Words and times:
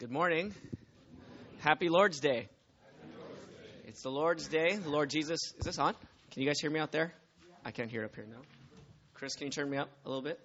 Good 0.00 0.10
morning. 0.10 0.54
Happy 1.58 1.90
Lord's 1.90 2.20
Day. 2.20 2.48
It's 3.86 4.00
the 4.00 4.08
Lord's 4.08 4.48
Day. 4.48 4.76
The 4.76 4.88
Lord 4.88 5.10
Jesus. 5.10 5.38
Is 5.58 5.62
this 5.62 5.78
on? 5.78 5.94
Can 6.30 6.40
you 6.40 6.48
guys 6.48 6.58
hear 6.58 6.70
me 6.70 6.80
out 6.80 6.90
there? 6.90 7.12
I 7.66 7.70
can't 7.70 7.90
hear 7.90 8.00
it 8.00 8.06
up 8.06 8.14
here 8.14 8.24
now. 8.26 8.40
Chris, 9.12 9.34
can 9.34 9.48
you 9.48 9.50
turn 9.50 9.68
me 9.68 9.76
up 9.76 9.90
a 10.06 10.08
little 10.08 10.22
bit? 10.22 10.40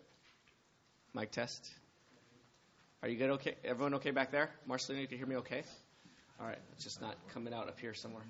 Mic 1.14 1.32
test. 1.32 1.72
Are 3.02 3.08
you 3.08 3.18
good? 3.18 3.30
Okay. 3.30 3.56
Everyone 3.64 3.94
okay 3.94 4.12
back 4.12 4.30
there? 4.30 4.50
Marcelina, 4.68 5.04
you 5.04 5.08
can 5.08 5.20
hear 5.20 5.28
me 5.28 5.38
okay? 5.38 5.64
All 6.38 6.48
right. 6.48 6.60
It's 6.74 6.84
just 6.84 7.00
not 7.00 7.16
coming 7.34 7.54
out 7.54 7.70
up 7.70 7.80
here 7.80 7.94
somewhere. 7.94 8.24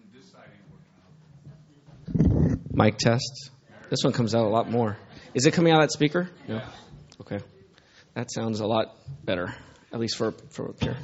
Mic 2.72 3.00
test. 3.00 3.50
This 3.90 4.04
one 4.04 4.14
comes 4.14 4.36
out 4.36 4.46
a 4.46 4.50
lot 4.50 4.70
more. 4.70 4.96
Is 5.34 5.48
it 5.48 5.56
coming 5.56 5.74
out 5.74 5.82
that 5.82 5.92
speaker? 5.92 6.30
No. 6.48 6.62
Okay. 7.22 7.40
That 8.14 8.32
sounds 8.32 8.60
a 8.60 8.68
lot 8.68 8.96
better, 9.24 9.56
at 9.94 10.00
least 10.00 10.18
for, 10.18 10.32
for 10.50 10.70
up 10.70 10.82
here. 10.82 10.98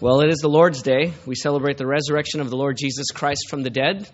Well, 0.00 0.20
it 0.20 0.30
is 0.30 0.38
the 0.38 0.48
Lord's 0.48 0.82
Day. 0.82 1.14
We 1.24 1.34
celebrate 1.34 1.78
the 1.78 1.86
resurrection 1.86 2.40
of 2.40 2.50
the 2.50 2.56
Lord 2.56 2.76
Jesus 2.76 3.06
Christ 3.10 3.48
from 3.48 3.62
the 3.62 3.70
dead. 3.70 4.06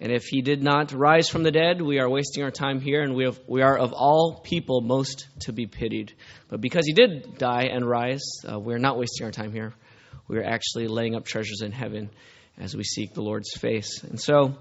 And 0.00 0.10
if 0.10 0.24
he 0.24 0.42
did 0.42 0.62
not 0.62 0.92
rise 0.92 1.28
from 1.28 1.42
the 1.42 1.50
dead, 1.50 1.80
we 1.80 1.98
are 1.98 2.08
wasting 2.08 2.42
our 2.42 2.50
time 2.50 2.80
here, 2.80 3.02
and 3.02 3.14
we, 3.14 3.24
have, 3.24 3.38
we 3.46 3.62
are 3.62 3.78
of 3.78 3.92
all 3.92 4.40
people 4.42 4.80
most 4.80 5.28
to 5.40 5.52
be 5.52 5.66
pitied. 5.66 6.14
But 6.48 6.60
because 6.60 6.86
he 6.86 6.92
did 6.94 7.38
die 7.38 7.68
and 7.70 7.88
rise, 7.88 8.24
uh, 8.50 8.58
we're 8.58 8.78
not 8.78 8.96
wasting 8.96 9.26
our 9.26 9.30
time 9.30 9.52
here. 9.52 9.74
We 10.28 10.38
are 10.38 10.44
actually 10.44 10.88
laying 10.88 11.14
up 11.14 11.24
treasures 11.24 11.60
in 11.62 11.72
heaven 11.72 12.10
as 12.58 12.76
we 12.76 12.82
seek 12.82 13.14
the 13.14 13.22
Lord's 13.22 13.52
face. 13.52 14.02
And 14.02 14.20
so, 14.20 14.56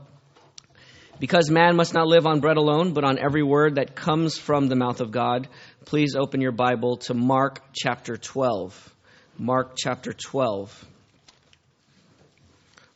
because 1.19 1.49
man 1.49 1.75
must 1.75 1.93
not 1.93 2.07
live 2.07 2.25
on 2.25 2.39
bread 2.39 2.57
alone, 2.57 2.93
but 2.93 3.03
on 3.03 3.19
every 3.19 3.43
word 3.43 3.75
that 3.75 3.95
comes 3.95 4.37
from 4.37 4.67
the 4.67 4.75
mouth 4.75 5.01
of 5.01 5.11
God, 5.11 5.47
please 5.85 6.15
open 6.15 6.41
your 6.41 6.51
Bible 6.51 6.97
to 6.97 7.13
Mark 7.13 7.61
chapter 7.73 8.17
12. 8.17 8.93
Mark 9.37 9.73
chapter 9.77 10.13
12. 10.13 10.85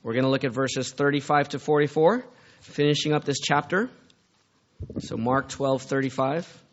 We're 0.04 0.14
going 0.14 0.26
to 0.26 0.30
look 0.30 0.44
at 0.44 0.54
verses 0.54 0.92
35 0.92 1.50
to 1.50 1.60
44, 1.60 2.26
finishing 2.62 3.14
up 3.14 3.26
this 3.26 3.40
chapter. 3.40 3.90
So, 5.00 5.18
Mark 5.18 5.50
12, 5.50 5.84
35. 5.84 6.64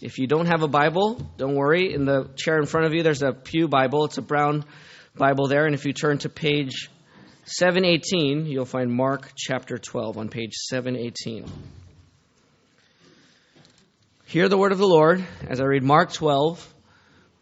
If 0.00 0.18
you 0.18 0.26
don't 0.26 0.46
have 0.46 0.62
a 0.62 0.68
Bible, 0.68 1.14
don't 1.38 1.54
worry. 1.54 1.94
In 1.94 2.04
the 2.04 2.28
chair 2.36 2.58
in 2.58 2.66
front 2.66 2.86
of 2.86 2.92
you, 2.92 3.02
there's 3.02 3.22
a 3.22 3.32
Pew 3.32 3.68
Bible. 3.68 4.04
It's 4.04 4.18
a 4.18 4.22
brown 4.22 4.64
Bible 5.16 5.46
there. 5.48 5.64
And 5.66 5.74
if 5.74 5.86
you 5.86 5.92
turn 5.92 6.18
to 6.18 6.28
page 6.28 6.90
718, 7.46 8.46
you'll 8.46 8.64
find 8.64 8.90
Mark 8.90 9.32
chapter 9.36 9.76
12 9.76 10.16
on 10.16 10.28
page 10.30 10.54
718. 10.54 11.44
Hear 14.24 14.48
the 14.48 14.56
word 14.56 14.72
of 14.72 14.78
the 14.78 14.88
Lord 14.88 15.22
as 15.46 15.60
I 15.60 15.64
read 15.64 15.82
Mark 15.82 16.10
12, 16.10 16.74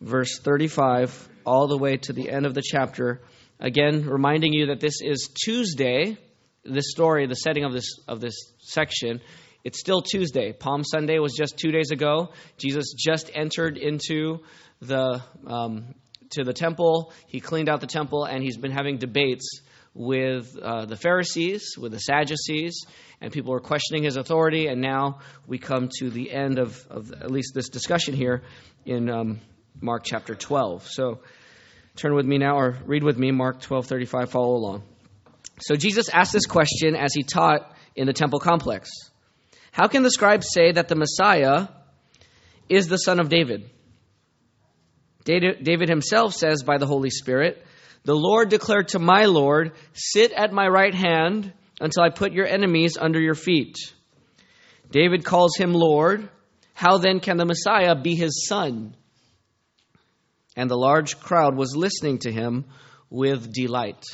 verse 0.00 0.40
35, 0.40 1.28
all 1.46 1.68
the 1.68 1.78
way 1.78 1.98
to 1.98 2.12
the 2.12 2.30
end 2.30 2.46
of 2.46 2.54
the 2.54 2.64
chapter. 2.64 3.20
Again, 3.60 4.04
reminding 4.04 4.52
you 4.52 4.66
that 4.66 4.80
this 4.80 5.00
is 5.00 5.30
Tuesday. 5.32 6.18
This 6.64 6.90
story, 6.90 7.28
the 7.28 7.36
setting 7.36 7.64
of 7.64 7.72
this 7.72 7.86
of 8.08 8.20
this 8.20 8.52
section, 8.58 9.20
it's 9.62 9.78
still 9.78 10.02
Tuesday. 10.02 10.52
Palm 10.52 10.82
Sunday 10.82 11.20
was 11.20 11.32
just 11.32 11.58
two 11.58 11.70
days 11.70 11.92
ago. 11.92 12.32
Jesus 12.58 12.92
just 12.98 13.30
entered 13.32 13.78
into 13.78 14.40
the 14.80 15.22
um, 15.46 15.94
to 16.30 16.42
the 16.42 16.52
temple. 16.52 17.12
He 17.28 17.38
cleaned 17.38 17.68
out 17.68 17.80
the 17.80 17.86
temple, 17.86 18.24
and 18.24 18.42
he's 18.42 18.56
been 18.56 18.72
having 18.72 18.98
debates 18.98 19.60
with 19.94 20.58
uh, 20.58 20.86
the 20.86 20.96
Pharisees, 20.96 21.76
with 21.78 21.92
the 21.92 21.98
Sadducees, 21.98 22.86
and 23.20 23.32
people 23.32 23.52
were 23.52 23.60
questioning 23.60 24.04
his 24.04 24.16
authority. 24.16 24.66
And 24.66 24.80
now 24.80 25.20
we 25.46 25.58
come 25.58 25.88
to 25.98 26.10
the 26.10 26.30
end 26.32 26.58
of, 26.58 26.84
of 26.88 27.12
at 27.12 27.30
least 27.30 27.52
this 27.54 27.68
discussion 27.68 28.14
here 28.14 28.42
in 28.84 29.10
um, 29.10 29.40
Mark 29.80 30.02
chapter 30.04 30.34
12. 30.34 30.88
So 30.88 31.20
turn 31.96 32.14
with 32.14 32.26
me 32.26 32.38
now, 32.38 32.56
or 32.58 32.78
read 32.86 33.04
with 33.04 33.18
me, 33.18 33.30
Mark 33.30 33.60
12 33.60 33.86
35, 33.86 34.30
follow 34.30 34.56
along. 34.56 34.82
So 35.60 35.76
Jesus 35.76 36.08
asked 36.08 36.32
this 36.32 36.46
question 36.46 36.96
as 36.96 37.14
he 37.14 37.22
taught 37.22 37.74
in 37.94 38.06
the 38.06 38.12
temple 38.12 38.40
complex 38.40 38.90
How 39.70 39.88
can 39.88 40.02
the 40.02 40.10
scribes 40.10 40.48
say 40.52 40.72
that 40.72 40.88
the 40.88 40.96
Messiah 40.96 41.68
is 42.68 42.88
the 42.88 42.96
son 42.96 43.20
of 43.20 43.28
David? 43.28 43.68
David 45.24 45.88
himself 45.88 46.34
says 46.34 46.64
by 46.64 46.78
the 46.78 46.86
Holy 46.86 47.10
Spirit, 47.10 47.64
the 48.04 48.16
Lord 48.16 48.48
declared 48.48 48.88
to 48.88 48.98
my 48.98 49.26
Lord, 49.26 49.72
Sit 49.92 50.32
at 50.32 50.52
my 50.52 50.66
right 50.66 50.94
hand 50.94 51.52
until 51.80 52.02
I 52.02 52.10
put 52.10 52.32
your 52.32 52.46
enemies 52.46 52.98
under 53.00 53.20
your 53.20 53.34
feet. 53.34 53.76
David 54.90 55.24
calls 55.24 55.56
him 55.56 55.72
Lord. 55.72 56.28
How 56.74 56.98
then 56.98 57.20
can 57.20 57.36
the 57.36 57.44
Messiah 57.44 57.94
be 57.94 58.14
his 58.14 58.46
son? 58.48 58.96
And 60.56 60.68
the 60.68 60.76
large 60.76 61.20
crowd 61.20 61.56
was 61.56 61.76
listening 61.76 62.18
to 62.20 62.32
him 62.32 62.66
with 63.08 63.52
delight. 63.52 64.04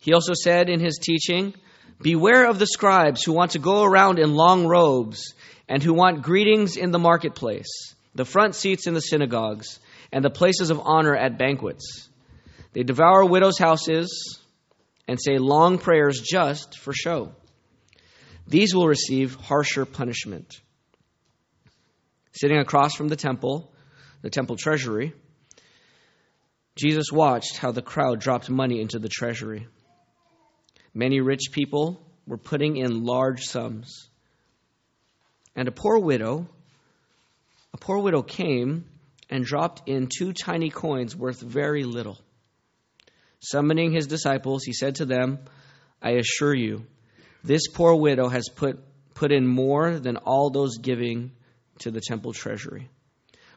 He 0.00 0.14
also 0.14 0.34
said 0.34 0.68
in 0.68 0.80
his 0.80 0.98
teaching, 0.98 1.54
Beware 2.00 2.48
of 2.48 2.58
the 2.58 2.66
scribes 2.66 3.22
who 3.22 3.32
want 3.32 3.52
to 3.52 3.58
go 3.58 3.82
around 3.82 4.18
in 4.18 4.34
long 4.34 4.66
robes 4.66 5.34
and 5.68 5.82
who 5.82 5.94
want 5.94 6.22
greetings 6.22 6.76
in 6.76 6.90
the 6.90 6.98
marketplace, 6.98 7.94
the 8.14 8.24
front 8.24 8.54
seats 8.54 8.86
in 8.86 8.94
the 8.94 9.00
synagogues, 9.00 9.78
and 10.12 10.24
the 10.24 10.30
places 10.30 10.70
of 10.70 10.80
honor 10.84 11.16
at 11.16 11.38
banquets 11.38 12.05
they 12.76 12.82
devour 12.82 13.24
widows' 13.24 13.56
houses 13.56 14.38
and 15.08 15.18
say 15.18 15.38
long 15.38 15.78
prayers 15.78 16.20
just 16.20 16.78
for 16.78 16.92
show. 16.92 17.32
These 18.46 18.74
will 18.74 18.86
receive 18.86 19.34
harsher 19.34 19.86
punishment. 19.86 20.60
Sitting 22.32 22.58
across 22.58 22.94
from 22.94 23.08
the 23.08 23.16
temple, 23.16 23.72
the 24.20 24.28
temple 24.28 24.56
treasury, 24.56 25.14
Jesus 26.74 27.10
watched 27.10 27.56
how 27.56 27.72
the 27.72 27.80
crowd 27.80 28.20
dropped 28.20 28.50
money 28.50 28.82
into 28.82 28.98
the 28.98 29.08
treasury. 29.08 29.66
Many 30.92 31.22
rich 31.22 31.52
people 31.52 32.06
were 32.26 32.36
putting 32.36 32.76
in 32.76 33.04
large 33.06 33.44
sums. 33.44 34.10
And 35.54 35.66
a 35.66 35.72
poor 35.72 35.98
widow, 35.98 36.46
a 37.72 37.78
poor 37.78 38.00
widow 38.00 38.20
came 38.20 38.84
and 39.30 39.46
dropped 39.46 39.88
in 39.88 40.10
two 40.14 40.34
tiny 40.34 40.68
coins 40.68 41.16
worth 41.16 41.40
very 41.40 41.84
little. 41.84 42.18
Summoning 43.40 43.92
his 43.92 44.06
disciples, 44.06 44.64
he 44.64 44.72
said 44.72 44.96
to 44.96 45.04
them, 45.04 45.38
I 46.02 46.12
assure 46.12 46.54
you, 46.54 46.86
this 47.44 47.68
poor 47.68 47.94
widow 47.94 48.28
has 48.28 48.48
put, 48.48 48.78
put 49.14 49.32
in 49.32 49.46
more 49.46 49.98
than 49.98 50.16
all 50.16 50.50
those 50.50 50.78
giving 50.78 51.32
to 51.80 51.90
the 51.90 52.00
temple 52.00 52.32
treasury. 52.32 52.88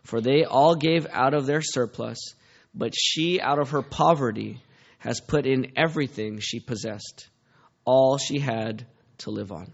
For 0.04 0.22
they 0.22 0.44
all 0.44 0.76
gave 0.76 1.08
out 1.12 1.34
of 1.34 1.46
their 1.46 1.62
surplus, 1.62 2.18
but 2.74 2.94
she, 2.96 3.42
out 3.42 3.60
of 3.60 3.72
her 3.72 3.82
poverty, 3.82 4.62
has 5.00 5.22
put 5.22 5.46
in 5.46 5.74
everything 5.76 6.40
she 6.40 6.60
possessed, 6.60 7.28
all 7.86 8.18
she 8.18 8.40
had 8.40 8.86
to 9.20 9.32
live 9.32 9.52
on. 9.52 9.72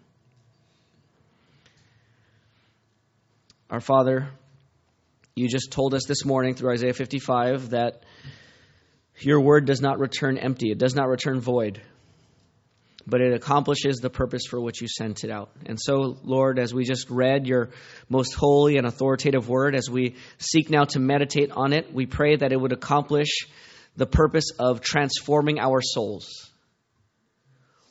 Our 3.70 3.82
Father, 3.82 4.30
you 5.36 5.50
just 5.50 5.72
told 5.72 5.94
us 5.94 6.06
this 6.08 6.24
morning 6.24 6.56
through 6.56 6.72
Isaiah 6.72 6.94
55 6.94 7.72
that 7.72 8.04
your 9.20 9.40
word 9.42 9.66
does 9.66 9.82
not 9.82 10.00
return 10.00 10.38
empty, 10.38 10.72
it 10.72 10.78
does 10.78 10.96
not 10.96 11.08
return 11.08 11.40
void, 11.40 11.82
but 13.08 13.22
it 13.22 13.34
accomplishes 13.34 13.98
the 13.98 14.10
purpose 14.10 14.44
for 14.50 14.60
which 14.60 14.82
you 14.82 14.88
sent 14.88 15.24
it 15.24 15.30
out. 15.30 15.52
And 15.66 15.80
so, 15.80 16.18
Lord, 16.24 16.60
as 16.60 16.74
we 16.74 16.84
just 16.84 17.10
read 17.10 17.48
your 17.48 17.70
most 18.10 18.34
holy 18.34 18.78
and 18.78 18.86
authoritative 18.86 19.48
word, 19.48 19.76
as 19.76 19.90
we 19.90 20.16
seek 20.38 20.70
now 20.70 20.86
to 20.86 21.00
meditate 21.00 21.52
on 21.52 21.72
it, 21.72 21.94
we 21.94 22.06
pray 22.06 22.36
that 22.36 22.52
it 22.52 22.60
would 22.60 22.74
accomplish 22.74 23.48
the 23.96 24.06
purpose 24.06 24.52
of 24.60 24.82
transforming 24.82 25.60
our 25.60 25.82
souls. 25.82 26.52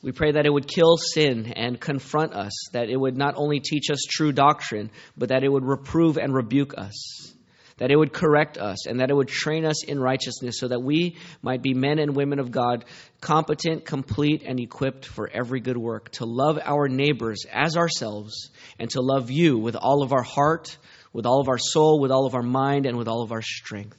We 0.03 0.11
pray 0.11 0.33
that 0.33 0.45
it 0.45 0.53
would 0.53 0.67
kill 0.67 0.97
sin 0.97 1.51
and 1.55 1.79
confront 1.79 2.33
us, 2.33 2.51
that 2.73 2.89
it 2.89 2.95
would 2.95 3.17
not 3.17 3.33
only 3.37 3.59
teach 3.59 3.89
us 3.89 4.03
true 4.07 4.31
doctrine, 4.31 4.91
but 5.17 5.29
that 5.29 5.43
it 5.43 5.51
would 5.51 5.65
reprove 5.65 6.17
and 6.17 6.31
rebuke 6.31 6.77
us 6.77 7.34
that 7.77 7.91
it 7.91 7.97
would 7.97 8.13
correct 8.13 8.57
us, 8.57 8.87
and 8.87 8.99
that 8.99 9.09
it 9.09 9.15
would 9.15 9.27
train 9.27 9.65
us 9.65 9.83
in 9.83 9.99
righteousness 9.99 10.59
so 10.59 10.67
that 10.67 10.81
we 10.81 11.17
might 11.41 11.61
be 11.61 11.73
men 11.73 11.99
and 11.99 12.15
women 12.15 12.39
of 12.39 12.51
God, 12.51 12.85
competent, 13.19 13.85
complete, 13.85 14.43
and 14.45 14.59
equipped 14.59 15.05
for 15.05 15.29
every 15.29 15.59
good 15.59 15.77
work, 15.77 16.09
to 16.11 16.25
love 16.25 16.57
our 16.63 16.87
neighbors 16.87 17.45
as 17.51 17.75
ourselves, 17.75 18.49
and 18.79 18.89
to 18.91 19.01
love 19.01 19.29
you 19.29 19.57
with 19.57 19.75
all 19.75 20.03
of 20.03 20.13
our 20.13 20.23
heart, 20.23 20.77
with 21.11 21.25
all 21.25 21.41
of 21.41 21.49
our 21.49 21.57
soul, 21.57 21.99
with 21.99 22.11
all 22.11 22.25
of 22.25 22.35
our 22.35 22.41
mind, 22.41 22.85
and 22.85 22.97
with 22.97 23.07
all 23.07 23.21
of 23.21 23.31
our 23.31 23.41
strength. 23.41 23.97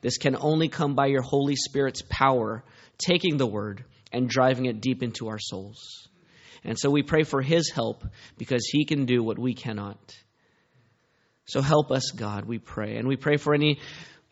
This 0.00 0.18
can 0.18 0.36
only 0.36 0.68
come 0.68 0.94
by 0.94 1.06
your 1.06 1.22
Holy 1.22 1.56
Spirit's 1.56 2.02
power, 2.02 2.64
taking 2.98 3.36
the 3.36 3.46
word 3.46 3.84
and 4.12 4.28
driving 4.28 4.66
it 4.66 4.80
deep 4.80 5.02
into 5.02 5.28
our 5.28 5.38
souls. 5.38 6.08
And 6.64 6.78
so 6.78 6.90
we 6.90 7.02
pray 7.02 7.22
for 7.24 7.42
his 7.42 7.70
help 7.70 8.04
because 8.38 8.66
he 8.66 8.84
can 8.84 9.06
do 9.06 9.22
what 9.22 9.38
we 9.38 9.54
cannot. 9.54 9.98
So 11.46 11.60
help 11.60 11.90
us, 11.90 12.10
God, 12.10 12.46
we 12.46 12.58
pray. 12.58 12.96
And 12.96 13.06
we 13.06 13.16
pray 13.16 13.36
for 13.36 13.54
any 13.54 13.80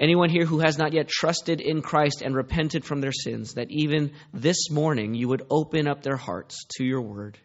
anyone 0.00 0.30
here 0.30 0.44
who 0.44 0.58
has 0.60 0.78
not 0.78 0.92
yet 0.92 1.08
trusted 1.08 1.60
in 1.60 1.82
Christ 1.82 2.22
and 2.22 2.34
repented 2.34 2.84
from 2.84 3.00
their 3.00 3.12
sins, 3.12 3.54
that 3.54 3.70
even 3.70 4.12
this 4.32 4.70
morning 4.70 5.14
you 5.14 5.28
would 5.28 5.46
open 5.50 5.86
up 5.86 6.02
their 6.02 6.16
hearts 6.16 6.64
to 6.76 6.84
your 6.84 7.02
word, 7.02 7.38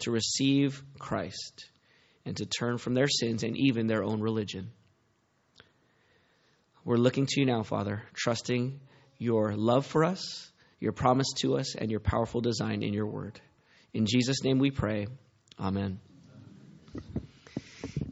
to 0.00 0.10
receive 0.10 0.82
Christ, 0.98 1.66
and 2.24 2.36
to 2.36 2.46
turn 2.46 2.78
from 2.78 2.94
their 2.94 3.08
sins 3.08 3.42
and 3.42 3.56
even 3.56 3.86
their 3.86 4.04
own 4.04 4.20
religion. 4.20 4.70
We're 6.84 6.96
looking 6.96 7.26
to 7.26 7.40
you 7.40 7.46
now, 7.46 7.64
Father, 7.64 8.02
trusting 8.14 8.80
your 9.18 9.56
love 9.56 9.84
for 9.84 10.04
us, 10.04 10.50
your 10.80 10.92
promise 10.92 11.32
to 11.38 11.58
us, 11.58 11.74
and 11.74 11.90
your 11.90 12.00
powerful 12.00 12.40
design 12.40 12.82
in 12.82 12.94
your 12.94 13.06
word. 13.06 13.40
In 13.92 14.06
Jesus' 14.06 14.44
name 14.44 14.58
we 14.58 14.70
pray. 14.70 15.06
Amen. 15.58 15.98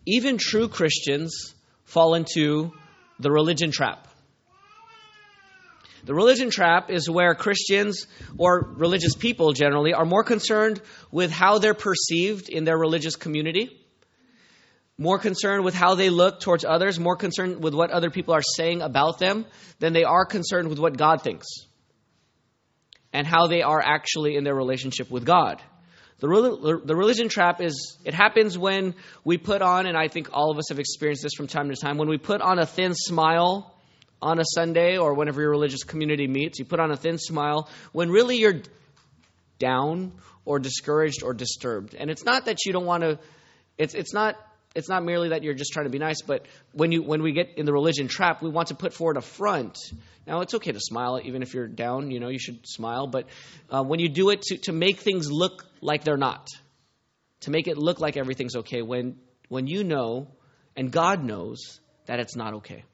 Even 0.06 0.38
true 0.38 0.68
Christians 0.68 1.54
fall 1.84 2.14
into 2.14 2.72
the 3.18 3.30
religion 3.30 3.70
trap. 3.70 4.06
The 6.04 6.14
religion 6.14 6.50
trap 6.50 6.88
is 6.88 7.10
where 7.10 7.34
Christians 7.34 8.06
or 8.38 8.60
religious 8.76 9.16
people 9.16 9.52
generally 9.52 9.92
are 9.92 10.04
more 10.04 10.22
concerned 10.22 10.80
with 11.10 11.32
how 11.32 11.58
they're 11.58 11.74
perceived 11.74 12.48
in 12.48 12.62
their 12.62 12.78
religious 12.78 13.16
community, 13.16 13.84
more 14.96 15.18
concerned 15.18 15.64
with 15.64 15.74
how 15.74 15.96
they 15.96 16.08
look 16.08 16.38
towards 16.38 16.64
others, 16.64 17.00
more 17.00 17.16
concerned 17.16 17.60
with 17.60 17.74
what 17.74 17.90
other 17.90 18.10
people 18.10 18.34
are 18.34 18.42
saying 18.42 18.82
about 18.82 19.18
them 19.18 19.46
than 19.80 19.92
they 19.92 20.04
are 20.04 20.24
concerned 20.24 20.68
with 20.68 20.78
what 20.78 20.96
God 20.96 21.22
thinks 21.22 21.46
and 23.12 23.26
how 23.26 23.48
they 23.48 23.62
are 23.62 23.82
actually 23.84 24.36
in 24.36 24.44
their 24.44 24.54
relationship 24.54 25.10
with 25.10 25.24
God. 25.24 25.60
The, 26.18 26.80
the 26.82 26.96
religion 26.96 27.28
trap 27.28 27.60
is, 27.60 27.98
it 28.04 28.14
happens 28.14 28.56
when 28.56 28.94
we 29.22 29.36
put 29.36 29.60
on, 29.60 29.86
and 29.86 29.98
I 29.98 30.08
think 30.08 30.30
all 30.32 30.50
of 30.50 30.56
us 30.56 30.70
have 30.70 30.78
experienced 30.78 31.22
this 31.22 31.34
from 31.34 31.46
time 31.46 31.68
to 31.68 31.76
time, 31.76 31.98
when 31.98 32.08
we 32.08 32.16
put 32.16 32.40
on 32.40 32.58
a 32.58 32.64
thin 32.64 32.94
smile 32.94 33.74
on 34.22 34.38
a 34.38 34.44
Sunday 34.54 34.96
or 34.96 35.12
whenever 35.12 35.42
your 35.42 35.50
religious 35.50 35.84
community 35.84 36.26
meets, 36.26 36.58
you 36.58 36.64
put 36.64 36.80
on 36.80 36.90
a 36.90 36.96
thin 36.96 37.18
smile 37.18 37.68
when 37.92 38.10
really 38.10 38.38
you're 38.38 38.62
down 39.58 40.12
or 40.46 40.58
discouraged 40.58 41.22
or 41.22 41.34
disturbed. 41.34 41.94
And 41.94 42.10
it's 42.10 42.24
not 42.24 42.46
that 42.46 42.64
you 42.64 42.72
don't 42.72 42.86
want 42.86 43.02
to, 43.02 43.18
it's, 43.76 43.94
it's 43.94 44.14
not 44.14 44.36
it's 44.76 44.88
not 44.88 45.02
merely 45.02 45.30
that 45.30 45.42
you're 45.42 45.54
just 45.54 45.72
trying 45.72 45.86
to 45.86 45.90
be 45.90 45.98
nice, 45.98 46.20
but 46.22 46.46
when 46.72 46.92
you 46.92 47.02
when 47.02 47.22
we 47.22 47.32
get 47.32 47.56
in 47.56 47.64
the 47.64 47.72
religion 47.72 48.08
trap, 48.08 48.42
we 48.42 48.50
want 48.50 48.68
to 48.68 48.74
put 48.74 48.92
forward 48.92 49.16
a 49.16 49.22
front. 49.22 49.78
Now 50.26 50.42
it's 50.42 50.54
okay 50.54 50.70
to 50.70 50.80
smile, 50.80 51.20
even 51.24 51.42
if 51.42 51.54
you're 51.54 51.66
down. 51.66 52.10
You 52.10 52.20
know, 52.20 52.28
you 52.28 52.38
should 52.38 52.66
smile. 52.66 53.06
But 53.06 53.26
uh, 53.70 53.82
when 53.82 54.00
you 54.00 54.08
do 54.08 54.30
it 54.30 54.42
to 54.42 54.58
to 54.64 54.72
make 54.72 54.98
things 54.98 55.32
look 55.32 55.64
like 55.80 56.04
they're 56.04 56.18
not, 56.18 56.48
to 57.40 57.50
make 57.50 57.68
it 57.68 57.78
look 57.78 58.00
like 58.00 58.16
everything's 58.16 58.56
okay, 58.56 58.82
when 58.82 59.16
when 59.48 59.66
you 59.66 59.82
know 59.82 60.28
and 60.76 60.92
God 60.92 61.24
knows 61.24 61.80
that 62.04 62.20
it's 62.20 62.36
not 62.36 62.54
okay. 62.54 62.84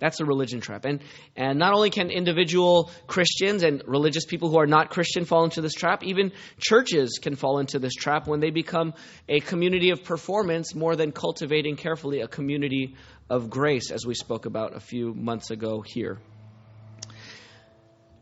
That's 0.00 0.18
a 0.20 0.24
religion 0.24 0.60
trap. 0.60 0.84
And, 0.86 1.00
and 1.36 1.58
not 1.58 1.74
only 1.74 1.90
can 1.90 2.10
individual 2.10 2.90
Christians 3.06 3.62
and 3.62 3.82
religious 3.86 4.24
people 4.24 4.48
who 4.48 4.58
are 4.58 4.66
not 4.66 4.90
Christian 4.90 5.24
fall 5.24 5.44
into 5.44 5.60
this 5.60 5.74
trap, 5.74 6.02
even 6.02 6.32
churches 6.58 7.18
can 7.22 7.36
fall 7.36 7.58
into 7.58 7.78
this 7.78 7.94
trap 7.94 8.26
when 8.26 8.40
they 8.40 8.50
become 8.50 8.94
a 9.28 9.40
community 9.40 9.90
of 9.90 10.02
performance 10.02 10.74
more 10.74 10.96
than 10.96 11.12
cultivating 11.12 11.76
carefully 11.76 12.20
a 12.20 12.28
community 12.28 12.96
of 13.28 13.50
grace, 13.50 13.90
as 13.90 14.04
we 14.04 14.14
spoke 14.14 14.46
about 14.46 14.74
a 14.74 14.80
few 14.80 15.14
months 15.14 15.50
ago 15.50 15.82
here. 15.86 16.18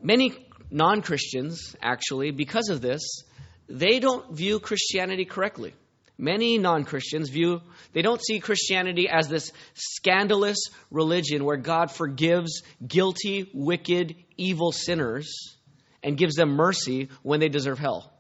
Many 0.02 0.46
non 0.70 1.00
Christians, 1.00 1.74
actually, 1.80 2.30
because 2.32 2.68
of 2.68 2.80
this, 2.80 3.22
they 3.68 4.00
don't 4.00 4.36
view 4.36 4.60
Christianity 4.60 5.24
correctly. 5.24 5.74
Many 6.18 6.58
non 6.58 6.84
Christians 6.84 7.30
view, 7.30 7.62
they 7.92 8.02
don't 8.02 8.20
see 8.20 8.40
Christianity 8.40 9.08
as 9.08 9.28
this 9.28 9.52
scandalous 9.74 10.58
religion 10.90 11.44
where 11.44 11.56
God 11.56 11.92
forgives 11.92 12.62
guilty, 12.84 13.48
wicked, 13.54 14.16
evil 14.36 14.72
sinners 14.72 15.56
and 16.02 16.16
gives 16.16 16.34
them 16.34 16.50
mercy 16.50 17.08
when 17.22 17.38
they 17.38 17.48
deserve 17.48 17.78
hell. 17.78 18.12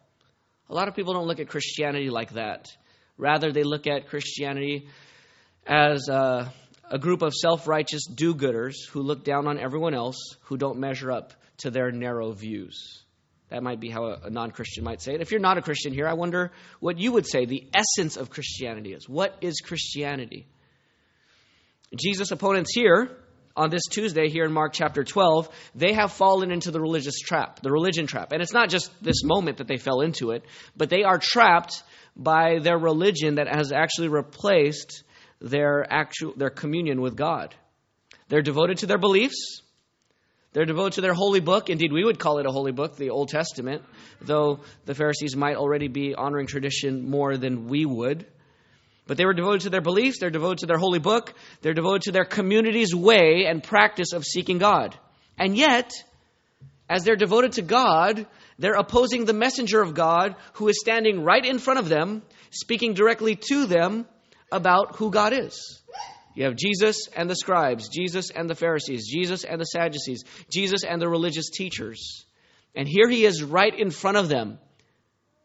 A 0.70 0.74
lot 0.74 0.86
of 0.86 0.94
people 0.94 1.14
don't 1.14 1.26
look 1.26 1.40
at 1.40 1.48
Christianity 1.48 2.10
like 2.10 2.34
that. 2.34 2.68
Rather, 3.16 3.50
they 3.50 3.64
look 3.64 3.88
at 3.88 4.08
Christianity 4.08 4.88
as 5.66 6.08
a, 6.08 6.52
a 6.88 6.98
group 6.98 7.22
of 7.22 7.34
self 7.34 7.66
righteous 7.66 8.06
do 8.06 8.34
gooders 8.34 8.86
who 8.90 9.02
look 9.02 9.24
down 9.24 9.48
on 9.48 9.58
everyone 9.58 9.94
else 9.94 10.36
who 10.42 10.56
don't 10.56 10.78
measure 10.78 11.10
up 11.10 11.32
to 11.58 11.70
their 11.70 11.90
narrow 11.90 12.30
views. 12.30 13.02
That 13.50 13.62
might 13.62 13.80
be 13.80 13.90
how 13.90 14.04
a, 14.04 14.20
a 14.24 14.30
non 14.30 14.50
Christian 14.50 14.84
might 14.84 15.00
say 15.00 15.14
it. 15.14 15.20
If 15.20 15.30
you're 15.30 15.40
not 15.40 15.58
a 15.58 15.62
Christian 15.62 15.92
here, 15.92 16.06
I 16.06 16.14
wonder 16.14 16.52
what 16.80 16.98
you 16.98 17.12
would 17.12 17.26
say 17.26 17.46
the 17.46 17.66
essence 17.74 18.16
of 18.16 18.30
Christianity 18.30 18.92
is. 18.92 19.08
What 19.08 19.36
is 19.40 19.60
Christianity? 19.60 20.46
Jesus' 21.96 22.30
opponents 22.30 22.74
here 22.74 23.10
on 23.56 23.70
this 23.70 23.82
Tuesday, 23.90 24.28
here 24.28 24.44
in 24.44 24.52
Mark 24.52 24.72
chapter 24.72 25.02
12, 25.02 25.48
they 25.74 25.94
have 25.94 26.12
fallen 26.12 26.52
into 26.52 26.70
the 26.70 26.80
religious 26.80 27.18
trap, 27.18 27.60
the 27.60 27.72
religion 27.72 28.06
trap. 28.06 28.32
And 28.32 28.40
it's 28.40 28.52
not 28.52 28.68
just 28.68 28.90
this 29.02 29.24
moment 29.24 29.58
that 29.58 29.66
they 29.66 29.78
fell 29.78 30.00
into 30.00 30.30
it, 30.30 30.44
but 30.76 30.90
they 30.90 31.02
are 31.02 31.18
trapped 31.18 31.82
by 32.14 32.58
their 32.60 32.78
religion 32.78 33.36
that 33.36 33.48
has 33.48 33.72
actually 33.72 34.08
replaced 34.08 35.02
their 35.40 35.86
actual 35.90 36.34
their 36.36 36.50
communion 36.50 37.00
with 37.00 37.16
God. 37.16 37.54
They're 38.28 38.42
devoted 38.42 38.78
to 38.78 38.86
their 38.86 38.98
beliefs, 38.98 39.62
they're 40.52 40.64
devoted 40.64 40.94
to 40.94 41.00
their 41.02 41.14
holy 41.14 41.40
book. 41.40 41.68
Indeed, 41.68 41.92
we 41.92 42.04
would 42.04 42.18
call 42.18 42.38
it 42.38 42.46
a 42.46 42.50
holy 42.50 42.72
book, 42.72 42.96
the 42.96 43.10
Old 43.10 43.28
Testament, 43.28 43.82
though 44.20 44.60
the 44.86 44.94
Pharisees 44.94 45.36
might 45.36 45.56
already 45.56 45.88
be 45.88 46.14
honoring 46.14 46.46
tradition 46.46 47.08
more 47.08 47.36
than 47.36 47.68
we 47.68 47.84
would. 47.84 48.26
But 49.06 49.16
they 49.16 49.24
were 49.24 49.34
devoted 49.34 49.62
to 49.62 49.70
their 49.70 49.80
beliefs, 49.80 50.18
they're 50.20 50.30
devoted 50.30 50.58
to 50.58 50.66
their 50.66 50.78
holy 50.78 50.98
book, 50.98 51.34
they're 51.62 51.74
devoted 51.74 52.02
to 52.02 52.12
their 52.12 52.24
community's 52.24 52.94
way 52.94 53.46
and 53.46 53.62
practice 53.62 54.12
of 54.12 54.24
seeking 54.24 54.58
God. 54.58 54.96
And 55.38 55.56
yet, 55.56 55.92
as 56.88 57.04
they're 57.04 57.16
devoted 57.16 57.52
to 57.52 57.62
God, 57.62 58.26
they're 58.58 58.74
opposing 58.74 59.24
the 59.24 59.32
messenger 59.32 59.80
of 59.80 59.94
God 59.94 60.34
who 60.54 60.68
is 60.68 60.80
standing 60.80 61.24
right 61.24 61.44
in 61.44 61.58
front 61.58 61.78
of 61.78 61.88
them, 61.88 62.22
speaking 62.50 62.94
directly 62.94 63.36
to 63.48 63.66
them 63.66 64.06
about 64.50 64.96
who 64.96 65.10
God 65.10 65.32
is. 65.32 65.77
You 66.38 66.44
have 66.44 66.54
Jesus 66.54 67.08
and 67.16 67.28
the 67.28 67.34
scribes, 67.34 67.88
Jesus 67.88 68.30
and 68.30 68.48
the 68.48 68.54
Pharisees, 68.54 69.08
Jesus 69.10 69.42
and 69.42 69.60
the 69.60 69.64
Sadducees, 69.64 70.22
Jesus 70.48 70.84
and 70.84 71.02
the 71.02 71.08
religious 71.08 71.50
teachers. 71.50 72.24
And 72.76 72.86
here 72.86 73.08
he 73.08 73.24
is 73.24 73.42
right 73.42 73.76
in 73.76 73.90
front 73.90 74.18
of 74.18 74.28
them, 74.28 74.60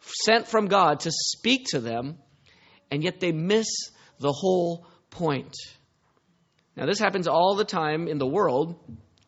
sent 0.02 0.48
from 0.48 0.68
God 0.68 1.00
to 1.00 1.12
speak 1.12 1.66
to 1.72 1.80
them, 1.80 2.20
and 2.92 3.04
yet 3.04 3.20
they 3.20 3.32
miss 3.32 3.66
the 4.20 4.32
whole 4.32 4.86
point. 5.10 5.56
Now, 6.78 6.86
this 6.86 7.00
happens 7.00 7.28
all 7.28 7.56
the 7.56 7.66
time 7.66 8.08
in 8.08 8.20
the 8.20 8.28
world, 8.28 8.76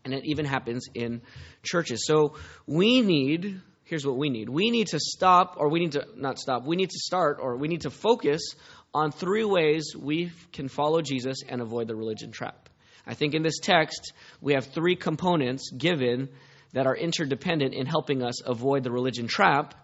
and 0.03 0.13
it 0.13 0.23
even 0.25 0.45
happens 0.45 0.85
in 0.93 1.23
churches. 1.63 2.05
So 2.05 2.35
we 2.67 3.01
need, 3.01 3.59
here's 3.85 4.05
what 4.05 4.17
we 4.17 4.29
need 4.29 4.49
we 4.49 4.69
need 4.69 4.89
to 4.89 4.99
stop, 4.99 5.55
or 5.57 5.69
we 5.69 5.79
need 5.79 5.93
to 5.93 6.05
not 6.15 6.37
stop, 6.37 6.63
we 6.63 6.75
need 6.75 6.91
to 6.91 6.99
start, 6.99 7.39
or 7.41 7.57
we 7.57 7.69
need 7.69 7.81
to 7.81 7.89
focus 7.89 8.53
on 8.95 9.11
three 9.11 9.43
ways 9.43 9.93
we 9.93 10.31
can 10.53 10.69
follow 10.69 11.01
Jesus 11.01 11.39
and 11.47 11.61
avoid 11.61 11.89
the 11.89 11.95
religion 11.95 12.31
trap. 12.31 12.69
I 13.05 13.13
think 13.13 13.33
in 13.33 13.43
this 13.43 13.59
text, 13.59 14.13
we 14.39 14.53
have 14.53 14.67
three 14.67 14.95
components 14.95 15.69
given 15.69 16.29
that 16.71 16.87
are 16.87 16.95
interdependent 16.95 17.73
in 17.73 17.87
helping 17.87 18.23
us 18.23 18.41
avoid 18.41 18.83
the 18.83 18.91
religion 18.91 19.27
trap 19.27 19.75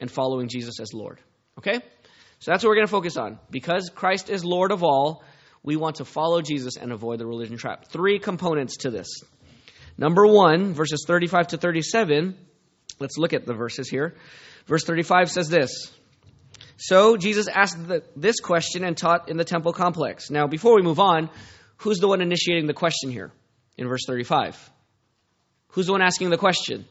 and 0.00 0.08
following 0.08 0.48
Jesus 0.48 0.78
as 0.80 0.94
Lord. 0.94 1.18
Okay? 1.58 1.80
So 2.38 2.52
that's 2.52 2.62
what 2.62 2.70
we're 2.70 2.76
going 2.76 2.86
to 2.86 2.90
focus 2.90 3.16
on. 3.16 3.40
Because 3.50 3.90
Christ 3.92 4.30
is 4.30 4.44
Lord 4.44 4.70
of 4.70 4.84
all, 4.84 5.24
we 5.64 5.74
want 5.74 5.96
to 5.96 6.04
follow 6.04 6.40
Jesus 6.40 6.76
and 6.76 6.92
avoid 6.92 7.18
the 7.18 7.26
religion 7.26 7.56
trap. 7.56 7.88
Three 7.88 8.20
components 8.20 8.78
to 8.78 8.90
this. 8.90 9.08
Number 9.98 10.24
one, 10.24 10.72
verses 10.72 11.04
35 11.04 11.48
to 11.48 11.56
37. 11.58 12.36
Let's 13.00 13.18
look 13.18 13.32
at 13.32 13.44
the 13.44 13.54
verses 13.54 13.88
here. 13.88 14.14
Verse 14.66 14.84
35 14.84 15.32
says 15.32 15.48
this 15.48 15.92
so 16.76 17.16
Jesus 17.16 17.48
asked 17.48 17.88
the, 17.88 18.02
this 18.16 18.40
question 18.40 18.84
and 18.84 18.96
taught 18.96 19.28
in 19.28 19.36
the 19.36 19.44
temple 19.44 19.72
complex. 19.72 20.30
Now, 20.30 20.46
before 20.46 20.74
we 20.74 20.82
move 20.82 21.00
on, 21.00 21.30
who's 21.78 21.98
the 21.98 22.08
one 22.08 22.20
initiating 22.20 22.66
the 22.66 22.74
question 22.74 23.10
here 23.10 23.30
in 23.76 23.88
verse 23.88 24.02
35? 24.06 24.70
Who's 25.68 25.86
the 25.86 25.92
one 25.92 26.02
asking 26.02 26.30
the 26.30 26.38
question? 26.38 26.84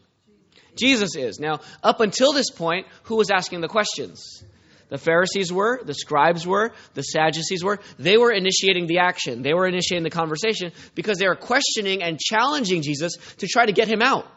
Jesus 0.76 1.16
is. 1.16 1.40
Now, 1.40 1.60
up 1.84 2.00
until 2.00 2.34
this 2.34 2.50
point, 2.50 2.88
who 3.04 3.16
was 3.16 3.30
asking 3.30 3.62
the 3.62 3.68
questions? 3.68 4.44
The 4.90 4.98
Pharisees 4.98 5.52
were, 5.54 5.82
the 5.84 5.94
scribes 5.94 6.46
were, 6.46 6.74
the 6.96 7.02
Sadducees 7.02 7.64
were. 7.64 7.80
They 7.98 8.18
were 8.18 8.32
initiating 8.32 8.88
the 8.88 9.00
action. 9.00 9.42
They 9.42 9.54
were 9.54 9.68
initiating 9.68 10.04
the 10.04 10.10
conversation 10.10 10.74
because 10.96 11.18
they 11.18 11.28
were 11.28 11.36
questioning 11.36 12.04
and 12.04 12.20
challenging 12.20 12.82
Jesus 12.82 13.14
to 13.38 13.48
try 13.48 13.66
to 13.66 13.72
get 13.72 13.88
him 13.88 14.02
out 14.02 14.28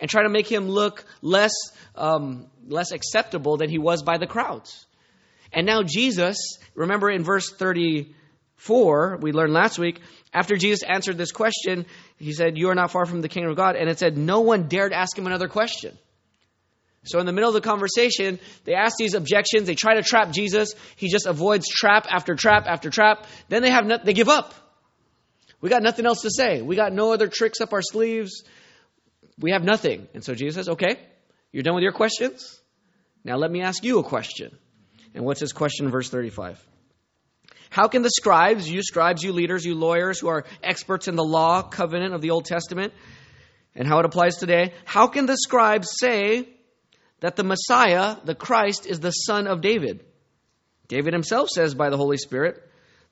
and 0.00 0.10
try 0.10 0.22
to 0.22 0.28
make 0.28 0.50
him 0.50 0.68
look 0.68 1.04
less 1.22 1.52
um, 1.94 2.46
less 2.66 2.92
acceptable 2.92 3.56
than 3.56 3.70
he 3.70 3.78
was 3.78 4.02
by 4.02 4.18
the 4.18 4.26
crowds. 4.26 4.86
And 5.52 5.66
now 5.66 5.82
Jesus, 5.82 6.58
remember 6.74 7.10
in 7.10 7.22
verse 7.22 7.50
34, 7.50 9.18
we 9.20 9.32
learned 9.32 9.52
last 9.52 9.78
week, 9.78 10.00
after 10.32 10.56
Jesus 10.56 10.82
answered 10.82 11.16
this 11.16 11.30
question, 11.30 11.86
he 12.16 12.32
said, 12.32 12.58
You 12.58 12.70
are 12.70 12.74
not 12.74 12.90
far 12.90 13.06
from 13.06 13.20
the 13.20 13.28
kingdom 13.28 13.50
of 13.52 13.56
God. 13.56 13.76
And 13.76 13.88
it 13.88 13.98
said, 13.98 14.18
No 14.18 14.40
one 14.40 14.66
dared 14.66 14.92
ask 14.92 15.16
him 15.16 15.26
another 15.26 15.48
question. 15.48 15.96
So 17.04 17.20
in 17.20 17.26
the 17.26 17.32
middle 17.32 17.50
of 17.50 17.54
the 17.54 17.60
conversation, 17.60 18.40
they 18.64 18.74
ask 18.74 18.96
these 18.96 19.14
objections. 19.14 19.66
They 19.66 19.74
try 19.74 19.94
to 19.94 20.02
trap 20.02 20.32
Jesus. 20.32 20.74
He 20.96 21.08
just 21.08 21.26
avoids 21.26 21.68
trap 21.68 22.06
after 22.10 22.34
trap 22.34 22.64
after 22.66 22.90
trap. 22.90 23.26
Then 23.48 23.62
they 23.62 23.70
have 23.70 23.86
no, 23.86 23.98
they 24.02 24.14
give 24.14 24.28
up. 24.28 24.54
We 25.60 25.68
got 25.68 25.82
nothing 25.82 26.06
else 26.06 26.22
to 26.22 26.30
say. 26.30 26.62
We 26.62 26.76
got 26.76 26.92
no 26.92 27.12
other 27.12 27.28
tricks 27.28 27.60
up 27.60 27.72
our 27.72 27.82
sleeves. 27.82 28.42
We 29.38 29.50
have 29.50 29.64
nothing. 29.64 30.08
And 30.14 30.24
so 30.24 30.34
Jesus 30.34 30.54
says, 30.54 30.68
"Okay, 30.68 30.98
you're 31.52 31.62
done 31.62 31.74
with 31.74 31.82
your 31.82 31.92
questions? 31.92 32.60
Now 33.24 33.36
let 33.36 33.50
me 33.50 33.62
ask 33.62 33.82
you 33.84 33.98
a 33.98 34.04
question. 34.04 34.56
And 35.14 35.24
what's 35.24 35.40
his 35.40 35.52
question, 35.52 35.90
verse 35.90 36.10
35? 36.10 36.62
How 37.70 37.88
can 37.88 38.02
the 38.02 38.10
scribes, 38.10 38.70
you 38.70 38.82
scribes, 38.82 39.22
you 39.22 39.32
leaders, 39.32 39.64
you 39.64 39.74
lawyers 39.74 40.20
who 40.20 40.28
are 40.28 40.44
experts 40.62 41.08
in 41.08 41.16
the 41.16 41.24
law 41.24 41.62
covenant 41.62 42.14
of 42.14 42.20
the 42.20 42.30
Old 42.30 42.44
Testament 42.44 42.92
and 43.74 43.88
how 43.88 43.98
it 43.98 44.04
applies 44.04 44.36
today, 44.36 44.72
how 44.84 45.08
can 45.08 45.26
the 45.26 45.36
scribes 45.36 45.88
say 45.98 46.48
that 47.20 47.36
the 47.36 47.42
Messiah, 47.42 48.16
the 48.24 48.34
Christ, 48.34 48.86
is 48.86 49.00
the 49.00 49.10
son 49.10 49.46
of 49.46 49.60
David? 49.60 50.04
David 50.86 51.14
himself 51.14 51.48
says 51.48 51.74
by 51.74 51.90
the 51.90 51.96
Holy 51.96 52.18
Spirit, 52.18 52.62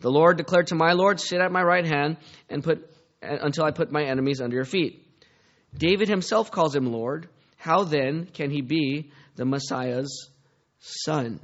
The 0.01 0.11
Lord 0.11 0.37
declared 0.37 0.69
to 0.69 0.75
my 0.75 0.93
Lord, 0.93 1.19
Sit 1.19 1.41
at 1.41 1.51
my 1.51 1.63
right 1.63 1.87
hand 1.87 2.19
and 2.49 2.63
put 2.63 2.89
until 3.21 3.65
I 3.65 3.71
put 3.71 3.91
my 3.91 4.05
enemies 4.05 4.41
under 4.41 4.57
your 4.57 4.65
feet. 4.65 5.07
David 5.77 6.09
himself 6.09 6.51
calls 6.51 6.75
him 6.75 6.93
Lord. 6.93 7.29
How 7.57 7.85
then 7.85 8.27
can 8.27 8.51
he 8.51 8.61
be 8.61 9.13
the 9.37 9.45
Messiah's 9.45 10.31
son? 10.81 11.41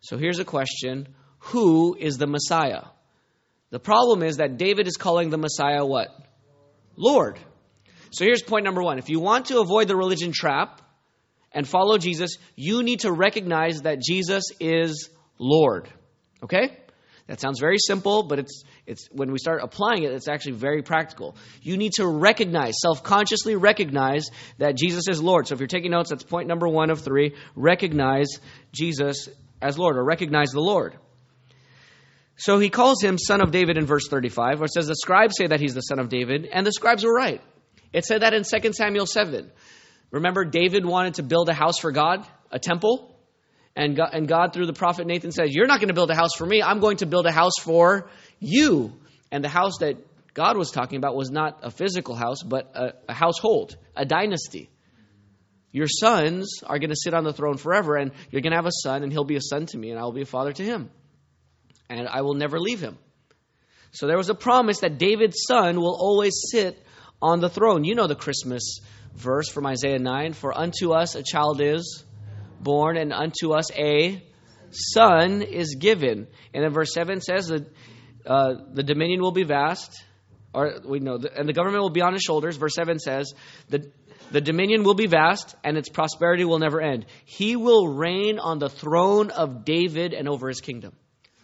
So 0.00 0.16
here's 0.16 0.38
a 0.38 0.44
question 0.44 1.08
Who 1.38 1.96
is 1.98 2.18
the 2.18 2.26
Messiah? 2.26 2.84
The 3.70 3.78
problem 3.78 4.22
is 4.22 4.38
that 4.38 4.56
David 4.56 4.86
is 4.86 4.96
calling 4.96 5.30
the 5.30 5.38
Messiah 5.38 5.84
what? 5.84 6.08
Lord. 6.96 7.38
So 8.10 8.24
here's 8.24 8.42
point 8.42 8.64
number 8.64 8.82
one. 8.82 8.98
If 8.98 9.10
you 9.10 9.20
want 9.20 9.46
to 9.46 9.60
avoid 9.60 9.88
the 9.88 9.96
religion 9.96 10.32
trap 10.32 10.80
and 11.52 11.68
follow 11.68 11.98
Jesus, 11.98 12.38
you 12.56 12.82
need 12.82 13.00
to 13.00 13.12
recognize 13.12 13.82
that 13.82 14.00
Jesus 14.00 14.44
is 14.60 15.10
Lord. 15.38 15.88
Okay? 16.42 16.78
That 17.28 17.40
sounds 17.40 17.60
very 17.60 17.76
simple, 17.78 18.22
but 18.22 18.38
it's, 18.38 18.64
it's 18.86 19.06
when 19.12 19.30
we 19.30 19.38
start 19.38 19.60
applying 19.62 20.02
it, 20.02 20.12
it's 20.12 20.28
actually 20.28 20.52
very 20.52 20.82
practical. 20.82 21.36
You 21.60 21.76
need 21.76 21.92
to 21.96 22.06
recognize, 22.06 22.80
self 22.80 23.02
consciously 23.02 23.54
recognize 23.54 24.30
that 24.56 24.76
Jesus 24.76 25.04
is 25.08 25.22
Lord. 25.22 25.46
So 25.46 25.54
if 25.54 25.60
you're 25.60 25.66
taking 25.66 25.90
notes, 25.90 26.08
that's 26.08 26.24
point 26.24 26.48
number 26.48 26.66
one 26.66 26.88
of 26.88 27.02
three. 27.02 27.34
Recognize 27.54 28.28
Jesus 28.72 29.28
as 29.60 29.78
Lord, 29.78 29.98
or 29.98 30.04
recognize 30.04 30.52
the 30.52 30.60
Lord. 30.60 30.94
So 32.36 32.58
he 32.58 32.70
calls 32.70 33.02
him 33.02 33.18
son 33.18 33.42
of 33.42 33.50
David 33.50 33.76
in 33.76 33.84
verse 33.84 34.08
35, 34.08 34.60
where 34.60 34.64
it 34.64 34.72
says 34.72 34.86
the 34.86 34.94
scribes 34.94 35.34
say 35.36 35.48
that 35.48 35.60
he's 35.60 35.74
the 35.74 35.82
son 35.82 35.98
of 35.98 36.08
David, 36.08 36.48
and 36.50 36.66
the 36.66 36.72
scribes 36.72 37.04
were 37.04 37.12
right. 37.12 37.42
It 37.92 38.06
said 38.06 38.22
that 38.22 38.32
in 38.32 38.44
2 38.44 38.72
Samuel 38.72 39.06
7. 39.06 39.50
Remember, 40.10 40.44
David 40.46 40.86
wanted 40.86 41.14
to 41.14 41.22
build 41.22 41.50
a 41.50 41.54
house 41.54 41.78
for 41.78 41.92
God, 41.92 42.26
a 42.50 42.58
temple? 42.58 43.17
And 43.78 43.94
God, 43.94 44.10
and 44.12 44.26
God, 44.26 44.52
through 44.52 44.66
the 44.66 44.72
prophet 44.72 45.06
Nathan, 45.06 45.30
says, 45.30 45.54
You're 45.54 45.68
not 45.68 45.78
going 45.78 45.88
to 45.88 45.94
build 45.94 46.10
a 46.10 46.14
house 46.16 46.34
for 46.36 46.44
me. 46.44 46.60
I'm 46.60 46.80
going 46.80 46.96
to 46.96 47.06
build 47.06 47.26
a 47.26 47.30
house 47.30 47.52
for 47.62 48.10
you. 48.40 48.92
And 49.30 49.44
the 49.44 49.48
house 49.48 49.78
that 49.78 49.98
God 50.34 50.56
was 50.56 50.72
talking 50.72 50.96
about 50.98 51.14
was 51.14 51.30
not 51.30 51.60
a 51.62 51.70
physical 51.70 52.16
house, 52.16 52.42
but 52.42 52.72
a, 52.74 52.94
a 53.08 53.14
household, 53.14 53.76
a 53.94 54.04
dynasty. 54.04 54.68
Your 55.70 55.86
sons 55.86 56.60
are 56.66 56.80
going 56.80 56.90
to 56.90 56.96
sit 56.96 57.14
on 57.14 57.22
the 57.22 57.32
throne 57.32 57.56
forever, 57.56 57.94
and 57.94 58.10
you're 58.32 58.42
going 58.42 58.50
to 58.50 58.56
have 58.56 58.66
a 58.66 58.72
son, 58.82 59.04
and 59.04 59.12
he'll 59.12 59.22
be 59.22 59.36
a 59.36 59.40
son 59.40 59.66
to 59.66 59.78
me, 59.78 59.90
and 59.90 60.00
I 60.00 60.02
will 60.02 60.12
be 60.12 60.22
a 60.22 60.26
father 60.26 60.52
to 60.52 60.64
him. 60.64 60.90
And 61.88 62.08
I 62.08 62.22
will 62.22 62.34
never 62.34 62.58
leave 62.58 62.80
him. 62.80 62.98
So 63.92 64.08
there 64.08 64.16
was 64.16 64.28
a 64.28 64.34
promise 64.34 64.80
that 64.80 64.98
David's 64.98 65.44
son 65.46 65.76
will 65.76 65.96
always 65.96 66.34
sit 66.50 66.84
on 67.22 67.38
the 67.38 67.48
throne. 67.48 67.84
You 67.84 67.94
know 67.94 68.08
the 68.08 68.16
Christmas 68.16 68.80
verse 69.14 69.48
from 69.48 69.66
Isaiah 69.66 70.00
9 70.00 70.32
For 70.32 70.56
unto 70.56 70.94
us 70.94 71.14
a 71.14 71.22
child 71.22 71.60
is 71.60 72.04
born, 72.60 72.96
and 72.96 73.12
unto 73.12 73.52
us 73.52 73.70
a 73.72 74.22
son 74.70 75.42
is 75.42 75.76
given. 75.78 76.26
And 76.54 76.64
then 76.64 76.72
verse 76.72 76.92
7 76.92 77.20
says 77.20 77.48
that 77.48 77.66
uh, 78.26 78.54
the 78.72 78.82
dominion 78.82 79.20
will 79.20 79.32
be 79.32 79.44
vast, 79.44 80.02
or 80.52 80.80
we 80.84 81.00
know, 81.00 81.18
and 81.36 81.48
the 81.48 81.52
government 81.52 81.82
will 81.82 81.90
be 81.90 82.02
on 82.02 82.12
his 82.12 82.22
shoulders. 82.22 82.56
Verse 82.56 82.74
7 82.74 82.98
says, 82.98 83.32
the, 83.68 83.90
the 84.30 84.40
dominion 84.40 84.82
will 84.82 84.94
be 84.94 85.06
vast, 85.06 85.54
and 85.64 85.76
its 85.76 85.88
prosperity 85.88 86.44
will 86.44 86.58
never 86.58 86.80
end. 86.80 87.06
He 87.24 87.56
will 87.56 87.88
reign 87.88 88.38
on 88.38 88.58
the 88.58 88.68
throne 88.68 89.30
of 89.30 89.64
David 89.64 90.12
and 90.12 90.28
over 90.28 90.48
his 90.48 90.60
kingdom. 90.60 90.94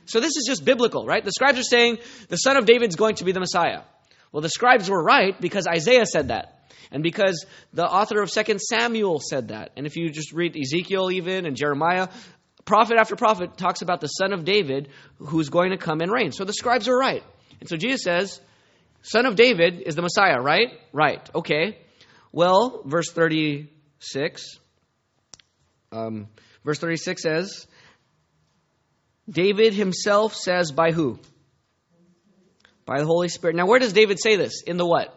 So 0.06 0.20
this 0.20 0.36
is 0.36 0.44
just 0.46 0.64
biblical, 0.64 1.06
right? 1.06 1.24
The 1.24 1.32
scribes 1.32 1.58
are 1.58 1.62
saying 1.62 1.98
the 2.28 2.36
son 2.36 2.56
of 2.58 2.66
David 2.66 2.90
is 2.90 2.96
going 2.96 3.16
to 3.16 3.24
be 3.24 3.32
the 3.32 3.40
Messiah. 3.40 3.82
Well, 4.32 4.42
the 4.42 4.50
scribes 4.50 4.90
were 4.90 5.02
right 5.02 5.40
because 5.40 5.66
Isaiah 5.66 6.04
said 6.04 6.28
that. 6.28 6.53
And 6.90 7.02
because 7.02 7.44
the 7.72 7.86
author 7.86 8.22
of 8.22 8.30
2 8.30 8.58
Samuel 8.58 9.20
said 9.20 9.48
that. 9.48 9.72
And 9.76 9.86
if 9.86 9.96
you 9.96 10.10
just 10.10 10.32
read 10.32 10.56
Ezekiel 10.56 11.10
even 11.10 11.46
and 11.46 11.56
Jeremiah, 11.56 12.08
prophet 12.64 12.96
after 12.98 13.16
prophet 13.16 13.56
talks 13.56 13.82
about 13.82 14.00
the 14.00 14.06
son 14.08 14.32
of 14.32 14.44
David 14.44 14.88
who's 15.16 15.48
going 15.48 15.70
to 15.70 15.76
come 15.76 16.00
and 16.00 16.10
reign. 16.12 16.32
So 16.32 16.44
the 16.44 16.52
scribes 16.52 16.88
are 16.88 16.96
right. 16.96 17.22
And 17.60 17.68
so 17.68 17.76
Jesus 17.76 18.02
says, 18.02 18.40
Son 19.02 19.26
of 19.26 19.36
David 19.36 19.82
is 19.84 19.96
the 19.96 20.02
Messiah, 20.02 20.40
right? 20.40 20.80
Right. 20.92 21.28
Okay. 21.34 21.78
Well, 22.32 22.82
verse 22.86 23.10
36. 23.12 24.58
Um, 25.92 26.28
verse 26.64 26.78
36 26.78 27.22
says, 27.22 27.66
David 29.28 29.74
himself 29.74 30.34
says, 30.34 30.72
by 30.72 30.92
who? 30.92 31.18
By 32.86 32.98
the 32.98 33.06
Holy 33.06 33.28
Spirit. 33.28 33.56
Now, 33.56 33.66
where 33.66 33.78
does 33.78 33.92
David 33.92 34.18
say 34.20 34.36
this? 34.36 34.62
In 34.62 34.76
the 34.76 34.86
what? 34.86 35.14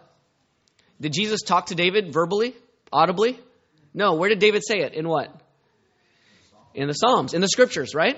Did 1.00 1.14
Jesus 1.14 1.42
talk 1.42 1.68
to 1.68 1.76
David 1.76 2.14
verbally, 2.14 2.56
audibly? 2.92 3.40
No. 3.94 4.16
Where 4.16 4.30
did 4.30 4.40
David 4.40 4.64
say 4.66 4.80
it? 4.80 4.94
In 4.94 5.08
what? 5.08 5.34
In 6.74 6.88
the 6.88 6.94
Psalms, 6.94 7.34
in 7.34 7.42
the 7.42 7.48
scriptures, 7.48 7.96
right? 7.96 8.18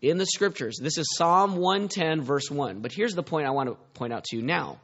In 0.00 0.18
the 0.18 0.26
scriptures. 0.26 0.78
This 0.82 0.98
is 0.98 1.06
Psalm 1.16 1.56
110, 1.56 2.22
verse 2.22 2.50
1. 2.50 2.80
But 2.80 2.92
here's 2.92 3.14
the 3.14 3.22
point 3.22 3.46
I 3.46 3.50
want 3.50 3.68
to 3.68 3.76
point 3.94 4.12
out 4.12 4.24
to 4.24 4.36
you 4.36 4.42
now. 4.42 4.80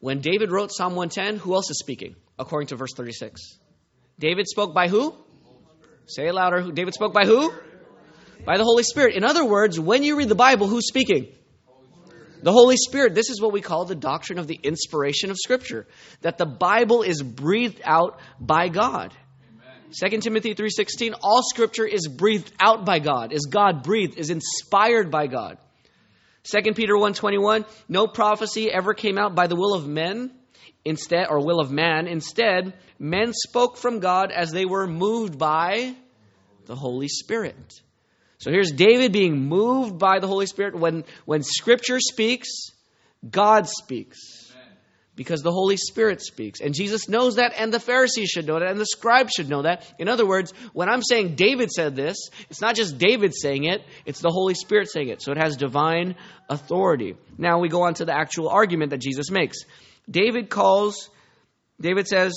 When 0.00 0.20
David 0.20 0.50
wrote 0.50 0.70
Psalm 0.72 0.94
110, 0.96 1.38
who 1.38 1.54
else 1.54 1.70
is 1.70 1.78
speaking, 1.78 2.16
according 2.38 2.68
to 2.68 2.76
verse 2.76 2.92
36? 2.94 3.40
David 4.18 4.46
spoke 4.48 4.74
by 4.74 4.88
who? 4.88 5.14
Say 6.06 6.26
it 6.26 6.34
louder. 6.34 6.72
David 6.72 6.94
spoke 6.94 7.14
by 7.14 7.24
who? 7.24 7.52
By 8.44 8.56
the 8.56 8.64
Holy 8.64 8.82
Spirit. 8.82 9.14
In 9.14 9.24
other 9.24 9.44
words, 9.44 9.78
when 9.78 10.02
you 10.02 10.16
read 10.16 10.28
the 10.28 10.34
Bible, 10.34 10.66
who's 10.66 10.88
speaking? 10.88 11.28
The 12.42 12.52
Holy 12.52 12.76
Spirit, 12.76 13.14
this 13.14 13.30
is 13.30 13.40
what 13.40 13.52
we 13.52 13.60
call 13.60 13.84
the 13.84 13.94
doctrine 13.94 14.38
of 14.38 14.46
the 14.46 14.58
inspiration 14.62 15.30
of 15.30 15.36
Scripture, 15.36 15.86
that 16.22 16.38
the 16.38 16.46
Bible 16.46 17.02
is 17.02 17.22
breathed 17.22 17.80
out 17.84 18.18
by 18.40 18.68
God. 18.68 19.14
2 19.92 20.20
Timothy 20.20 20.54
3:16 20.54 21.14
all 21.20 21.42
scripture 21.42 21.84
is 21.84 22.06
breathed 22.06 22.52
out 22.60 22.84
by 22.84 23.00
God. 23.00 23.32
Is 23.32 23.46
God 23.46 23.82
breathed, 23.82 24.18
is 24.18 24.30
inspired 24.30 25.10
by 25.10 25.26
God. 25.26 25.58
2 26.44 26.74
Peter 26.74 26.94
1:21 26.94 27.66
no 27.88 28.06
prophecy 28.06 28.70
ever 28.70 28.94
came 28.94 29.18
out 29.18 29.34
by 29.34 29.48
the 29.48 29.56
will 29.56 29.74
of 29.74 29.86
men 29.88 30.30
instead 30.84 31.26
or 31.28 31.44
will 31.44 31.60
of 31.60 31.70
man 31.70 32.06
instead 32.06 32.72
men 32.98 33.32
spoke 33.32 33.76
from 33.76 33.98
God 33.98 34.30
as 34.30 34.52
they 34.52 34.64
were 34.64 34.86
moved 34.86 35.38
by 35.38 35.94
the 36.66 36.76
Holy 36.76 37.08
Spirit. 37.08 37.80
So 38.40 38.50
here's 38.50 38.72
David 38.72 39.12
being 39.12 39.48
moved 39.48 39.98
by 39.98 40.18
the 40.18 40.26
Holy 40.26 40.46
Spirit. 40.46 40.74
When, 40.74 41.04
when 41.26 41.42
Scripture 41.42 42.00
speaks, 42.00 42.48
God 43.28 43.68
speaks. 43.68 44.18
Because 45.14 45.42
the 45.42 45.52
Holy 45.52 45.76
Spirit 45.76 46.22
speaks. 46.22 46.62
And 46.62 46.72
Jesus 46.72 47.06
knows 47.06 47.36
that, 47.36 47.52
and 47.54 47.70
the 47.70 47.80
Pharisees 47.80 48.30
should 48.30 48.46
know 48.46 48.58
that, 48.58 48.70
and 48.70 48.80
the 48.80 48.86
scribes 48.86 49.32
should 49.36 49.50
know 49.50 49.62
that. 49.62 49.84
In 49.98 50.08
other 50.08 50.24
words, 50.24 50.54
when 50.72 50.88
I'm 50.88 51.02
saying 51.02 51.34
David 51.34 51.70
said 51.70 51.94
this, 51.94 52.30
it's 52.48 52.62
not 52.62 52.74
just 52.74 52.96
David 52.96 53.34
saying 53.34 53.64
it, 53.64 53.82
it's 54.06 54.20
the 54.20 54.30
Holy 54.30 54.54
Spirit 54.54 54.90
saying 54.90 55.08
it. 55.08 55.20
So 55.20 55.32
it 55.32 55.36
has 55.36 55.58
divine 55.58 56.14
authority. 56.48 57.16
Now 57.36 57.58
we 57.58 57.68
go 57.68 57.82
on 57.82 57.94
to 57.94 58.06
the 58.06 58.16
actual 58.16 58.48
argument 58.48 58.92
that 58.92 59.02
Jesus 59.02 59.30
makes. 59.30 59.58
David 60.10 60.48
calls, 60.48 61.10
David 61.78 62.08
says, 62.08 62.32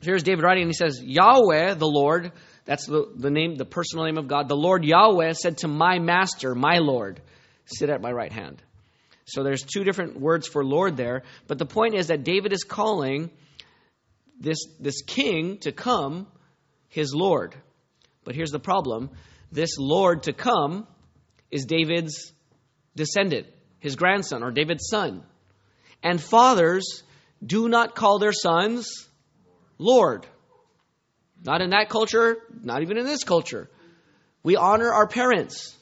here's 0.00 0.22
David 0.22 0.44
writing, 0.44 0.62
and 0.62 0.70
he 0.70 0.76
says, 0.76 1.02
Yahweh, 1.02 1.74
the 1.74 1.88
Lord, 1.88 2.30
that's 2.64 2.86
the, 2.86 3.10
the 3.14 3.30
name, 3.30 3.56
the 3.56 3.64
personal 3.64 4.06
name 4.06 4.18
of 4.18 4.28
God. 4.28 4.48
The 4.48 4.56
Lord 4.56 4.84
Yahweh 4.84 5.32
said 5.32 5.58
to 5.58 5.68
my 5.68 5.98
master, 5.98 6.54
my 6.54 6.78
Lord, 6.78 7.20
sit 7.66 7.90
at 7.90 8.00
my 8.00 8.10
right 8.10 8.32
hand. 8.32 8.62
So 9.26 9.42
there's 9.42 9.62
two 9.62 9.84
different 9.84 10.18
words 10.18 10.46
for 10.46 10.64
Lord 10.64 10.96
there. 10.96 11.22
But 11.46 11.58
the 11.58 11.66
point 11.66 11.94
is 11.94 12.08
that 12.08 12.24
David 12.24 12.52
is 12.52 12.64
calling 12.64 13.30
this, 14.40 14.58
this 14.80 15.02
king 15.02 15.58
to 15.58 15.72
come 15.72 16.26
his 16.88 17.14
Lord. 17.14 17.54
But 18.24 18.34
here's 18.34 18.50
the 18.50 18.58
problem 18.58 19.10
this 19.52 19.78
Lord 19.78 20.24
to 20.24 20.32
come 20.32 20.86
is 21.50 21.66
David's 21.66 22.32
descendant, 22.96 23.46
his 23.78 23.96
grandson, 23.96 24.42
or 24.42 24.50
David's 24.50 24.88
son. 24.88 25.22
And 26.02 26.20
fathers 26.20 27.02
do 27.44 27.68
not 27.68 27.94
call 27.94 28.18
their 28.18 28.32
sons 28.32 29.08
Lord. 29.78 30.26
Not 31.44 31.60
in 31.60 31.70
that 31.70 31.90
culture, 31.90 32.38
not 32.62 32.82
even 32.82 32.96
in 32.96 33.04
this 33.04 33.22
culture. 33.22 33.68
We 34.42 34.56
honor 34.56 34.92
our 34.92 35.06
parents. 35.06 35.76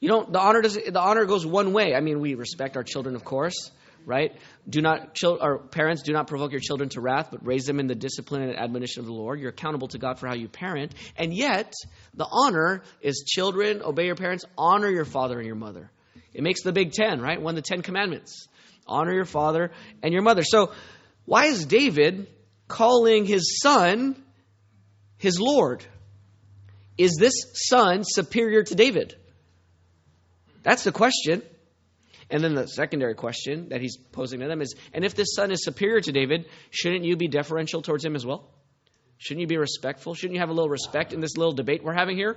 You 0.00 0.08
don't 0.08 0.32
the 0.32 0.40
honor 0.40 0.62
does 0.62 0.74
the 0.74 1.00
honor 1.00 1.24
goes 1.26 1.44
one 1.44 1.72
way. 1.72 1.94
I 1.94 2.00
mean, 2.00 2.20
we 2.20 2.34
respect 2.34 2.76
our 2.76 2.84
children, 2.84 3.14
of 3.14 3.24
course, 3.24 3.70
right? 4.06 4.32
Do 4.68 4.80
not 4.80 5.18
our 5.24 5.58
parents 5.58 6.02
do 6.02 6.12
not 6.12 6.28
provoke 6.28 6.52
your 6.52 6.60
children 6.60 6.88
to 6.90 7.00
wrath, 7.00 7.28
but 7.30 7.44
raise 7.44 7.64
them 7.64 7.80
in 7.80 7.88
the 7.88 7.94
discipline 7.94 8.42
and 8.42 8.56
admonition 8.56 9.00
of 9.00 9.06
the 9.06 9.12
Lord. 9.12 9.40
You're 9.40 9.50
accountable 9.50 9.88
to 9.88 9.98
God 9.98 10.18
for 10.18 10.28
how 10.28 10.34
you 10.34 10.48
parent. 10.48 10.94
And 11.16 11.34
yet, 11.34 11.72
the 12.14 12.26
honor 12.30 12.82
is 13.00 13.24
children, 13.26 13.82
obey 13.82 14.06
your 14.06 14.14
parents, 14.16 14.44
honor 14.56 14.88
your 14.88 15.04
father 15.04 15.38
and 15.38 15.46
your 15.46 15.56
mother. 15.56 15.90
It 16.32 16.42
makes 16.42 16.62
the 16.62 16.72
big 16.72 16.92
10, 16.92 17.20
right? 17.20 17.40
One 17.40 17.56
of 17.56 17.62
the 17.62 17.68
10 17.68 17.82
commandments. 17.82 18.46
Honor 18.86 19.12
your 19.12 19.24
father 19.24 19.72
and 20.02 20.12
your 20.12 20.22
mother. 20.22 20.42
So, 20.44 20.72
why 21.24 21.46
is 21.46 21.66
David 21.66 22.28
calling 22.68 23.26
his 23.26 23.60
son 23.60 24.16
his 25.18 25.40
Lord. 25.40 25.84
Is 26.96 27.16
this 27.18 27.34
son 27.54 28.02
superior 28.04 28.62
to 28.64 28.74
David? 28.74 29.14
That's 30.62 30.84
the 30.84 30.92
question. 30.92 31.42
And 32.30 32.42
then 32.42 32.54
the 32.54 32.66
secondary 32.66 33.14
question 33.14 33.70
that 33.70 33.80
he's 33.80 33.96
posing 33.96 34.40
to 34.40 34.48
them 34.48 34.60
is 34.60 34.74
and 34.92 35.04
if 35.04 35.14
this 35.14 35.34
son 35.34 35.50
is 35.50 35.64
superior 35.64 36.00
to 36.00 36.12
David, 36.12 36.46
shouldn't 36.70 37.04
you 37.04 37.16
be 37.16 37.28
deferential 37.28 37.80
towards 37.82 38.04
him 38.04 38.14
as 38.14 38.26
well? 38.26 38.50
Shouldn't 39.16 39.40
you 39.40 39.46
be 39.46 39.56
respectful? 39.56 40.14
Shouldn't 40.14 40.34
you 40.34 40.40
have 40.40 40.50
a 40.50 40.52
little 40.52 40.68
respect 40.68 41.12
in 41.12 41.20
this 41.20 41.36
little 41.36 41.54
debate 41.54 41.82
we're 41.82 41.94
having 41.94 42.16
here? 42.16 42.36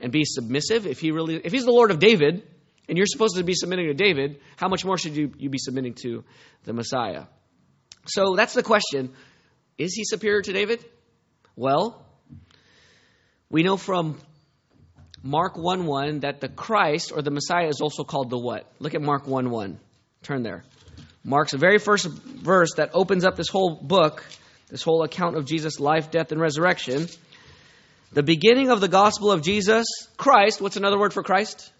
And 0.00 0.12
be 0.12 0.24
submissive 0.24 0.86
if 0.86 1.00
he 1.00 1.10
really 1.10 1.36
if 1.36 1.52
he's 1.52 1.64
the 1.64 1.72
Lord 1.72 1.90
of 1.90 1.98
David 1.98 2.42
and 2.88 2.96
you're 2.96 3.06
supposed 3.06 3.36
to 3.36 3.42
be 3.42 3.54
submitting 3.54 3.86
to 3.86 3.94
David, 3.94 4.40
how 4.56 4.68
much 4.68 4.84
more 4.84 4.96
should 4.96 5.16
you, 5.16 5.32
you 5.38 5.50
be 5.50 5.58
submitting 5.58 5.94
to 6.02 6.24
the 6.64 6.72
Messiah? 6.72 7.24
So 8.06 8.34
that's 8.36 8.54
the 8.54 8.62
question. 8.62 9.12
Is 9.76 9.94
he 9.94 10.04
superior 10.04 10.42
to 10.42 10.52
David? 10.52 10.84
Well, 11.58 12.00
we 13.50 13.64
know 13.64 13.76
from 13.76 14.16
Mark 15.24 15.58
1 15.58 15.86
1 15.86 16.20
that 16.20 16.40
the 16.40 16.48
Christ 16.48 17.10
or 17.10 17.20
the 17.20 17.32
Messiah 17.32 17.66
is 17.66 17.80
also 17.80 18.04
called 18.04 18.30
the 18.30 18.38
what? 18.38 18.70
Look 18.78 18.94
at 18.94 19.02
Mark 19.02 19.26
1 19.26 19.50
1. 19.50 19.80
Turn 20.22 20.44
there. 20.44 20.62
Mark's 21.24 21.50
the 21.50 21.58
very 21.58 21.80
first 21.80 22.06
verse 22.06 22.74
that 22.76 22.90
opens 22.94 23.24
up 23.24 23.34
this 23.34 23.48
whole 23.48 23.74
book, 23.74 24.24
this 24.68 24.84
whole 24.84 25.02
account 25.02 25.36
of 25.36 25.46
Jesus' 25.46 25.80
life, 25.80 26.12
death, 26.12 26.30
and 26.30 26.40
resurrection. 26.40 27.08
The 28.12 28.22
beginning 28.22 28.70
of 28.70 28.80
the 28.80 28.86
gospel 28.86 29.32
of 29.32 29.42
Jesus, 29.42 29.84
Christ, 30.16 30.60
what's 30.60 30.76
another 30.76 30.96
word 30.96 31.12
for 31.12 31.24
Christ? 31.24 31.72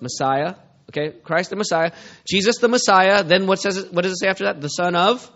Messiah. 0.00 0.56
Okay, 0.90 1.16
Christ 1.22 1.50
the 1.50 1.56
Messiah. 1.56 1.92
Jesus 2.28 2.58
the 2.58 2.66
Messiah. 2.66 3.22
Then 3.22 3.46
what 3.46 3.60
says 3.60 3.76
it, 3.76 3.92
what 3.92 4.02
does 4.02 4.14
it 4.14 4.18
say 4.18 4.26
after 4.26 4.46
that? 4.46 4.60
The 4.60 4.66
Son 4.66 4.96
of 4.96 5.30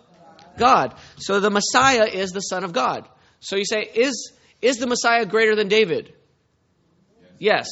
God. 0.59 0.95
So 1.17 1.41
the 1.41 1.51
Messiah 1.51 2.07
is 2.07 2.31
the 2.31 2.41
Son 2.41 2.65
of 2.65 2.73
God. 2.73 3.09
So 3.41 3.57
you 3.57 3.65
say, 3.65 3.83
is 3.83 4.33
is 4.61 4.77
the 4.79 4.87
Messiah 4.87 5.25
greater 5.25 5.55
than 5.55 5.69
David? 5.69 6.13
Yes. 7.39 7.69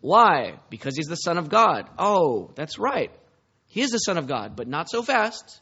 Why? 0.00 0.58
Because 0.70 0.96
he's 0.96 1.06
the 1.06 1.16
Son 1.16 1.38
of 1.38 1.48
God. 1.48 1.88
Oh, 1.98 2.50
that's 2.54 2.78
right. 2.78 3.12
He 3.68 3.80
is 3.80 3.90
the 3.90 3.98
Son 3.98 4.18
of 4.18 4.26
God, 4.26 4.56
but 4.56 4.68
not 4.68 4.90
so 4.90 5.02
fast. 5.02 5.60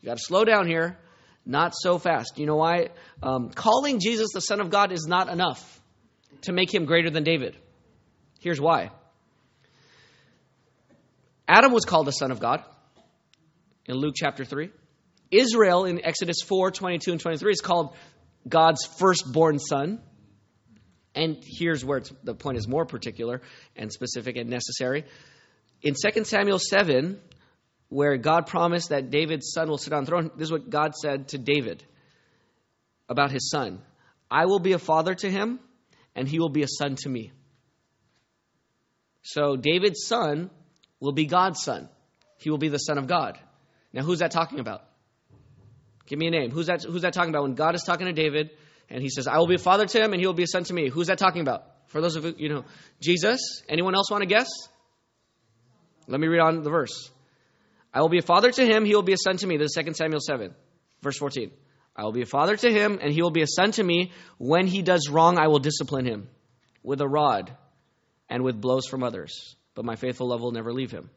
You 0.00 0.06
got 0.06 0.16
to 0.18 0.22
slow 0.22 0.44
down 0.44 0.66
here. 0.66 0.98
Not 1.44 1.72
so 1.74 1.98
fast. 1.98 2.38
You 2.38 2.46
know 2.46 2.56
why? 2.56 2.88
Um, 3.22 3.48
calling 3.50 4.00
Jesus 4.00 4.28
the 4.34 4.40
Son 4.40 4.60
of 4.60 4.68
God 4.70 4.92
is 4.92 5.06
not 5.06 5.28
enough 5.28 5.80
to 6.42 6.52
make 6.52 6.72
him 6.72 6.84
greater 6.84 7.10
than 7.10 7.24
David. 7.24 7.56
Here's 8.40 8.60
why. 8.60 8.90
Adam 11.48 11.72
was 11.72 11.86
called 11.86 12.06
the 12.06 12.12
Son 12.12 12.30
of 12.30 12.40
God 12.40 12.62
in 13.86 13.96
Luke 13.96 14.14
chapter 14.14 14.44
3. 14.44 14.70
Israel 15.30 15.84
in 15.84 16.04
Exodus 16.04 16.38
4 16.46 16.70
22 16.70 17.12
and 17.12 17.20
23 17.20 17.52
is 17.52 17.60
called 17.60 17.94
God's 18.48 18.84
firstborn 18.84 19.58
son. 19.58 20.00
And 21.14 21.38
here's 21.42 21.84
where 21.84 22.02
the 22.22 22.34
point 22.34 22.58
is 22.58 22.68
more 22.68 22.86
particular 22.86 23.42
and 23.76 23.92
specific 23.92 24.36
and 24.36 24.48
necessary. 24.48 25.04
In 25.82 25.94
2 25.94 26.24
Samuel 26.24 26.58
7, 26.58 27.20
where 27.88 28.16
God 28.16 28.46
promised 28.46 28.90
that 28.90 29.10
David's 29.10 29.52
son 29.52 29.68
will 29.68 29.78
sit 29.78 29.92
on 29.92 30.04
the 30.04 30.08
throne, 30.08 30.30
this 30.36 30.46
is 30.46 30.52
what 30.52 30.70
God 30.70 30.94
said 30.94 31.28
to 31.28 31.38
David 31.38 31.84
about 33.08 33.30
his 33.30 33.50
son 33.50 33.80
I 34.30 34.46
will 34.46 34.58
be 34.58 34.72
a 34.72 34.78
father 34.78 35.14
to 35.14 35.30
him, 35.30 35.58
and 36.14 36.28
he 36.28 36.38
will 36.38 36.50
be 36.50 36.62
a 36.62 36.68
son 36.68 36.96
to 36.96 37.08
me. 37.08 37.32
So 39.22 39.56
David's 39.56 40.04
son 40.06 40.50
will 41.00 41.12
be 41.12 41.26
God's 41.26 41.62
son. 41.62 41.88
He 42.38 42.50
will 42.50 42.58
be 42.58 42.68
the 42.68 42.78
son 42.78 42.98
of 42.98 43.06
God. 43.06 43.38
Now, 43.92 44.02
who's 44.02 44.18
that 44.18 44.30
talking 44.30 44.60
about? 44.60 44.87
Give 46.08 46.18
me 46.18 46.26
a 46.26 46.30
name. 46.30 46.50
Who's 46.50 46.66
that, 46.66 46.82
who's 46.82 47.02
that 47.02 47.12
talking 47.12 47.30
about? 47.30 47.42
When 47.44 47.54
God 47.54 47.74
is 47.74 47.82
talking 47.82 48.06
to 48.06 48.12
David 48.12 48.50
and 48.90 49.02
he 49.02 49.08
says, 49.08 49.26
I 49.26 49.38
will 49.38 49.46
be 49.46 49.54
a 49.54 49.58
father 49.58 49.86
to 49.86 50.02
him 50.02 50.12
and 50.12 50.20
he 50.20 50.26
will 50.26 50.34
be 50.34 50.42
a 50.42 50.48
son 50.48 50.64
to 50.64 50.74
me. 50.74 50.88
Who's 50.88 51.06
that 51.08 51.18
talking 51.18 51.42
about? 51.42 51.64
For 51.86 52.00
those 52.00 52.16
of 52.16 52.24
you, 52.24 52.34
you 52.36 52.48
know, 52.48 52.64
Jesus? 53.00 53.62
Anyone 53.68 53.94
else 53.94 54.10
want 54.10 54.22
to 54.22 54.26
guess? 54.26 54.48
Let 56.06 56.20
me 56.20 56.26
read 56.26 56.40
on 56.40 56.62
the 56.62 56.70
verse. 56.70 57.10
I 57.92 58.00
will 58.00 58.08
be 58.08 58.18
a 58.18 58.22
father 58.22 58.50
to 58.50 58.64
him, 58.66 58.84
he 58.84 58.94
will 58.94 59.02
be 59.02 59.12
a 59.12 59.18
son 59.18 59.36
to 59.38 59.46
me. 59.46 59.56
This 59.56 59.76
is 59.76 59.84
2 59.84 59.94
Samuel 59.94 60.20
7, 60.20 60.54
verse 61.02 61.18
14. 61.18 61.50
I 61.96 62.04
will 62.04 62.12
be 62.12 62.22
a 62.22 62.26
father 62.26 62.56
to 62.56 62.70
him, 62.70 62.98
and 63.00 63.12
he 63.12 63.22
will 63.22 63.30
be 63.30 63.42
a 63.42 63.46
son 63.46 63.72
to 63.72 63.82
me. 63.82 64.12
When 64.36 64.66
he 64.66 64.82
does 64.82 65.08
wrong, 65.08 65.38
I 65.38 65.48
will 65.48 65.58
discipline 65.58 66.06
him 66.06 66.28
with 66.82 67.00
a 67.00 67.08
rod 67.08 67.50
and 68.28 68.44
with 68.44 68.60
blows 68.60 68.86
from 68.86 69.02
others 69.02 69.56
but 69.78 69.84
my 69.84 69.94
faithful 69.94 70.26
love 70.26 70.40
will 70.40 70.50
never 70.50 70.72
leave 70.72 70.90
him. 70.90 71.08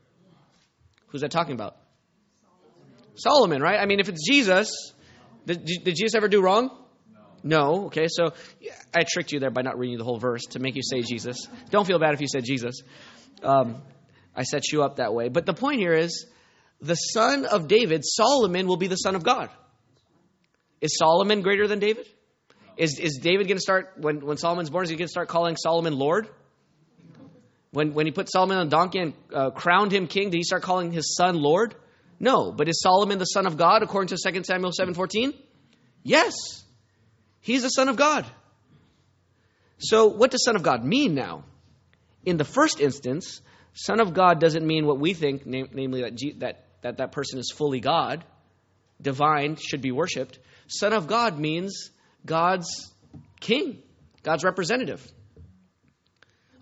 Who's 1.08 1.22
that 1.22 1.32
talking 1.32 1.56
about? 1.56 1.78
Solomon, 3.22 3.62
right? 3.62 3.80
I 3.80 3.86
mean, 3.86 4.00
if 4.00 4.10
it's 4.10 4.28
Jesus, 4.28 4.94
did, 5.46 5.66
did 5.66 5.96
Jesus 5.96 6.16
ever 6.16 6.28
do 6.28 6.42
wrong? 6.42 6.70
No. 7.44 7.86
Okay, 7.86 8.08
so 8.08 8.34
I 8.94 9.04
tricked 9.08 9.32
you 9.32 9.40
there 9.40 9.50
by 9.50 9.62
not 9.62 9.78
reading 9.78 9.98
the 9.98 10.04
whole 10.04 10.20
verse 10.20 10.44
to 10.52 10.60
make 10.60 10.76
you 10.76 10.84
say 10.84 11.02
Jesus. 11.02 11.48
Don't 11.70 11.86
feel 11.86 12.00
bad 12.00 12.14
if 12.14 12.22
you 12.22 12.28
said 12.28 12.44
Jesus. 12.44 12.82
Um, 13.42 13.82
I 14.36 14.44
set 14.44 14.72
you 14.72 14.84
up 14.84 14.98
that 14.98 15.14
way. 15.14 15.30
But 15.30 15.46
the 15.46 15.54
point 15.54 15.80
here 15.80 15.94
is 15.94 16.28
the 16.82 16.96
son 16.96 17.46
of 17.46 17.68
David, 17.68 18.04
Solomon, 18.06 18.68
will 18.68 18.78
be 18.78 18.88
the 18.88 18.96
son 18.96 19.16
of 19.16 19.24
God. 19.24 19.50
Is 20.80 20.98
Solomon 20.98 21.42
greater 21.42 21.68
than 21.68 21.80
David? 21.80 22.08
Is, 22.78 23.00
is 23.00 23.20
David 23.22 23.48
going 23.48 23.58
to 23.58 23.62
start, 23.62 23.94
when, 23.98 24.26
when 24.26 24.38
Solomon's 24.38 24.70
born, 24.70 24.84
is 24.84 24.90
he 24.90 24.96
going 24.96 25.08
to 25.08 25.12
start 25.12 25.28
calling 25.28 25.56
Solomon 25.58 25.98
Lord? 25.98 26.28
When, 27.72 27.94
when 27.94 28.06
he 28.06 28.12
put 28.12 28.32
Solomon 28.32 28.58
on 28.58 28.68
a 28.68 28.70
donkey 28.70 29.00
and 29.00 29.14
uh, 29.34 29.52
crowned 29.52 29.94
him 29.94 30.08
king, 30.08 30.30
did 30.30 30.38
he 30.38 30.44
start 30.44 30.64
calling 30.64 30.92
his 30.92 31.16
son 31.16 31.36
Lord? 31.36 31.76
No. 32.22 32.52
But 32.52 32.70
is 32.70 32.80
Solomon 32.80 33.18
the 33.18 33.26
son 33.26 33.48
of 33.48 33.58
God 33.58 33.82
according 33.82 34.16
to 34.16 34.32
2 34.32 34.44
Samuel 34.44 34.72
7.14? 34.72 35.34
Yes. 36.04 36.36
He's 37.42 37.64
the 37.64 37.70
son 37.70 37.90
of 37.90 37.96
God. 37.96 38.26
So 39.80 40.06
what 40.08 40.30
does 40.30 40.46
son 40.46 40.56
of 40.56 40.62
God 40.62 40.86
mean 40.86 41.16
now? 41.16 41.44
In 42.24 42.38
the 42.38 42.46
first 42.46 42.80
instance, 42.80 43.42
son 43.74 44.00
of 44.00 44.14
God 44.14 44.40
doesn't 44.40 44.66
mean 44.66 44.86
what 44.86 45.00
we 45.00 45.16
think, 45.16 45.48
nam- 45.48 45.70
namely 45.74 46.04
that, 46.04 46.16
G- 46.16 46.36
that, 46.38 46.68
that 46.84 46.98
that 46.98 47.12
person 47.12 47.40
is 47.40 47.52
fully 47.52 47.80
God, 47.80 48.24
divine, 49.02 49.56
should 49.56 49.82
be 49.82 49.92
worshipped. 49.92 50.38
Son 50.68 50.94
of 50.94 51.08
God 51.08 51.40
means 51.40 51.90
God's 52.24 52.94
king, 53.40 53.82
God's 54.22 54.44
representative. 54.44 55.04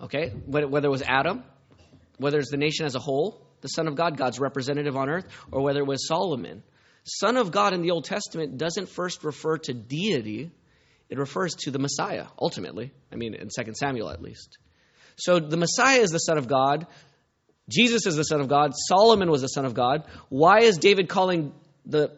Okay? 0.01 0.29
Whether 0.45 0.87
it 0.87 0.91
was 0.91 1.03
Adam, 1.05 1.43
whether 2.17 2.39
it's 2.39 2.51
the 2.51 2.57
nation 2.57 2.85
as 2.85 2.95
a 2.95 2.99
whole, 2.99 3.45
the 3.61 3.67
Son 3.67 3.87
of 3.87 3.95
God, 3.95 4.17
God's 4.17 4.39
representative 4.39 4.95
on 4.95 5.09
earth, 5.09 5.27
or 5.51 5.61
whether 5.61 5.79
it 5.79 5.87
was 5.87 6.07
Solomon. 6.07 6.63
Son 7.03 7.37
of 7.37 7.51
God 7.51 7.73
in 7.73 7.81
the 7.81 7.91
Old 7.91 8.05
Testament 8.05 8.57
doesn't 8.57 8.89
first 8.89 9.23
refer 9.23 9.57
to 9.57 9.73
deity, 9.73 10.51
it 11.09 11.17
refers 11.17 11.55
to 11.55 11.71
the 11.71 11.79
Messiah, 11.79 12.27
ultimately. 12.39 12.91
I 13.11 13.15
mean, 13.15 13.33
in 13.33 13.49
2 13.49 13.73
Samuel 13.73 14.09
at 14.09 14.21
least. 14.21 14.57
So 15.15 15.39
the 15.39 15.57
Messiah 15.57 15.99
is 15.99 16.11
the 16.11 16.19
Son 16.19 16.37
of 16.37 16.47
God. 16.47 16.87
Jesus 17.67 18.05
is 18.05 18.15
the 18.15 18.23
Son 18.23 18.41
of 18.41 18.47
God. 18.47 18.71
Solomon 18.75 19.29
was 19.29 19.41
the 19.41 19.47
Son 19.47 19.65
of 19.65 19.73
God. 19.73 20.03
Why 20.29 20.59
is 20.59 20.77
David 20.77 21.09
calling 21.09 21.53
the 21.85 22.11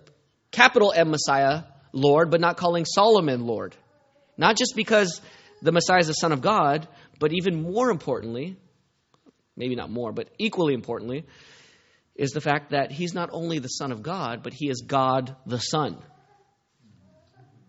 capital 0.51 0.93
M 0.95 1.09
Messiah 1.09 1.63
Lord, 1.93 2.29
but 2.31 2.41
not 2.41 2.57
calling 2.57 2.85
Solomon 2.85 3.45
Lord? 3.45 3.75
Not 4.37 4.57
just 4.57 4.73
because 4.75 5.21
the 5.61 5.71
Messiah 5.71 5.99
is 5.99 6.07
the 6.07 6.13
Son 6.13 6.31
of 6.31 6.41
God, 6.41 6.87
but 7.19 7.31
even 7.33 7.61
more 7.61 7.89
importantly, 7.89 8.57
maybe 9.55 9.75
not 9.75 9.89
more, 9.89 10.11
but 10.11 10.29
equally 10.37 10.73
importantly, 10.73 11.25
is 12.15 12.31
the 12.31 12.41
fact 12.41 12.71
that 12.71 12.91
he's 12.91 13.13
not 13.13 13.29
only 13.31 13.59
the 13.59 13.67
Son 13.67 13.91
of 13.91 14.03
God, 14.03 14.43
but 14.43 14.53
he 14.53 14.69
is 14.69 14.83
God 14.85 15.35
the 15.45 15.59
Son. 15.59 15.97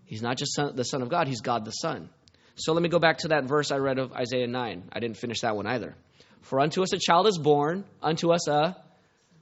He's 0.05 0.23
not 0.23 0.37
just 0.37 0.55
son, 0.55 0.77
the 0.77 0.85
Son 0.85 1.01
of 1.01 1.09
God, 1.09 1.27
he's 1.27 1.41
God 1.41 1.65
the 1.65 1.71
Son. 1.71 2.11
So 2.57 2.75
let 2.75 2.83
me 2.83 2.89
go 2.89 2.99
back 2.99 3.19
to 3.19 3.29
that 3.29 3.45
verse 3.45 3.71
I 3.71 3.79
read 3.79 3.99
of 3.99 4.13
Isaiah 4.13 4.47
9. 4.47 4.91
I 4.93 5.01
didn't 5.01 5.17
finish 5.17 5.41
that 5.41 5.57
one 5.57 5.67
either. 5.67 5.97
For 6.43 6.61
unto 6.61 6.83
us 6.83 6.93
a 6.93 6.99
child 6.99 7.27
is 7.29 7.39
born, 7.39 7.85
unto 8.03 8.31
us 8.33 8.47
a 8.49 8.77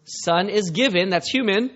son 0.05 0.49
is 0.49 0.71
given, 0.71 1.11
that's 1.11 1.31
human, 1.31 1.71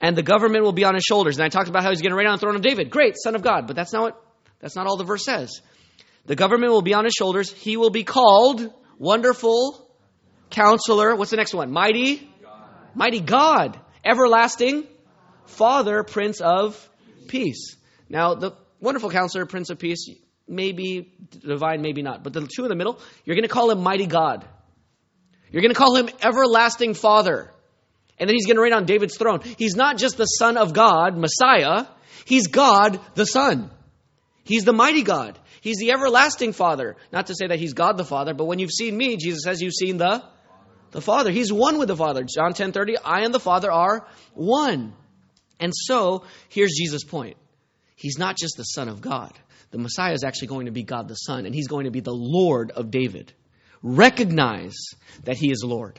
and 0.00 0.16
the 0.16 0.22
government 0.22 0.64
will 0.64 0.72
be 0.72 0.84
on 0.84 0.94
his 0.94 1.04
shoulders. 1.04 1.36
And 1.36 1.44
I 1.44 1.48
talked 1.48 1.68
about 1.68 1.82
how 1.82 1.90
he's 1.90 2.02
going 2.02 2.12
to 2.12 2.16
reign 2.16 2.28
on 2.28 2.36
the 2.36 2.40
throne 2.40 2.56
of 2.56 2.62
David. 2.62 2.90
Great, 2.90 3.14
son 3.22 3.34
of 3.34 3.42
God. 3.42 3.66
But 3.66 3.76
that's 3.76 3.92
not 3.92 4.02
what 4.02 4.22
that's 4.60 4.76
not 4.76 4.86
all 4.86 4.96
the 4.96 5.04
verse 5.04 5.24
says. 5.24 5.60
The 6.24 6.36
government 6.36 6.72
will 6.72 6.82
be 6.82 6.94
on 6.94 7.04
his 7.04 7.12
shoulders. 7.12 7.52
He 7.52 7.76
will 7.76 7.90
be 7.90 8.04
called 8.04 8.72
Wonderful 8.98 9.88
Counselor. 10.50 11.16
What's 11.16 11.30
the 11.30 11.36
next 11.36 11.54
one? 11.54 11.72
Mighty 11.72 12.28
God. 12.42 12.68
Mighty 12.94 13.20
God. 13.20 13.80
Everlasting 14.04 14.86
Father, 15.46 16.02
Prince 16.02 16.40
of 16.40 16.88
Peace. 17.28 17.76
Now, 18.08 18.34
the 18.34 18.52
Wonderful 18.80 19.10
Counselor, 19.10 19.46
Prince 19.46 19.70
of 19.70 19.78
Peace, 19.78 20.08
maybe 20.46 21.12
divine, 21.40 21.82
maybe 21.82 22.02
not. 22.02 22.22
But 22.22 22.32
the 22.32 22.46
two 22.46 22.64
in 22.64 22.68
the 22.68 22.76
middle, 22.76 23.00
you're 23.24 23.36
going 23.36 23.48
to 23.48 23.52
call 23.52 23.70
him 23.70 23.82
Mighty 23.82 24.06
God. 24.06 24.44
You're 25.50 25.62
going 25.62 25.72
to 25.72 25.78
call 25.78 25.96
him 25.96 26.08
Everlasting 26.22 26.94
Father. 26.94 27.50
And 28.18 28.28
then 28.28 28.34
he's 28.34 28.46
going 28.46 28.56
to 28.56 28.62
reign 28.62 28.72
on 28.72 28.86
David's 28.86 29.16
throne. 29.16 29.40
He's 29.58 29.76
not 29.76 29.98
just 29.98 30.16
the 30.16 30.24
Son 30.24 30.56
of 30.56 30.72
God, 30.72 31.16
Messiah. 31.16 31.86
He's 32.24 32.48
God 32.48 33.00
the 33.14 33.26
Son. 33.26 33.70
He's 34.44 34.64
the 34.64 34.72
mighty 34.72 35.02
God. 35.02 35.38
He's 35.66 35.78
the 35.78 35.90
everlasting 35.90 36.52
Father. 36.52 36.94
Not 37.10 37.26
to 37.26 37.34
say 37.34 37.48
that 37.48 37.58
he's 37.58 37.72
God 37.72 37.96
the 37.96 38.04
Father, 38.04 38.34
but 38.34 38.44
when 38.44 38.60
you've 38.60 38.70
seen 38.70 38.96
me, 38.96 39.16
Jesus 39.16 39.40
says 39.42 39.60
you've 39.60 39.74
seen 39.74 39.96
the 39.96 40.22
the 40.92 41.00
Father. 41.00 41.32
He's 41.32 41.52
one 41.52 41.80
with 41.80 41.88
the 41.88 41.96
Father. 41.96 42.22
John 42.22 42.52
10:30, 42.52 42.98
I 43.04 43.22
and 43.22 43.34
the 43.34 43.40
Father 43.40 43.72
are 43.72 44.06
one. 44.34 44.94
And 45.58 45.72
so, 45.74 46.22
here's 46.50 46.72
Jesus' 46.78 47.02
point. 47.02 47.36
He's 47.96 48.16
not 48.16 48.36
just 48.36 48.56
the 48.56 48.62
Son 48.62 48.88
of 48.88 49.00
God. 49.00 49.32
The 49.72 49.78
Messiah 49.78 50.12
is 50.12 50.22
actually 50.22 50.46
going 50.46 50.66
to 50.66 50.72
be 50.72 50.84
God 50.84 51.08
the 51.08 51.16
Son, 51.16 51.46
and 51.46 51.52
he's 51.52 51.66
going 51.66 51.86
to 51.86 51.90
be 51.90 51.98
the 51.98 52.14
Lord 52.14 52.70
of 52.70 52.92
David. 52.92 53.32
Recognize 53.82 54.76
that 55.24 55.36
he 55.36 55.50
is 55.50 55.64
Lord. 55.64 55.98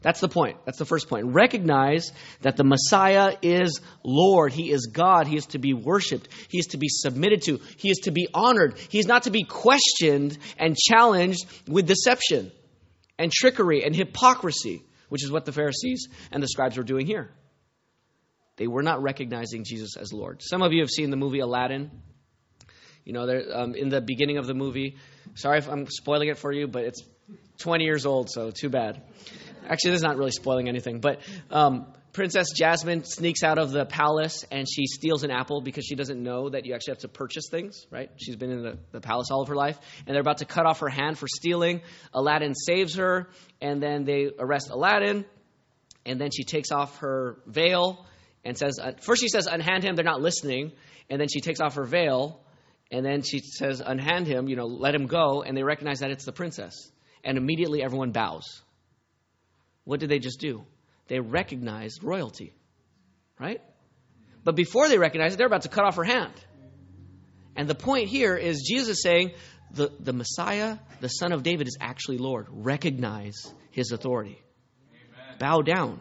That's 0.00 0.20
the 0.20 0.28
point. 0.28 0.58
That's 0.64 0.78
the 0.78 0.84
first 0.84 1.08
point. 1.08 1.26
Recognize 1.26 2.12
that 2.42 2.56
the 2.56 2.64
Messiah 2.64 3.36
is 3.42 3.80
Lord. 4.04 4.52
He 4.52 4.70
is 4.70 4.86
God. 4.92 5.26
He 5.26 5.36
is 5.36 5.46
to 5.46 5.58
be 5.58 5.74
worshiped. 5.74 6.28
He 6.48 6.58
is 6.58 6.66
to 6.66 6.76
be 6.76 6.88
submitted 6.88 7.42
to. 7.42 7.60
He 7.76 7.90
is 7.90 7.98
to 8.04 8.12
be 8.12 8.28
honored. 8.32 8.78
He 8.78 9.00
is 9.00 9.06
not 9.06 9.24
to 9.24 9.30
be 9.30 9.42
questioned 9.42 10.38
and 10.56 10.76
challenged 10.76 11.44
with 11.66 11.86
deception 11.86 12.52
and 13.18 13.32
trickery 13.32 13.84
and 13.84 13.94
hypocrisy, 13.94 14.84
which 15.08 15.24
is 15.24 15.32
what 15.32 15.44
the 15.44 15.52
Pharisees 15.52 16.06
and 16.30 16.42
the 16.42 16.48
scribes 16.48 16.76
were 16.76 16.84
doing 16.84 17.06
here. 17.06 17.30
They 18.56 18.68
were 18.68 18.82
not 18.82 19.02
recognizing 19.02 19.64
Jesus 19.64 19.96
as 19.96 20.12
Lord. 20.12 20.42
Some 20.42 20.62
of 20.62 20.72
you 20.72 20.80
have 20.80 20.90
seen 20.90 21.10
the 21.10 21.16
movie 21.16 21.40
Aladdin. 21.40 21.90
You 23.04 23.14
know, 23.14 23.42
um, 23.52 23.74
in 23.74 23.88
the 23.88 24.00
beginning 24.00 24.36
of 24.36 24.46
the 24.46 24.54
movie, 24.54 24.96
sorry 25.34 25.58
if 25.58 25.68
I'm 25.68 25.86
spoiling 25.88 26.28
it 26.28 26.38
for 26.38 26.52
you, 26.52 26.68
but 26.68 26.84
it's 26.84 27.02
20 27.58 27.84
years 27.84 28.06
old, 28.06 28.30
so 28.30 28.50
too 28.50 28.68
bad. 28.68 29.02
Actually, 29.68 29.90
this 29.90 29.98
is 29.98 30.04
not 30.04 30.16
really 30.16 30.30
spoiling 30.30 30.68
anything, 30.68 31.00
but 31.00 31.20
um, 31.50 31.92
Princess 32.12 32.48
Jasmine 32.54 33.04
sneaks 33.04 33.42
out 33.42 33.58
of 33.58 33.70
the 33.70 33.84
palace 33.84 34.44
and 34.50 34.66
she 34.68 34.86
steals 34.86 35.24
an 35.24 35.30
apple 35.30 35.60
because 35.60 35.84
she 35.84 35.94
doesn't 35.94 36.22
know 36.22 36.48
that 36.48 36.64
you 36.64 36.74
actually 36.74 36.92
have 36.92 37.02
to 37.02 37.08
purchase 37.08 37.48
things, 37.50 37.86
right? 37.90 38.10
She's 38.16 38.36
been 38.36 38.50
in 38.50 38.62
the, 38.62 38.78
the 38.92 39.00
palace 39.00 39.28
all 39.30 39.42
of 39.42 39.48
her 39.48 39.54
life, 39.54 39.78
and 40.06 40.14
they're 40.14 40.22
about 40.22 40.38
to 40.38 40.46
cut 40.46 40.66
off 40.66 40.80
her 40.80 40.88
hand 40.88 41.18
for 41.18 41.28
stealing. 41.28 41.82
Aladdin 42.14 42.54
saves 42.54 42.96
her, 42.96 43.28
and 43.60 43.82
then 43.82 44.04
they 44.04 44.30
arrest 44.38 44.70
Aladdin, 44.70 45.26
and 46.06 46.20
then 46.20 46.30
she 46.30 46.44
takes 46.44 46.72
off 46.72 46.98
her 46.98 47.38
veil 47.46 48.06
and 48.44 48.56
says, 48.56 48.78
uh, 48.82 48.92
first 49.00 49.20
she 49.20 49.28
says, 49.28 49.46
unhand 49.46 49.84
him, 49.84 49.94
they're 49.94 50.04
not 50.04 50.22
listening, 50.22 50.72
and 51.10 51.20
then 51.20 51.28
she 51.28 51.40
takes 51.40 51.60
off 51.60 51.74
her 51.74 51.84
veil, 51.84 52.40
and 52.90 53.04
then 53.04 53.22
she 53.22 53.40
says, 53.40 53.82
unhand 53.84 54.26
him, 54.26 54.48
you 54.48 54.56
know, 54.56 54.66
let 54.66 54.94
him 54.94 55.06
go, 55.06 55.42
and 55.42 55.56
they 55.56 55.62
recognize 55.62 56.00
that 56.00 56.10
it's 56.10 56.24
the 56.24 56.32
princess. 56.32 56.90
And 57.22 57.36
immediately 57.36 57.82
everyone 57.82 58.12
bows. 58.12 58.62
What 59.88 60.00
did 60.00 60.10
they 60.10 60.18
just 60.18 60.38
do? 60.38 60.66
They 61.06 61.18
recognized 61.18 62.04
royalty, 62.04 62.52
right? 63.40 63.62
But 64.44 64.54
before 64.54 64.86
they 64.90 64.98
recognized 64.98 65.32
it, 65.32 65.38
they're 65.38 65.46
about 65.46 65.62
to 65.62 65.70
cut 65.70 65.86
off 65.86 65.96
her 65.96 66.04
hand. 66.04 66.34
And 67.56 67.66
the 67.66 67.74
point 67.74 68.10
here 68.10 68.36
is 68.36 68.66
Jesus 68.68 69.00
saying 69.02 69.30
the, 69.72 69.90
the 69.98 70.12
Messiah, 70.12 70.76
the 71.00 71.08
Son 71.08 71.32
of 71.32 71.42
David, 71.42 71.68
is 71.68 71.78
actually 71.80 72.18
Lord. 72.18 72.48
Recognize 72.50 73.50
his 73.70 73.90
authority. 73.90 74.38
Amen. 74.90 75.38
Bow 75.38 75.62
down. 75.62 76.00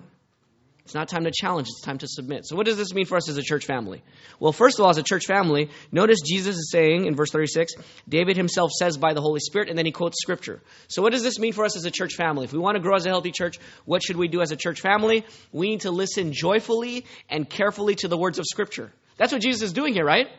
It's 0.88 0.96
not 0.96 1.10
time 1.10 1.26
to 1.26 1.32
challenge, 1.34 1.68
it's 1.68 1.82
time 1.82 1.98
to 1.98 2.08
submit. 2.08 2.46
So, 2.46 2.56
what 2.56 2.66
does 2.66 2.78
this 2.78 2.94
mean 2.94 3.06
for 3.06 3.18
us 3.18 3.28
as 3.28 3.36
a 3.36 3.42
church 3.42 3.66
family? 3.66 4.02
Well, 4.40 4.54
first 4.54 4.80
of 4.80 4.86
all, 4.86 4.90
as 4.90 4.98
a 4.98 5.04
church 5.04 5.26
family, 5.26 5.70
notice 5.92 6.22
Jesus 6.26 6.56
is 6.56 6.72
saying 6.72 7.08
in 7.08 7.14
verse 7.14 7.30
36, 7.30 7.74
David 8.08 8.38
himself 8.38 8.72
says 8.72 8.96
by 8.96 9.14
the 9.14 9.20
Holy 9.20 9.42
Spirit, 9.42 9.68
and 9.68 9.78
then 9.78 9.86
he 9.86 9.92
quotes 9.92 10.16
scripture. 10.22 10.62
So, 10.88 11.02
what 11.02 11.12
does 11.12 11.24
this 11.24 11.40
mean 11.40 11.52
for 11.52 11.66
us 11.66 11.76
as 11.76 11.84
a 11.84 11.92
church 11.92 12.16
family? 12.16 12.46
If 12.46 12.54
we 12.54 12.60
want 12.60 12.78
to 12.78 12.82
grow 12.82 12.96
as 12.96 13.06
a 13.06 13.10
healthy 13.10 13.34
church, 13.34 13.60
what 13.84 14.02
should 14.02 14.16
we 14.16 14.30
do 14.30 14.40
as 14.40 14.54
a 14.54 14.56
church 14.56 14.80
family? 14.80 15.26
We 15.52 15.72
need 15.72 15.82
to 15.82 15.92
listen 15.92 16.32
joyfully 16.32 17.04
and 17.28 17.50
carefully 17.50 17.96
to 17.96 18.08
the 18.08 18.18
words 18.18 18.40
of 18.40 18.46
scripture. 18.46 18.90
That's 19.18 19.34
what 19.34 19.42
Jesus 19.42 19.64
is 19.64 19.74
doing 19.74 19.94
here, 19.94 20.06
right? 20.06 20.30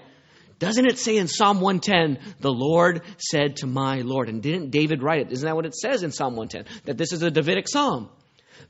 Doesn't 0.58 0.86
it 0.86 0.98
say 0.98 1.18
in 1.18 1.28
Psalm 1.28 1.60
110, 1.60 2.36
the 2.40 2.50
Lord 2.50 3.02
said 3.18 3.56
to 3.56 3.66
my 3.66 4.00
Lord? 4.00 4.30
And 4.30 4.42
didn't 4.42 4.70
David 4.70 5.02
write 5.02 5.20
it? 5.20 5.30
Isn't 5.30 5.46
that 5.46 5.56
what 5.56 5.66
it 5.66 5.74
says 5.74 6.02
in 6.02 6.10
Psalm 6.10 6.36
110? 6.36 6.82
That 6.86 6.96
this 6.96 7.12
is 7.12 7.22
a 7.22 7.30
Davidic 7.30 7.68
psalm 7.68 8.08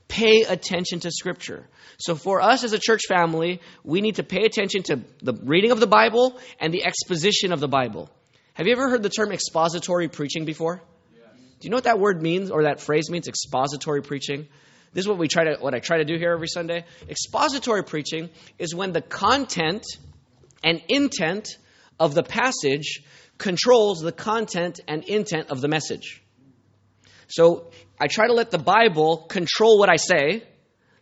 pay 0.07 0.41
attention 0.41 0.99
to 1.01 1.11
Scripture. 1.11 1.67
So, 1.99 2.15
for 2.15 2.41
us 2.41 2.63
as 2.63 2.73
a 2.73 2.79
church 2.79 3.01
family, 3.07 3.61
we 3.83 4.01
need 4.01 4.15
to 4.15 4.23
pay 4.23 4.45
attention 4.45 4.83
to 4.83 5.01
the 5.21 5.33
reading 5.33 5.71
of 5.71 5.79
the 5.79 5.87
Bible 5.87 6.39
and 6.59 6.73
the 6.73 6.85
exposition 6.85 7.51
of 7.51 7.59
the 7.59 7.67
Bible. 7.67 8.09
Have 8.53 8.67
you 8.67 8.73
ever 8.73 8.89
heard 8.89 9.03
the 9.03 9.09
term 9.09 9.31
expository 9.31 10.07
preaching 10.09 10.45
before? 10.45 10.81
Yes. 11.13 11.23
Do 11.59 11.65
you 11.65 11.69
know 11.69 11.77
what 11.77 11.85
that 11.85 11.99
word 11.99 12.21
means 12.21 12.51
or 12.51 12.63
that 12.63 12.81
phrase 12.81 13.09
means? 13.09 13.27
Expository 13.27 14.01
preaching. 14.01 14.47
This 14.93 15.03
is 15.03 15.07
what 15.07 15.17
we 15.17 15.27
try 15.27 15.43
to 15.45 15.57
what 15.59 15.75
I 15.75 15.79
try 15.79 15.97
to 15.97 16.05
do 16.05 16.17
here 16.17 16.31
every 16.31 16.47
Sunday. 16.47 16.85
Expository 17.07 17.83
preaching 17.83 18.29
is 18.57 18.73
when 18.73 18.91
the 18.91 19.01
content 19.01 19.85
and 20.63 20.81
intent 20.89 21.57
of 21.99 22.15
the 22.15 22.23
passage 22.23 23.03
controls 23.37 23.99
the 23.99 24.11
content 24.11 24.79
and 24.87 25.03
intent 25.03 25.49
of 25.49 25.61
the 25.61 25.67
message. 25.67 26.21
So 27.29 27.71
I 27.99 28.07
try 28.07 28.27
to 28.27 28.33
let 28.33 28.51
the 28.51 28.57
Bible 28.57 29.17
control 29.17 29.79
what 29.79 29.89
I 29.89 29.95
say, 29.95 30.43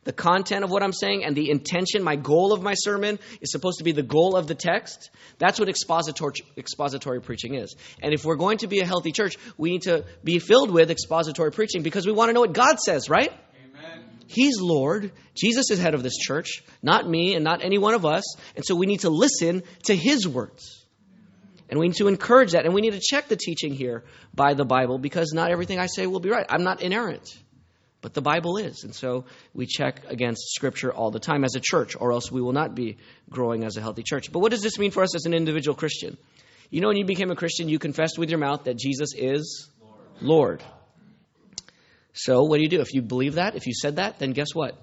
the 0.03 0.13
content 0.13 0.63
of 0.63 0.71
what 0.71 0.83
I'm 0.83 0.93
saying, 0.93 1.25
and 1.25 1.35
the 1.35 1.49
intention, 1.49 2.03
my 2.03 2.15
goal 2.15 2.53
of 2.53 2.61
my 2.61 2.73
sermon 2.75 3.19
is 3.41 3.51
supposed 3.51 3.79
to 3.79 3.83
be 3.83 3.91
the 3.91 4.03
goal 4.03 4.35
of 4.35 4.47
the 4.47 4.55
text. 4.55 5.09
That's 5.37 5.59
what 5.59 5.67
expository, 5.67 6.33
expository 6.57 7.21
preaching 7.21 7.55
is. 7.55 7.75
And 8.01 8.13
if 8.13 8.23
we're 8.23 8.37
going 8.37 8.59
to 8.59 8.67
be 8.67 8.79
a 8.79 8.85
healthy 8.85 9.11
church, 9.11 9.37
we 9.57 9.71
need 9.71 9.81
to 9.83 10.05
be 10.23 10.39
filled 10.39 10.71
with 10.71 10.91
expository 10.91 11.51
preaching 11.51 11.81
because 11.81 12.05
we 12.05 12.13
want 12.13 12.29
to 12.29 12.33
know 12.33 12.41
what 12.41 12.53
God 12.53 12.79
says, 12.79 13.09
right? 13.09 13.33
Amen. 13.75 14.03
He's 14.27 14.61
Lord. 14.61 15.11
Jesus 15.35 15.71
is 15.71 15.79
head 15.79 15.93
of 15.93 16.03
this 16.03 16.17
church, 16.17 16.63
not 16.81 17.09
me 17.09 17.35
and 17.35 17.43
not 17.43 17.63
any 17.63 17.77
one 17.77 17.93
of 17.93 18.05
us. 18.05 18.23
And 18.55 18.65
so 18.65 18.75
we 18.75 18.85
need 18.85 19.01
to 19.01 19.09
listen 19.09 19.63
to 19.83 19.95
His 19.95 20.27
words. 20.27 20.85
And 21.69 21.79
we 21.79 21.87
need 21.87 21.97
to 21.97 22.07
encourage 22.07 22.51
that. 22.51 22.65
And 22.65 22.73
we 22.73 22.81
need 22.81 22.93
to 22.93 23.01
check 23.01 23.27
the 23.27 23.35
teaching 23.35 23.73
here 23.73 24.05
by 24.33 24.53
the 24.53 24.65
Bible 24.65 24.97
because 24.97 25.33
not 25.33 25.51
everything 25.51 25.79
I 25.79 25.87
say 25.87 26.07
will 26.07 26.19
be 26.19 26.29
right. 26.29 26.45
I'm 26.49 26.63
not 26.63 26.81
inerrant, 26.81 27.37
but 28.01 28.13
the 28.13 28.21
Bible 28.21 28.57
is. 28.57 28.83
And 28.83 28.95
so 28.95 29.25
we 29.53 29.65
check 29.65 30.03
against 30.07 30.53
Scripture 30.53 30.93
all 30.93 31.11
the 31.11 31.19
time 31.19 31.43
as 31.43 31.55
a 31.55 31.59
church, 31.59 31.95
or 31.99 32.13
else 32.13 32.31
we 32.31 32.41
will 32.41 32.53
not 32.53 32.73
be 32.73 32.97
growing 33.29 33.63
as 33.63 33.75
a 33.75 33.81
healthy 33.81 34.03
church. 34.03 34.31
But 34.31 34.39
what 34.39 34.51
does 34.51 34.61
this 34.61 34.79
mean 34.79 34.91
for 34.91 35.03
us 35.03 35.15
as 35.15 35.25
an 35.25 35.33
individual 35.33 35.75
Christian? 35.75 36.17
You 36.69 36.81
know, 36.81 36.87
when 36.87 36.97
you 36.97 37.05
became 37.05 37.31
a 37.31 37.35
Christian, 37.35 37.69
you 37.69 37.79
confessed 37.79 38.17
with 38.17 38.29
your 38.29 38.39
mouth 38.39 38.63
that 38.65 38.77
Jesus 38.77 39.13
is 39.15 39.69
Lord. 40.21 40.61
Lord. 40.61 40.63
So 42.13 42.43
what 42.43 42.57
do 42.57 42.63
you 42.63 42.69
do? 42.69 42.81
If 42.81 42.93
you 42.93 43.01
believe 43.01 43.35
that, 43.35 43.55
if 43.55 43.67
you 43.67 43.73
said 43.73 43.97
that, 43.97 44.19
then 44.19 44.31
guess 44.31 44.53
what? 44.53 44.75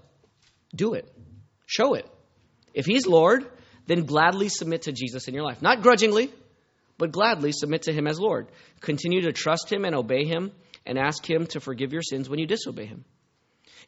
Do 0.75 0.95
it. 0.95 1.11
Show 1.67 1.95
it. 1.95 2.09
If 2.75 2.87
He's 2.87 3.07
Lord, 3.07 3.47
then 3.87 4.05
gladly 4.05 4.49
submit 4.49 4.83
to 4.83 4.93
Jesus 4.93 5.29
in 5.29 5.35
your 5.35 5.45
life. 5.45 5.61
Not 5.61 5.83
grudgingly, 5.83 6.31
but 6.99 7.13
gladly 7.13 7.53
submit 7.53 7.83
to 7.83 7.93
him 7.93 8.07
as 8.07 8.21
Lord. 8.21 8.49
Continue 8.81 9.23
to 9.23 9.33
trust 9.33 9.73
him 9.73 9.85
and 9.85 9.95
obey 9.95 10.25
him, 10.25 10.53
and 10.87 10.99
ask 10.99 11.29
him 11.29 11.47
to 11.47 11.61
forgive 11.61 11.93
your 11.93 12.03
sins 12.03 12.29
when 12.29 12.39
you 12.39 12.47
disobey 12.47 12.87
him. 12.87 13.05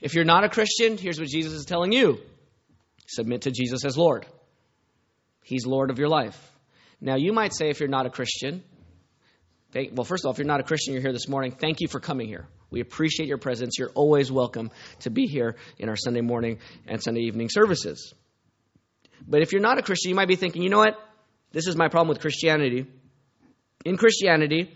If 0.00 0.14
you're 0.14 0.24
not 0.24 0.44
a 0.44 0.48
Christian, 0.48 0.96
here's 0.96 1.18
what 1.18 1.28
Jesus 1.28 1.52
is 1.52 1.64
telling 1.64 1.92
you 1.92 2.20
submit 3.06 3.42
to 3.42 3.50
Jesus 3.50 3.84
as 3.84 3.96
Lord. 3.96 4.26
He's 5.42 5.66
Lord 5.66 5.90
of 5.90 5.98
your 5.98 6.08
life. 6.08 6.36
Now, 7.00 7.16
you 7.16 7.32
might 7.32 7.54
say, 7.54 7.68
if 7.68 7.78
you're 7.78 7.88
not 7.88 8.06
a 8.06 8.10
Christian, 8.10 8.64
thank, 9.70 9.92
well, 9.94 10.04
first 10.04 10.24
of 10.24 10.26
all, 10.26 10.32
if 10.32 10.38
you're 10.38 10.46
not 10.46 10.60
a 10.60 10.64
Christian, 10.64 10.94
you're 10.94 11.02
here 11.02 11.12
this 11.12 11.28
morning, 11.28 11.52
thank 11.52 11.80
you 11.80 11.88
for 11.88 12.00
coming 12.00 12.26
here. 12.26 12.48
We 12.70 12.80
appreciate 12.80 13.28
your 13.28 13.38
presence. 13.38 13.78
You're 13.78 13.90
always 13.90 14.32
welcome 14.32 14.70
to 15.00 15.10
be 15.10 15.26
here 15.26 15.56
in 15.78 15.88
our 15.88 15.96
Sunday 15.96 16.22
morning 16.22 16.58
and 16.88 17.00
Sunday 17.00 17.22
evening 17.22 17.48
services. 17.48 18.12
But 19.26 19.42
if 19.42 19.52
you're 19.52 19.62
not 19.62 19.78
a 19.78 19.82
Christian, 19.82 20.08
you 20.08 20.16
might 20.16 20.28
be 20.28 20.36
thinking, 20.36 20.62
you 20.62 20.68
know 20.68 20.78
what? 20.78 20.98
This 21.52 21.66
is 21.66 21.76
my 21.76 21.88
problem 21.88 22.08
with 22.08 22.20
Christianity. 22.20 22.86
In 23.84 23.96
Christianity, 23.96 24.74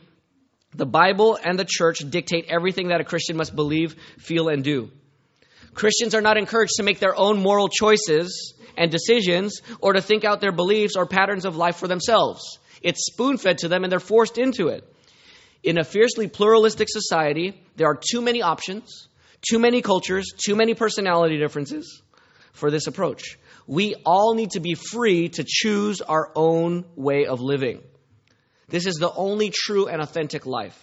the 0.74 0.87
Bible 0.87 1.38
and 1.42 1.59
the 1.59 1.66
church 1.68 1.98
dictate 1.98 2.46
everything 2.48 2.88
that 2.88 3.00
a 3.00 3.04
Christian 3.04 3.37
must 3.37 3.54
believe, 3.56 3.96
feel, 4.18 4.48
and 4.48 4.62
do. 4.62 4.90
Christians 5.74 6.14
are 6.14 6.20
not 6.20 6.37
encouraged 6.37 6.74
to 6.76 6.83
make 6.83 6.98
their 6.98 7.18
own 7.18 7.40
moral 7.40 7.68
choices 7.68 8.54
and 8.76 8.90
decisions 8.90 9.61
or 9.80 9.92
to 9.92 10.00
think 10.00 10.24
out 10.24 10.40
their 10.40 10.52
beliefs 10.52 10.96
or 10.96 11.06
patterns 11.06 11.44
of 11.44 11.56
life 11.56 11.76
for 11.76 11.88
themselves. 11.88 12.59
It's 12.83 13.06
spoon 13.06 13.37
fed 13.37 13.59
to 13.59 13.68
them 13.68 13.85
and 13.85 13.92
they're 13.92 14.00
forced 14.00 14.38
into 14.38 14.68
it. 14.68 14.85
In 15.62 15.78
a 15.78 15.85
fiercely 15.85 16.28
pluralistic 16.28 16.88
society, 16.88 17.61
there 17.76 17.88
are 17.88 18.00
too 18.11 18.22
many 18.22 18.42
options, 18.42 19.09
too 19.42 19.59
many 19.59 19.83
cultures, 19.83 20.33
too 20.37 20.56
many 20.56 20.74
personality 20.74 21.37
differences 21.37 22.02
for 22.52 22.70
this 22.70 22.87
approach. 22.87 23.38
We 23.70 23.94
all 24.04 24.35
need 24.35 24.50
to 24.50 24.61
be 24.61 24.74
free 24.74 25.28
to 25.28 25.44
choose 25.46 26.00
our 26.00 26.33
own 26.35 26.87
way 26.96 27.26
of 27.26 27.40
living. 27.40 27.80
This 28.68 28.85
is 28.85 28.96
the 28.96 29.12
only 29.12 29.52
true 29.54 29.87
and 29.87 30.02
authentic 30.02 30.44
life. 30.44 30.76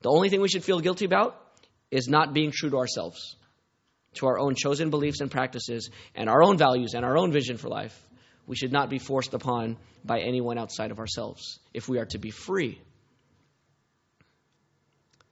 The 0.00 0.10
only 0.10 0.28
thing 0.28 0.40
we 0.40 0.48
should 0.48 0.64
feel 0.64 0.80
guilty 0.80 1.04
about 1.04 1.40
is 1.88 2.08
not 2.08 2.34
being 2.34 2.50
true 2.52 2.70
to 2.70 2.78
ourselves, 2.78 3.36
to 4.14 4.26
our 4.26 4.40
own 4.40 4.56
chosen 4.56 4.90
beliefs 4.90 5.20
and 5.20 5.30
practices, 5.30 5.88
and 6.16 6.28
our 6.28 6.42
own 6.42 6.58
values 6.58 6.94
and 6.94 7.04
our 7.04 7.16
own 7.16 7.30
vision 7.30 7.58
for 7.58 7.68
life. 7.68 7.96
We 8.48 8.56
should 8.56 8.72
not 8.72 8.90
be 8.90 8.98
forced 8.98 9.32
upon 9.32 9.76
by 10.04 10.18
anyone 10.18 10.58
outside 10.58 10.90
of 10.90 10.98
ourselves 10.98 11.60
if 11.72 11.88
we 11.88 12.00
are 12.00 12.06
to 12.06 12.18
be 12.18 12.32
free. 12.32 12.80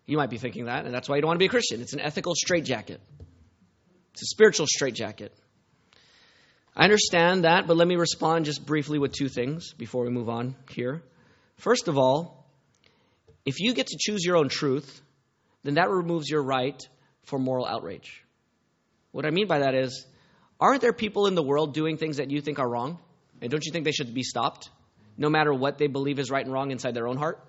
You 0.07 0.17
might 0.17 0.31
be 0.31 0.39
thinking 0.39 0.67
that, 0.67 0.85
and 0.85 0.95
that's 0.95 1.09
why 1.09 1.17
you 1.17 1.23
don't 1.23 1.31
want 1.31 1.41
to 1.41 1.43
be 1.43 1.47
a 1.47 1.57
Christian. 1.57 1.81
It's 1.81 1.93
an 1.93 2.01
ethical 2.01 2.37
straitjacket, 2.37 3.01
it's 4.13 4.23
a 4.23 4.27
spiritual 4.27 4.69
straitjacket. 4.69 5.35
I 6.81 6.85
understand 6.85 7.45
that, 7.45 7.67
but 7.67 7.77
let 7.77 7.87
me 7.87 7.97
respond 7.97 8.47
just 8.47 8.65
briefly 8.65 8.99
with 8.99 9.13
two 9.13 9.29
things 9.29 9.75
before 9.75 10.05
we 10.05 10.11
move 10.11 10.31
on 10.31 10.57
here. 10.71 11.03
First 11.59 11.89
of 11.89 11.99
all, 11.99 12.51
if 13.45 13.61
you 13.61 13.75
get 13.75 13.89
to 13.89 13.99
choose 14.01 14.25
your 14.25 14.39
own 14.39 14.49
truth, 14.49 15.03
then 15.63 15.75
that 15.75 15.91
removes 15.91 16.31
your 16.31 16.43
right 16.43 16.83
for 17.25 17.39
moral 17.39 17.67
outrage. 17.67 18.25
What 19.13 19.27
I 19.27 19.31
mean 19.31 19.47
by 19.47 19.59
that 19.59 19.75
is, 19.75 20.07
aren't 20.59 20.81
there 20.81 20.95
people 20.95 21.27
in 21.27 21.35
the 21.35 21.43
world 21.43 21.75
doing 21.75 21.99
things 21.99 22.17
that 22.17 22.31
you 22.31 22.41
think 22.41 22.59
are 22.59 22.69
wrong? 22.69 22.99
And 23.43 23.51
don't 23.51 23.67
you 23.67 23.73
think 23.73 23.85
they 23.85 23.93
should 23.93 24.15
be 24.15 24.23
stopped, 24.23 24.71
no 25.19 25.29
matter 25.29 25.53
what 25.53 25.77
they 25.77 25.87
believe 25.87 26.19
is 26.19 26.31
right 26.31 26.43
and 26.43 26.51
wrong 26.51 26.71
inside 26.71 26.95
their 26.95 27.09
own 27.09 27.19
heart? 27.19 27.45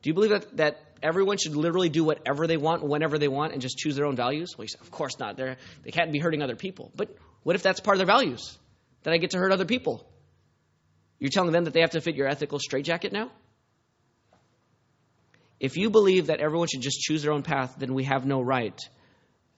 Do 0.00 0.08
you 0.08 0.14
believe 0.14 0.30
that, 0.30 0.56
that 0.56 0.80
everyone 1.02 1.36
should 1.36 1.56
literally 1.56 1.90
do 1.90 2.04
whatever 2.04 2.46
they 2.46 2.56
want 2.56 2.82
whenever 2.82 3.18
they 3.18 3.28
want 3.28 3.52
and 3.52 3.60
just 3.60 3.76
choose 3.76 3.96
their 3.96 4.06
own 4.06 4.16
values? 4.16 4.56
Well, 4.56 4.66
say, 4.66 4.78
of 4.80 4.90
course 4.90 5.18
not. 5.18 5.36
They're, 5.36 5.58
they 5.82 5.90
can't 5.90 6.10
be 6.10 6.20
hurting 6.20 6.40
other 6.40 6.56
people. 6.56 6.90
But 6.96 7.14
what 7.42 7.56
if 7.56 7.62
that's 7.62 7.80
part 7.80 7.96
of 7.96 7.98
their 7.98 8.06
values? 8.06 8.58
That 9.02 9.12
I 9.12 9.16
get 9.16 9.30
to 9.30 9.38
hurt 9.38 9.52
other 9.52 9.64
people? 9.64 10.06
You're 11.18 11.30
telling 11.30 11.52
them 11.52 11.64
that 11.64 11.72
they 11.72 11.80
have 11.80 11.90
to 11.90 12.00
fit 12.00 12.16
your 12.16 12.28
ethical 12.28 12.58
straitjacket 12.58 13.12
now? 13.12 13.30
If 15.60 15.76
you 15.76 15.90
believe 15.90 16.26
that 16.26 16.40
everyone 16.40 16.68
should 16.72 16.82
just 16.82 17.00
choose 17.00 17.22
their 17.22 17.32
own 17.32 17.42
path, 17.42 17.76
then 17.78 17.94
we 17.94 18.04
have 18.04 18.26
no 18.26 18.40
right 18.40 18.78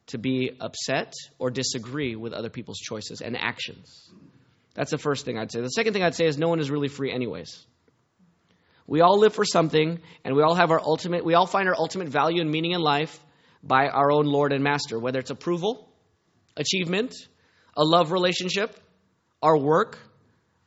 to 0.09 0.19
be 0.19 0.51
upset 0.61 1.15
or 1.39 1.51
disagree 1.51 2.15
with 2.15 2.35
other 2.35 2.51
people's 2.51 2.79
choices 2.79 3.23
and 3.23 3.37
actions. 3.37 4.11
That's 4.75 4.91
the 4.91 4.99
first 4.99 5.25
thing 5.25 5.39
I'd 5.39 5.51
say. 5.51 5.63
The 5.63 5.69
second 5.69 5.95
thing 5.95 6.03
I'd 6.03 6.15
say 6.15 6.27
is 6.27 6.37
no 6.37 6.49
one 6.49 6.61
is 6.61 6.71
really 6.71 6.89
free, 6.89 7.11
anyways. 7.11 7.65
We 8.87 9.01
all 9.01 9.19
live 9.19 9.33
for 9.33 9.47
something, 9.47 10.01
and 10.25 10.37
we 10.37 10.43
all 10.43 10.55
have 10.55 10.71
our 10.71 10.81
ultimate, 10.81 11.25
we 11.25 11.33
all 11.33 11.47
find 11.47 11.69
our 11.69 11.75
ultimate 11.75 12.09
value 12.09 12.43
and 12.43 12.51
meaning 12.51 12.73
in 12.73 12.81
life 12.81 13.19
by 13.63 13.89
our 13.89 14.13
own 14.13 14.27
Lord 14.27 14.53
and 14.53 14.63
Master, 14.63 14.99
whether 14.99 15.21
it's 15.21 15.31
approval, 15.31 15.89
achievement, 16.55 17.15
a 17.77 17.85
love 17.85 18.13
relationship, 18.13 18.79
our 19.43 19.57
work, 19.57 19.99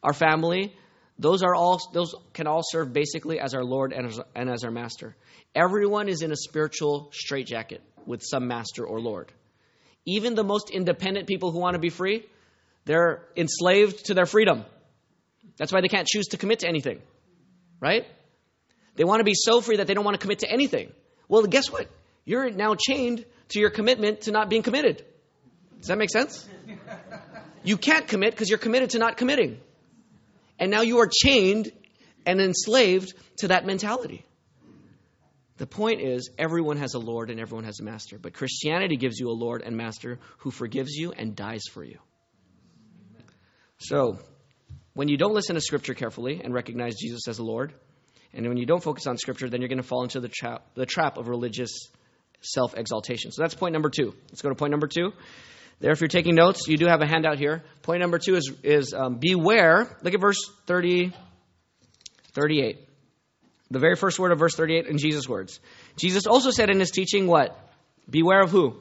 our 0.04 0.13
family. 0.13 0.76
Those 1.20 1.41
are 1.41 1.56
all 1.56 1.80
those 1.93 2.13
can 2.34 2.48
all 2.48 2.62
serve 2.63 2.93
basically 2.93 3.39
as 3.39 3.54
our 3.54 3.63
Lord 3.63 3.91
and 3.91 4.08
as, 4.08 4.20
and 4.36 4.50
as 4.50 4.63
our 4.63 4.72
Master. 4.72 5.15
Everyone 5.56 6.10
is 6.10 6.22
in 6.22 6.32
a 6.32 6.36
spiritual 6.36 7.10
straitjacket 7.12 7.82
with 8.06 8.22
some 8.24 8.48
master 8.48 8.86
or 8.86 9.00
Lord. 9.00 9.32
Even 10.06 10.36
the 10.36 10.43
most 10.43 10.70
independent 10.70 11.28
people 11.28 11.52
who 11.52 11.60
want 11.60 11.74
to 11.74 11.80
be 11.80 11.89
free, 11.89 12.26
they're 12.86 13.24
enslaved 13.36 14.06
to 14.06 14.13
their 14.13 14.26
freedom. 14.26 14.63
That's 15.58 15.74
why 15.74 15.82
they 15.82 15.88
can't 15.88 16.08
choose 16.08 16.28
to 16.28 16.38
commit 16.38 16.60
to 16.60 16.67
anything. 16.67 17.02
Right? 17.80 18.06
They 18.96 19.04
want 19.04 19.20
to 19.20 19.24
be 19.24 19.34
so 19.36 19.62
free 19.62 19.78
that 19.78 19.88
they 19.88 19.93
don't 19.93 20.06
want 20.06 20.15
to 20.15 20.22
commit 20.22 20.39
to 20.39 20.52
anything. 20.52 20.91
Well, 21.28 21.43
guess 21.43 21.72
what? 21.72 21.89
You're 22.26 22.50
now 22.50 22.76
chained 22.76 23.26
to 23.50 23.60
your 23.60 23.70
commitment 23.70 24.22
to 24.22 24.32
not 24.32 24.50
being 24.50 24.63
committed. 24.63 25.04
Does 25.80 25.88
that 25.88 25.98
make 25.98 26.10
sense? 26.10 26.48
You 27.63 27.78
can't 27.78 28.08
commit 28.08 28.32
because 28.32 28.50
you're 28.50 28.60
committed 28.60 28.92
to 28.92 29.00
not 29.00 29.18
committing. 29.18 29.60
And 30.60 30.72
now 30.72 30.82
you 30.82 31.00
are 31.00 31.10
chained 31.10 31.72
and 32.26 32.42
enslaved 32.42 33.13
to 33.40 33.50
that 33.50 33.66
mentality. 33.66 34.26
The 35.58 35.68
point 35.68 36.02
is, 36.02 36.30
everyone 36.38 36.78
has 36.78 36.94
a 36.94 37.00
Lord 37.00 37.30
and 37.32 37.40
everyone 37.40 37.66
has 37.66 37.80
a 37.80 37.84
master. 37.84 38.20
But 38.20 38.34
Christianity 38.34 38.96
gives 38.96 39.20
you 39.20 39.30
a 39.30 39.34
Lord 39.34 39.63
and 39.63 39.76
master 39.76 40.20
who 40.40 40.52
forgives 40.52 40.96
you 40.96 41.12
and 41.12 41.36
dies 41.36 41.63
for 41.72 41.84
you. 41.84 41.98
So, 43.80 44.20
when 44.94 45.08
you 45.08 45.18
don't 45.18 45.34
listen 45.34 45.56
to 45.56 45.62
Scripture 45.62 45.94
carefully 45.94 46.42
and 46.44 46.54
recognize 46.54 46.96
Jesus 46.96 47.28
as 47.28 47.40
Lord, 47.40 47.74
and 48.34 48.48
when 48.48 48.58
you 48.58 48.66
don't 48.66 48.84
focus 48.84 49.08
on 49.08 49.18
Scripture, 49.18 49.50
then 49.50 49.62
you're 49.62 49.68
going 49.68 49.82
to 49.82 49.88
fall 49.88 50.04
into 50.04 50.20
the 50.20 50.28
trap, 50.28 50.66
the 50.76 50.86
trap 50.86 51.18
of 51.18 51.28
religious 51.28 51.90
self 52.42 52.76
exaltation. 52.76 53.32
So 53.32 53.42
that's 53.42 53.56
point 53.56 53.74
number 53.74 53.90
two. 53.90 54.13
Let's 54.30 54.42
go 54.42 54.50
to 54.50 54.56
point 54.56 54.72
number 54.72 54.88
two. 54.88 55.12
There, 55.80 55.92
if 55.92 56.02
you're 56.02 56.08
taking 56.08 56.36
notes, 56.36 56.68
you 56.68 56.78
do 56.78 56.88
have 56.88 57.02
a 57.02 57.08
handout 57.08 57.38
here. 57.38 57.63
Point 57.84 58.02
number 58.02 58.18
two 58.18 58.36
is, 58.36 58.52
is 58.63 58.94
um, 58.94 59.18
beware. 59.20 59.96
Look 60.02 60.13
at 60.13 60.20
verse 60.20 60.40
30, 60.66 61.13
38. 62.34 62.80
The 63.70 63.80
very 63.80 63.96
first 63.96 64.18
word 64.18 64.32
of 64.32 64.40
verse 64.40 64.56
38 64.56 64.88
in 64.88 64.98
Jesus' 64.98 65.30
words. 65.30 65.60
Jesus 65.98 66.26
also 66.26 66.50
said 66.50 66.70
in 66.70 66.80
his 66.80 66.90
teaching, 66.90 67.28
what? 67.28 67.58
Beware 68.10 68.42
of 68.42 68.50
who? 68.50 68.78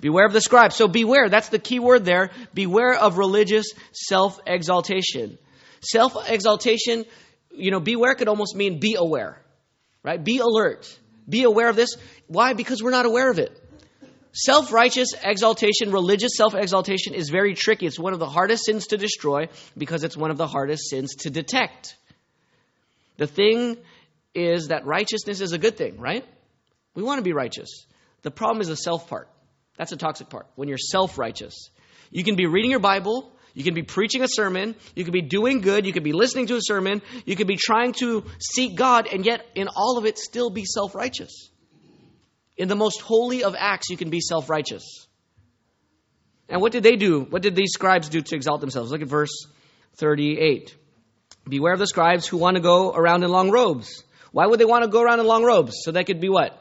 Beware 0.00 0.26
of 0.26 0.32
the 0.32 0.40
scribe. 0.40 0.72
So 0.72 0.88
beware, 0.88 1.28
that's 1.28 1.48
the 1.48 1.58
key 1.58 1.80
word 1.80 2.04
there. 2.04 2.30
Beware 2.54 2.94
of 2.94 3.18
religious 3.18 3.66
self 3.92 4.38
exaltation. 4.46 5.38
Self 5.80 6.28
exaltation, 6.28 7.04
you 7.50 7.70
know, 7.70 7.80
beware 7.80 8.14
could 8.14 8.28
almost 8.28 8.54
mean 8.54 8.78
be 8.78 8.96
aware, 8.98 9.40
right? 10.02 10.22
Be 10.22 10.38
alert. 10.38 10.86
Be 11.28 11.44
aware 11.44 11.68
of 11.68 11.76
this. 11.76 11.96
Why? 12.26 12.52
Because 12.52 12.82
we're 12.82 12.90
not 12.90 13.06
aware 13.06 13.30
of 13.30 13.38
it. 13.38 13.58
Self 14.38 14.70
righteous 14.70 15.14
exaltation, 15.24 15.90
religious 15.90 16.32
self 16.36 16.54
exaltation 16.54 17.14
is 17.14 17.30
very 17.30 17.54
tricky. 17.54 17.86
It's 17.86 17.98
one 17.98 18.12
of 18.12 18.18
the 18.18 18.28
hardest 18.28 18.66
sins 18.66 18.88
to 18.88 18.98
destroy 18.98 19.48
because 19.78 20.04
it's 20.04 20.14
one 20.14 20.30
of 20.30 20.36
the 20.36 20.46
hardest 20.46 20.90
sins 20.90 21.14
to 21.20 21.30
detect. 21.30 21.96
The 23.16 23.26
thing 23.26 23.78
is 24.34 24.68
that 24.68 24.84
righteousness 24.84 25.40
is 25.40 25.52
a 25.52 25.58
good 25.58 25.78
thing, 25.78 25.98
right? 25.98 26.22
We 26.94 27.02
want 27.02 27.16
to 27.16 27.22
be 27.22 27.32
righteous. 27.32 27.86
The 28.20 28.30
problem 28.30 28.60
is 28.60 28.68
the 28.68 28.76
self 28.76 29.08
part. 29.08 29.30
That's 29.78 29.92
a 29.92 29.96
toxic 29.96 30.28
part. 30.28 30.46
When 30.54 30.68
you're 30.68 30.76
self 30.76 31.16
righteous, 31.16 31.70
you 32.10 32.22
can 32.22 32.36
be 32.36 32.44
reading 32.44 32.70
your 32.70 32.80
Bible, 32.80 33.32
you 33.54 33.64
can 33.64 33.72
be 33.72 33.84
preaching 33.84 34.22
a 34.22 34.28
sermon, 34.28 34.74
you 34.94 35.04
can 35.04 35.14
be 35.14 35.22
doing 35.22 35.62
good, 35.62 35.86
you 35.86 35.94
can 35.94 36.02
be 36.02 36.12
listening 36.12 36.48
to 36.48 36.56
a 36.56 36.60
sermon, 36.60 37.00
you 37.24 37.36
can 37.36 37.46
be 37.46 37.56
trying 37.56 37.94
to 38.00 38.26
seek 38.38 38.76
God, 38.76 39.08
and 39.10 39.24
yet 39.24 39.46
in 39.54 39.68
all 39.68 39.96
of 39.96 40.04
it 40.04 40.18
still 40.18 40.50
be 40.50 40.66
self 40.66 40.94
righteous. 40.94 41.48
In 42.56 42.68
the 42.68 42.76
most 42.76 43.00
holy 43.00 43.44
of 43.44 43.54
acts, 43.58 43.90
you 43.90 43.96
can 43.96 44.10
be 44.10 44.20
self 44.20 44.48
righteous. 44.48 45.06
And 46.48 46.60
what 46.60 46.72
did 46.72 46.82
they 46.82 46.96
do? 46.96 47.20
What 47.20 47.42
did 47.42 47.56
these 47.56 47.72
scribes 47.72 48.08
do 48.08 48.20
to 48.22 48.34
exalt 48.36 48.60
themselves? 48.60 48.90
Look 48.90 49.02
at 49.02 49.08
verse 49.08 49.46
38. 49.96 50.74
Beware 51.48 51.72
of 51.72 51.78
the 51.78 51.86
scribes 51.86 52.26
who 52.26 52.36
want 52.36 52.56
to 52.56 52.62
go 52.62 52.92
around 52.92 53.24
in 53.24 53.30
long 53.30 53.50
robes. 53.50 54.04
Why 54.32 54.46
would 54.46 54.60
they 54.60 54.64
want 54.64 54.84
to 54.84 54.90
go 54.90 55.02
around 55.02 55.20
in 55.20 55.26
long 55.26 55.44
robes? 55.44 55.74
So 55.82 55.92
they 55.92 56.04
could 56.04 56.20
be 56.20 56.28
what? 56.28 56.52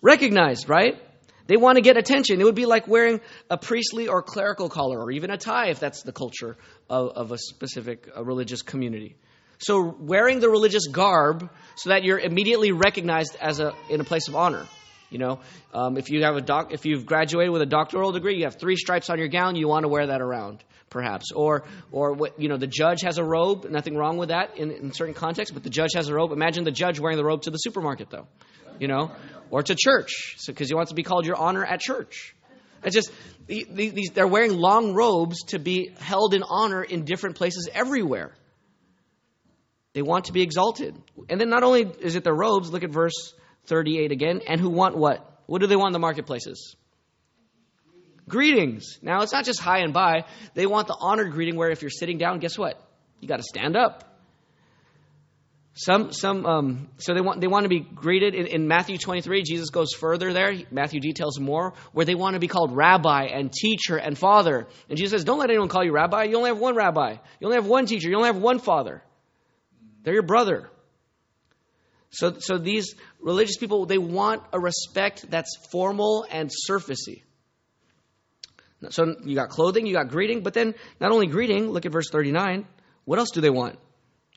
Recognized, 0.00 0.68
right? 0.68 1.00
They 1.46 1.56
want 1.56 1.76
to 1.76 1.82
get 1.82 1.96
attention. 1.96 2.40
It 2.40 2.44
would 2.44 2.54
be 2.54 2.66
like 2.66 2.86
wearing 2.86 3.20
a 3.50 3.58
priestly 3.58 4.08
or 4.08 4.22
clerical 4.22 4.68
collar, 4.68 4.98
or 4.98 5.10
even 5.10 5.30
a 5.30 5.36
tie 5.36 5.68
if 5.68 5.80
that's 5.80 6.02
the 6.02 6.12
culture 6.12 6.56
of, 6.88 7.10
of 7.10 7.32
a 7.32 7.38
specific 7.38 8.08
a 8.14 8.22
religious 8.22 8.62
community. 8.62 9.16
So 9.62 9.94
wearing 10.00 10.40
the 10.40 10.50
religious 10.50 10.88
garb 10.88 11.48
so 11.76 11.90
that 11.90 12.02
you're 12.02 12.18
immediately 12.18 12.72
recognized 12.72 13.36
as 13.40 13.60
a 13.60 13.72
in 13.88 14.00
a 14.00 14.04
place 14.04 14.26
of 14.26 14.34
honor. 14.34 14.66
You 15.08 15.18
know, 15.18 15.40
um, 15.72 15.98
if 15.98 16.10
you 16.10 16.22
have 16.24 16.36
a 16.36 16.40
doc, 16.40 16.72
if 16.72 16.84
you've 16.84 17.06
graduated 17.06 17.52
with 17.52 17.62
a 17.62 17.66
doctoral 17.66 18.12
degree, 18.12 18.38
you 18.38 18.44
have 18.44 18.58
three 18.58 18.76
stripes 18.76 19.08
on 19.08 19.18
your 19.18 19.28
gown. 19.28 19.56
You 19.56 19.68
want 19.68 19.84
to 19.84 19.88
wear 19.88 20.06
that 20.06 20.20
around, 20.20 20.64
perhaps, 20.90 21.30
or 21.32 21.64
or 21.92 22.14
what 22.14 22.40
you 22.40 22.48
know, 22.48 22.56
the 22.56 22.66
judge 22.66 23.02
has 23.02 23.18
a 23.18 23.24
robe. 23.24 23.66
Nothing 23.70 23.94
wrong 23.94 24.16
with 24.16 24.30
that 24.30 24.56
in, 24.56 24.70
in 24.70 24.92
certain 24.92 25.14
contexts, 25.14 25.52
but 25.52 25.62
the 25.62 25.70
judge 25.70 25.90
has 25.94 26.08
a 26.08 26.14
robe. 26.14 26.32
Imagine 26.32 26.64
the 26.64 26.72
judge 26.72 26.98
wearing 26.98 27.18
the 27.18 27.24
robe 27.24 27.42
to 27.42 27.50
the 27.50 27.58
supermarket, 27.58 28.10
though, 28.10 28.26
you 28.80 28.88
know, 28.88 29.12
or 29.50 29.62
to 29.62 29.76
church, 29.76 30.36
because 30.46 30.68
so, 30.68 30.72
he 30.72 30.74
wants 30.74 30.90
to 30.90 30.96
be 30.96 31.02
called 31.02 31.26
your 31.26 31.36
honor 31.36 31.64
at 31.64 31.78
church. 31.80 32.34
It's 32.82 32.96
just 32.96 33.12
these, 33.46 34.10
they're 34.10 34.26
wearing 34.26 34.56
long 34.56 34.94
robes 34.94 35.44
to 35.48 35.58
be 35.58 35.92
held 36.00 36.34
in 36.34 36.42
honor 36.42 36.82
in 36.82 37.04
different 37.04 37.36
places 37.36 37.68
everywhere. 37.72 38.32
They 39.94 40.02
want 40.02 40.26
to 40.26 40.32
be 40.32 40.42
exalted. 40.42 40.96
And 41.28 41.40
then 41.40 41.50
not 41.50 41.62
only 41.62 41.82
is 42.00 42.16
it 42.16 42.24
their 42.24 42.34
robes, 42.34 42.70
look 42.70 42.84
at 42.84 42.90
verse 42.90 43.34
38 43.66 44.10
again, 44.10 44.40
and 44.46 44.60
who 44.60 44.70
want 44.70 44.96
what? 44.96 45.42
What 45.46 45.60
do 45.60 45.66
they 45.66 45.76
want 45.76 45.88
in 45.88 45.92
the 45.92 45.98
marketplaces? 45.98 46.76
Greetings. 48.28 48.98
Now, 49.02 49.22
it's 49.22 49.32
not 49.32 49.44
just 49.44 49.60
hi 49.60 49.80
and 49.80 49.92
bye. 49.92 50.24
They 50.54 50.66
want 50.66 50.86
the 50.86 50.96
honored 50.98 51.32
greeting 51.32 51.56
where 51.56 51.70
if 51.70 51.82
you're 51.82 51.90
sitting 51.90 52.18
down, 52.18 52.38
guess 52.38 52.56
what? 52.56 52.80
You 53.20 53.28
got 53.28 53.38
to 53.38 53.42
stand 53.42 53.76
up. 53.76 54.08
Some, 55.74 56.12
some, 56.12 56.44
um, 56.44 56.88
so 56.98 57.14
they 57.14 57.22
want, 57.22 57.40
they 57.40 57.46
want 57.46 57.64
to 57.64 57.68
be 57.70 57.80
greeted 57.80 58.34
in, 58.34 58.46
in 58.46 58.68
Matthew 58.68 58.98
23. 58.98 59.42
Jesus 59.42 59.70
goes 59.70 59.94
further 59.94 60.32
there. 60.32 60.52
Matthew 60.70 61.00
details 61.00 61.40
more 61.40 61.72
where 61.92 62.04
they 62.04 62.14
want 62.14 62.34
to 62.34 62.40
be 62.40 62.48
called 62.48 62.76
rabbi 62.76 63.24
and 63.24 63.50
teacher 63.50 63.96
and 63.96 64.16
father. 64.16 64.68
And 64.90 64.98
Jesus 64.98 65.12
says, 65.12 65.24
don't 65.24 65.38
let 65.38 65.48
anyone 65.48 65.68
call 65.68 65.82
you 65.82 65.92
rabbi. 65.92 66.24
You 66.24 66.36
only 66.36 66.50
have 66.50 66.58
one 66.58 66.76
rabbi. 66.76 67.16
You 67.40 67.46
only 67.46 67.56
have 67.56 67.66
one 67.66 67.86
teacher. 67.86 68.10
You 68.10 68.16
only 68.16 68.28
have 68.28 68.36
one 68.36 68.58
father. 68.58 69.02
They're 70.02 70.14
your 70.14 70.22
brother. 70.22 70.68
So, 72.10 72.38
so 72.38 72.58
these 72.58 72.94
religious 73.20 73.56
people, 73.56 73.86
they 73.86 73.98
want 73.98 74.42
a 74.52 74.60
respect 74.60 75.30
that's 75.30 75.56
formal 75.70 76.26
and 76.30 76.50
surfacey. 76.68 77.22
So 78.90 79.14
you 79.24 79.34
got 79.34 79.48
clothing, 79.48 79.86
you 79.86 79.94
got 79.94 80.08
greeting, 80.08 80.42
but 80.42 80.54
then 80.54 80.74
not 81.00 81.12
only 81.12 81.26
greeting, 81.26 81.70
look 81.70 81.86
at 81.86 81.92
verse 81.92 82.10
39. 82.10 82.66
What 83.04 83.18
else 83.18 83.30
do 83.30 83.40
they 83.40 83.50
want? 83.50 83.78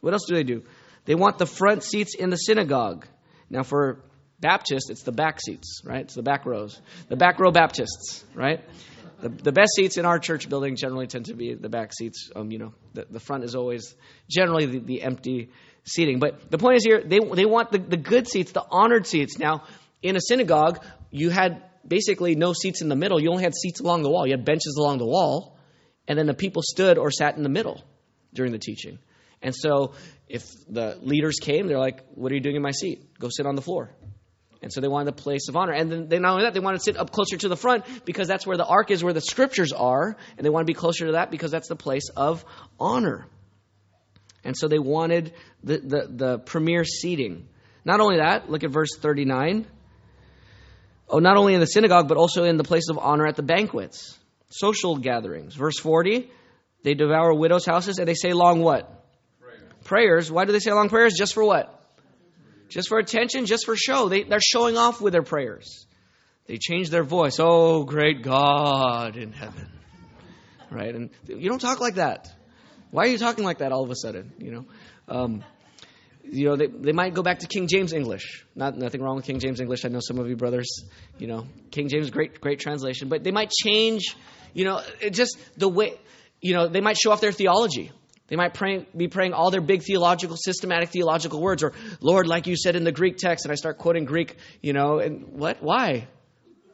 What 0.02 0.14
else 0.14 0.26
do 0.28 0.36
they 0.36 0.44
do? 0.44 0.64
They 1.06 1.16
want 1.16 1.38
the 1.38 1.46
front 1.46 1.84
seats 1.84 2.16
in 2.16 2.30
the 2.30 2.36
synagogue. 2.36 3.08
Now, 3.50 3.64
for 3.64 4.00
Baptists, 4.40 4.90
it's 4.90 5.04
the 5.04 5.12
back 5.12 5.40
seats, 5.42 5.82
right? 5.84 6.02
It's 6.02 6.16
the 6.16 6.24
back 6.24 6.46
rows. 6.46 6.80
The 7.10 7.16
back 7.16 7.40
row 7.40 7.52
Baptists, 7.52 8.24
right? 8.34 8.64
The, 9.22 9.30
the 9.30 9.52
best 9.52 9.72
seats 9.76 9.98
in 9.98 10.06
our 10.06 10.20
church 10.20 10.50
building 10.50 10.76
generally 10.76 11.08
tend 11.08 11.26
to 11.26 11.34
be 11.34 11.54
the 11.54 11.70
back 11.70 11.94
seats. 11.94 12.30
Um, 12.36 12.52
you 12.52 12.60
know, 12.60 12.74
the, 12.94 13.06
the 13.10 13.20
front 13.20 13.44
is 13.44 13.56
always 13.56 13.96
generally 14.30 14.66
the, 14.66 14.80
the 14.80 15.02
empty 15.04 15.50
seating. 15.84 16.20
But 16.20 16.50
the 16.52 16.58
point 16.58 16.78
is 16.78 16.84
here, 16.84 17.02
they, 17.04 17.20
they 17.20 17.46
want 17.46 17.72
the, 17.72 17.78
the 17.78 17.98
good 17.98 18.28
seats, 18.28 18.52
the 18.52 18.66
honored 18.70 19.08
seats. 19.08 19.38
Now, 19.38 19.64
in 20.02 20.16
a 20.16 20.22
synagogue, 20.22 20.84
you 21.12 21.30
had 21.30 21.64
basically 21.88 22.36
no 22.36 22.54
seats 22.54 22.82
in 22.82 22.90
the 22.90 22.96
middle. 22.96 23.22
You 23.22 23.32
only 23.32 23.44
had 23.44 23.56
seats 23.56 23.80
along 23.80 24.04
the 24.04 24.10
wall. 24.10 24.26
You 24.26 24.34
had 24.34 24.46
benches 24.46 24.76
along 24.80 24.98
the 24.98 25.06
wall, 25.06 25.58
and 26.08 26.18
then 26.18 26.26
the 26.26 26.34
people 26.34 26.62
stood 26.64 26.98
or 26.98 27.12
sat 27.12 27.38
in 27.38 27.44
the 27.44 27.50
middle 27.50 27.82
during 28.34 28.52
the 28.52 28.60
teaching. 28.60 29.00
And 29.42 29.56
so 29.56 29.94
if 30.28 30.46
the 30.68 30.98
leaders 31.02 31.38
came, 31.40 31.68
they're 31.68 31.80
like, 31.80 32.04
What 32.16 32.32
are 32.32 32.36
you 32.36 32.42
doing 32.42 32.56
in 32.56 32.62
my 32.62 32.72
seat? 32.72 33.18
Go 33.20 33.30
sit 33.30 33.46
on 33.46 33.56
the 33.56 33.62
floor. 33.62 33.92
And 34.66 34.74
so 34.74 34.82
they 34.82 34.88
wanted 34.88 35.10
a 35.10 35.12
place 35.12 35.48
of 35.48 35.56
honor. 35.56 35.74
And 35.74 35.92
then 35.92 36.08
they, 36.08 36.18
not 36.18 36.32
only 36.32 36.46
that, 36.46 36.56
they 36.56 36.60
wanted 36.60 36.80
to 36.80 36.84
sit 36.84 36.98
up 36.98 37.12
closer 37.12 37.38
to 37.38 37.48
the 37.48 37.56
front 37.56 37.86
because 38.04 38.28
that's 38.28 38.48
where 38.48 38.58
the 38.58 38.66
ark 38.66 38.90
is, 38.90 39.04
where 39.04 39.14
the 39.14 39.22
scriptures 39.22 39.72
are. 39.72 40.18
And 40.36 40.44
they 40.44 40.50
want 40.50 40.64
to 40.64 40.66
be 40.66 40.74
closer 40.74 41.06
to 41.06 41.12
that 41.12 41.30
because 41.30 41.52
that's 41.52 41.68
the 41.68 41.76
place 41.76 42.10
of 42.18 42.44
honor. 42.80 43.28
And 44.44 44.58
so 44.58 44.68
they 44.68 44.80
wanted 44.80 45.34
the, 45.64 45.78
the, 45.78 46.08
the 46.10 46.40
premier 46.40 46.84
seating. 46.84 47.48
Not 47.86 48.00
only 48.00 48.18
that, 48.18 48.50
look 48.50 48.64
at 48.64 48.72
verse 48.72 48.90
39. 48.98 49.68
Oh, 51.10 51.20
not 51.20 51.38
only 51.38 51.54
in 51.54 51.60
the 51.60 51.68
synagogue, 51.68 52.08
but 52.08 52.18
also 52.18 52.44
in 52.44 52.58
the 52.58 52.64
place 52.64 52.90
of 52.90 52.98
honor 52.98 53.28
at 53.28 53.36
the 53.36 53.44
banquets, 53.44 54.18
social 54.50 54.98
gatherings. 54.98 55.54
Verse 55.54 55.78
40, 55.78 56.28
they 56.82 56.96
devour 56.96 57.36
widows' 57.36 57.68
houses 57.68 58.00
and 58.00 58.08
they 58.08 58.16
say 58.16 58.34
long 58.34 58.62
what? 58.62 59.06
Prayers. 59.84 60.32
Why 60.32 60.46
do 60.46 60.54
they 60.54 60.60
say 60.60 60.72
long 60.72 60.90
prayers? 60.90 61.14
Just 61.16 61.36
for 61.36 61.44
what? 61.44 61.85
Just 62.76 62.90
for 62.90 62.98
attention, 62.98 63.46
just 63.46 63.66
for 63.66 63.78
show. 63.78 64.10
They, 64.10 64.24
they're 64.24 64.42
showing 64.42 64.76
off 64.76 65.00
with 65.00 65.14
their 65.14 65.24
prayers. 65.24 65.88
They 66.46 66.58
change 66.58 66.90
their 66.90 67.06
voice. 67.06 67.38
Oh, 67.40 67.86
great 67.86 68.22
God 68.22 69.16
in 69.16 69.32
heaven. 69.32 69.72
Right? 70.70 70.94
And 70.94 71.10
you 71.26 71.48
don't 71.48 71.62
talk 71.62 71.80
like 71.80 71.96
that. 71.96 72.30
Why 72.92 73.04
are 73.04 73.08
you 73.08 73.18
talking 73.18 73.46
like 73.46 73.60
that 73.60 73.72
all 73.72 73.86
of 73.86 73.92
a 73.92 73.96
sudden? 73.96 74.34
You 74.40 74.52
know? 74.52 74.66
Um, 75.08 75.44
you 76.22 76.50
know, 76.50 76.58
they, 76.58 76.68
they 76.68 76.92
might 76.92 77.14
go 77.14 77.24
back 77.24 77.40
to 77.40 77.48
King 77.48 77.70
James 77.70 77.94
English. 77.94 78.46
Not 78.56 78.78
nothing 78.78 79.02
wrong 79.02 79.16
with 79.16 79.26
King 79.26 79.40
James 79.40 79.62
English. 79.62 79.86
I 79.86 79.88
know 79.88 80.02
some 80.02 80.20
of 80.20 80.28
you 80.28 80.36
brothers, 80.36 80.84
you 81.18 81.28
know, 81.28 81.48
King 81.72 81.88
James 81.88 82.10
great 82.10 82.42
great 82.42 82.60
translation, 82.60 83.08
but 83.08 83.24
they 83.24 83.32
might 83.32 83.52
change, 83.52 84.18
you 84.54 84.66
know, 84.66 84.82
just 85.12 85.38
the 85.56 85.70
way, 85.70 85.94
you 86.42 86.54
know, 86.54 86.68
they 86.68 86.82
might 86.82 86.98
show 86.98 87.12
off 87.12 87.22
their 87.22 87.32
theology. 87.32 87.94
They 88.28 88.36
might 88.36 88.56
pray, 88.56 88.88
be 88.96 89.08
praying 89.08 89.34
all 89.34 89.52
their 89.52 89.62
big 89.62 89.84
theological, 89.84 90.36
systematic 90.36 90.90
theological 90.90 91.42
words, 91.42 91.64
or 91.64 91.74
Lord, 92.02 92.28
like 92.28 92.48
you 92.48 92.58
said 92.58 92.76
in 92.76 92.84
the 92.84 92.92
Greek 92.92 93.18
text, 93.18 93.46
and 93.46 93.52
I 93.52 93.56
start 93.56 93.78
quoting 93.78 94.06
Greek, 94.06 94.36
you 94.62 94.74
know, 94.74 95.00
and 95.00 95.28
what? 95.28 95.62
Why? 95.62 96.08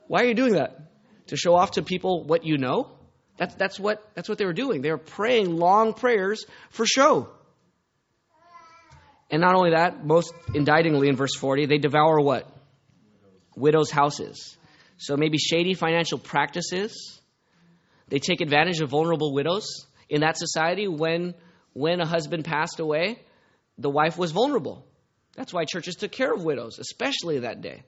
Why 0.07 0.21
are 0.21 0.25
you 0.25 0.33
doing 0.33 0.53
that? 0.53 0.79
To 1.27 1.37
show 1.37 1.55
off 1.55 1.71
to 1.71 1.81
people 1.81 2.23
what 2.23 2.45
you 2.45 2.57
know? 2.57 2.91
That's, 3.37 3.55
that's, 3.55 3.79
what, 3.79 4.07
that's 4.13 4.29
what 4.29 4.37
they 4.37 4.45
were 4.45 4.53
doing. 4.53 4.81
They 4.81 4.91
were 4.91 4.97
praying 4.97 5.57
long 5.57 5.93
prayers 5.93 6.45
for 6.69 6.85
show. 6.85 7.29
And 9.29 9.41
not 9.41 9.55
only 9.55 9.71
that, 9.71 10.05
most 10.05 10.33
indictingly 10.53 11.07
in 11.07 11.15
verse 11.15 11.35
40, 11.35 11.65
they 11.65 11.77
devour 11.77 12.19
what? 12.19 12.47
Widows' 13.55 13.89
houses. 13.89 14.57
So 14.97 15.17
maybe 15.17 15.37
shady 15.37 15.73
financial 15.73 16.17
practices. 16.17 17.19
They 18.09 18.19
take 18.19 18.41
advantage 18.41 18.81
of 18.81 18.89
vulnerable 18.89 19.33
widows. 19.33 19.87
In 20.11 20.21
that 20.21 20.37
society, 20.37 20.89
when, 20.89 21.33
when 21.71 22.01
a 22.01 22.05
husband 22.05 22.43
passed 22.43 22.81
away, 22.81 23.17
the 23.77 23.89
wife 23.89 24.17
was 24.17 24.31
vulnerable. 24.31 24.85
That's 25.37 25.53
why 25.53 25.63
churches 25.63 25.95
took 25.95 26.11
care 26.11 26.33
of 26.33 26.43
widows, 26.43 26.79
especially 26.79 27.39
that 27.39 27.61
day. 27.61 27.83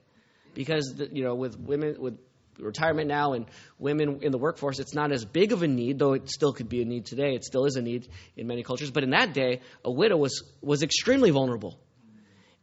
Because, 0.54 0.94
the, 0.96 1.10
you 1.12 1.22
know, 1.22 1.34
with 1.34 1.58
women, 1.58 1.96
with 1.98 2.18
retirement 2.58 3.08
now 3.08 3.34
and 3.34 3.44
women 3.78 4.20
in 4.22 4.32
the 4.32 4.38
workforce, 4.38 4.78
it's 4.78 4.94
not 4.94 5.12
as 5.12 5.26
big 5.26 5.52
of 5.52 5.62
a 5.62 5.68
need, 5.68 5.98
though 5.98 6.14
it 6.14 6.30
still 6.30 6.54
could 6.54 6.70
be 6.70 6.80
a 6.80 6.86
need 6.86 7.04
today. 7.04 7.34
It 7.34 7.44
still 7.44 7.66
is 7.66 7.76
a 7.76 7.82
need 7.82 8.08
in 8.38 8.46
many 8.46 8.62
cultures. 8.62 8.90
But 8.90 9.02
in 9.02 9.10
that 9.10 9.34
day, 9.34 9.60
a 9.84 9.92
widow 9.92 10.16
was, 10.16 10.42
was 10.62 10.82
extremely 10.82 11.30
vulnerable. 11.30 11.78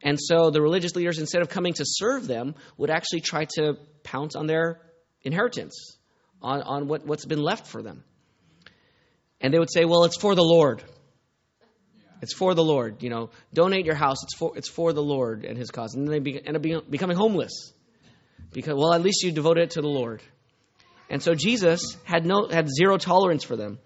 And 0.02 0.20
so 0.20 0.50
the 0.50 0.60
religious 0.60 0.96
leaders, 0.96 1.20
instead 1.20 1.44
of 1.44 1.50
coming 1.50 1.74
to 1.74 1.84
serve 1.86 2.26
them, 2.26 2.56
would 2.78 2.90
actually 2.90 3.22
try 3.22 3.46
to 3.58 3.78
pounce 4.02 4.36
on 4.36 4.48
their 4.48 4.82
inheritance, 5.22 5.98
on, 6.42 6.64
on 6.64 6.88
what, 6.88 7.06
what's 7.06 7.26
been 7.26 7.44
left 7.44 7.68
for 7.68 7.84
them. 7.84 8.04
And 9.42 9.54
they 9.54 9.60
would 9.60 9.72
say, 9.72 9.86
well, 9.86 10.04
it's 10.04 10.18
for 10.18 10.36
the 10.36 10.44
Lord. 10.44 10.84
It's 12.22 12.34
for 12.34 12.54
the 12.54 12.64
Lord. 12.64 13.02
You 13.02 13.10
know, 13.10 13.30
donate 13.54 13.86
your 13.86 13.96
house. 13.96 14.24
It's 14.24 14.36
for, 14.36 14.56
it's 14.56 14.70
for 14.70 14.94
the 14.94 15.02
Lord 15.02 15.44
and 15.44 15.58
his 15.58 15.72
cause. 15.72 15.96
And 15.96 16.08
then 16.08 16.12
they 16.12 16.20
be, 16.20 16.46
end 16.46 16.56
up 16.56 16.90
becoming 16.90 17.18
homeless 17.18 17.74
because 18.54 18.76
well 18.76 18.94
at 18.94 19.02
least 19.02 19.24
you 19.24 19.32
devoted 19.32 19.64
it 19.64 19.70
to 19.72 19.82
the 19.82 19.88
lord 19.88 20.22
and 21.10 21.22
so 21.22 21.34
jesus 21.34 21.98
had 22.04 22.26
no 22.26 22.48
had 22.48 22.68
zero 22.70 22.98
tolerance 22.98 23.44
for 23.44 23.56
them 23.56 23.80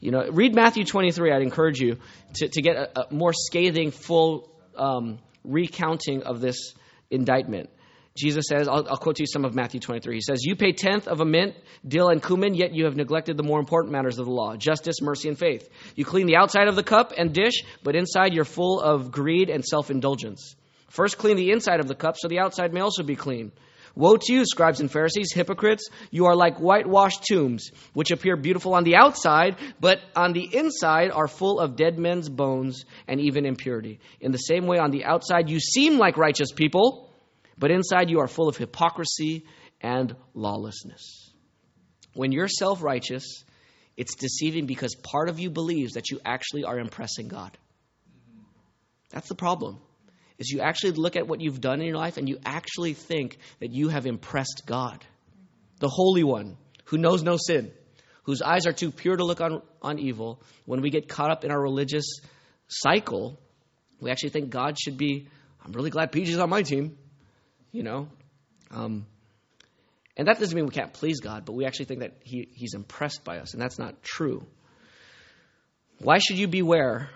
you 0.00 0.10
know 0.10 0.28
read 0.30 0.54
matthew 0.54 0.84
23 0.84 1.32
i'd 1.32 1.42
encourage 1.42 1.78
you 1.78 1.98
to, 2.34 2.48
to 2.48 2.62
get 2.62 2.76
a, 2.76 3.00
a 3.00 3.14
more 3.14 3.32
scathing 3.32 3.90
full 3.90 4.50
um, 4.76 5.18
recounting 5.44 6.22
of 6.22 6.40
this 6.40 6.74
indictment 7.10 7.70
jesus 8.16 8.46
says 8.48 8.68
I'll, 8.68 8.88
I'll, 8.88 8.96
quote 8.96 9.16
to 9.16 9.22
you 9.22 9.26
some 9.26 9.44
of 9.44 9.54
matthew 9.54 9.80
23 9.80 10.14
he 10.14 10.20
says 10.20 10.40
you 10.42 10.56
pay 10.56 10.72
tenth 10.72 11.06
of 11.08 11.20
a 11.20 11.24
mint 11.24 11.54
dill 11.86 12.08
and 12.08 12.22
cumin 12.22 12.54
yet 12.54 12.74
you 12.74 12.84
have 12.84 12.96
neglected 12.96 13.36
the 13.36 13.42
more 13.42 13.60
important 13.60 13.92
matters 13.92 14.18
of 14.18 14.26
the 14.26 14.32
law 14.32 14.56
justice 14.56 15.00
mercy 15.00 15.28
and 15.28 15.38
faith 15.38 15.68
you 15.94 16.04
clean 16.04 16.26
the 16.26 16.36
outside 16.36 16.68
of 16.68 16.76
the 16.76 16.82
cup 16.82 17.12
and 17.16 17.32
dish 17.32 17.62
but 17.82 17.94
inside 17.94 18.34
you're 18.34 18.44
full 18.44 18.80
of 18.80 19.10
greed 19.10 19.50
and 19.50 19.64
self-indulgence 19.64 20.56
first 20.88 21.18
clean 21.18 21.36
the 21.36 21.50
inside 21.50 21.80
of 21.80 21.88
the 21.88 21.94
cup 21.94 22.16
so 22.16 22.28
the 22.28 22.38
outside 22.38 22.72
may 22.72 22.80
also 22.80 23.02
be 23.02 23.16
clean 23.16 23.52
Woe 23.96 24.18
to 24.18 24.32
you, 24.34 24.44
scribes 24.44 24.80
and 24.80 24.92
Pharisees, 24.92 25.32
hypocrites! 25.32 25.88
You 26.10 26.26
are 26.26 26.36
like 26.36 26.58
whitewashed 26.58 27.24
tombs, 27.24 27.70
which 27.94 28.10
appear 28.10 28.36
beautiful 28.36 28.74
on 28.74 28.84
the 28.84 28.96
outside, 28.96 29.56
but 29.80 30.00
on 30.14 30.34
the 30.34 30.54
inside 30.54 31.10
are 31.10 31.26
full 31.26 31.58
of 31.58 31.76
dead 31.76 31.98
men's 31.98 32.28
bones 32.28 32.84
and 33.08 33.20
even 33.20 33.46
impurity. 33.46 34.00
In 34.20 34.32
the 34.32 34.38
same 34.38 34.66
way, 34.66 34.76
on 34.76 34.90
the 34.90 35.06
outside 35.06 35.48
you 35.48 35.58
seem 35.60 35.96
like 35.96 36.18
righteous 36.18 36.52
people, 36.52 37.05
but 37.58 37.70
inside 37.70 38.10
you 38.10 38.20
are 38.20 38.28
full 38.28 38.48
of 38.48 38.56
hypocrisy 38.56 39.44
and 39.80 40.14
lawlessness. 40.34 41.32
When 42.14 42.32
you're 42.32 42.48
self 42.48 42.82
righteous, 42.82 43.44
it's 43.96 44.14
deceiving 44.14 44.66
because 44.66 44.94
part 44.94 45.28
of 45.28 45.38
you 45.38 45.50
believes 45.50 45.94
that 45.94 46.10
you 46.10 46.20
actually 46.24 46.64
are 46.64 46.78
impressing 46.78 47.28
God. 47.28 47.56
That's 49.10 49.28
the 49.28 49.34
problem 49.34 49.78
is 50.38 50.50
you 50.50 50.60
actually 50.60 50.92
look 50.92 51.16
at 51.16 51.26
what 51.26 51.40
you've 51.40 51.60
done 51.60 51.80
in 51.80 51.86
your 51.86 51.96
life 51.96 52.18
and 52.18 52.28
you 52.28 52.38
actually 52.44 52.92
think 52.92 53.38
that 53.60 53.72
you 53.72 53.88
have 53.88 54.06
impressed 54.06 54.64
God, 54.66 55.04
the 55.78 55.88
Holy 55.88 56.24
One, 56.24 56.58
who 56.84 56.98
knows 56.98 57.22
no 57.22 57.36
sin, 57.38 57.72
whose 58.24 58.42
eyes 58.42 58.66
are 58.66 58.72
too 58.72 58.90
pure 58.90 59.16
to 59.16 59.24
look 59.24 59.40
on, 59.40 59.62
on 59.80 59.98
evil. 59.98 60.42
When 60.66 60.82
we 60.82 60.90
get 60.90 61.08
caught 61.08 61.30
up 61.30 61.44
in 61.44 61.50
our 61.50 61.60
religious 61.60 62.20
cycle, 62.68 63.40
we 64.00 64.10
actually 64.10 64.30
think 64.30 64.50
God 64.50 64.78
should 64.78 64.98
be, 64.98 65.28
I'm 65.64 65.72
really 65.72 65.90
glad 65.90 66.12
PJ's 66.12 66.38
on 66.38 66.50
my 66.50 66.62
team, 66.62 66.98
you 67.76 67.82
know. 67.82 68.08
Um, 68.70 69.06
and 70.16 70.28
that 70.28 70.38
doesn't 70.38 70.56
mean 70.56 70.64
we 70.64 70.72
can't 70.72 70.92
please 70.92 71.20
God, 71.20 71.44
but 71.44 71.52
we 71.52 71.66
actually 71.66 71.84
think 71.84 72.00
that 72.00 72.14
he, 72.22 72.48
He's 72.54 72.74
impressed 72.74 73.22
by 73.22 73.38
us, 73.38 73.52
and 73.52 73.60
that's 73.62 73.78
not 73.78 74.02
true. 74.02 74.46
Why 75.98 76.18
should 76.18 76.38
you 76.38 76.48
beware 76.48 77.10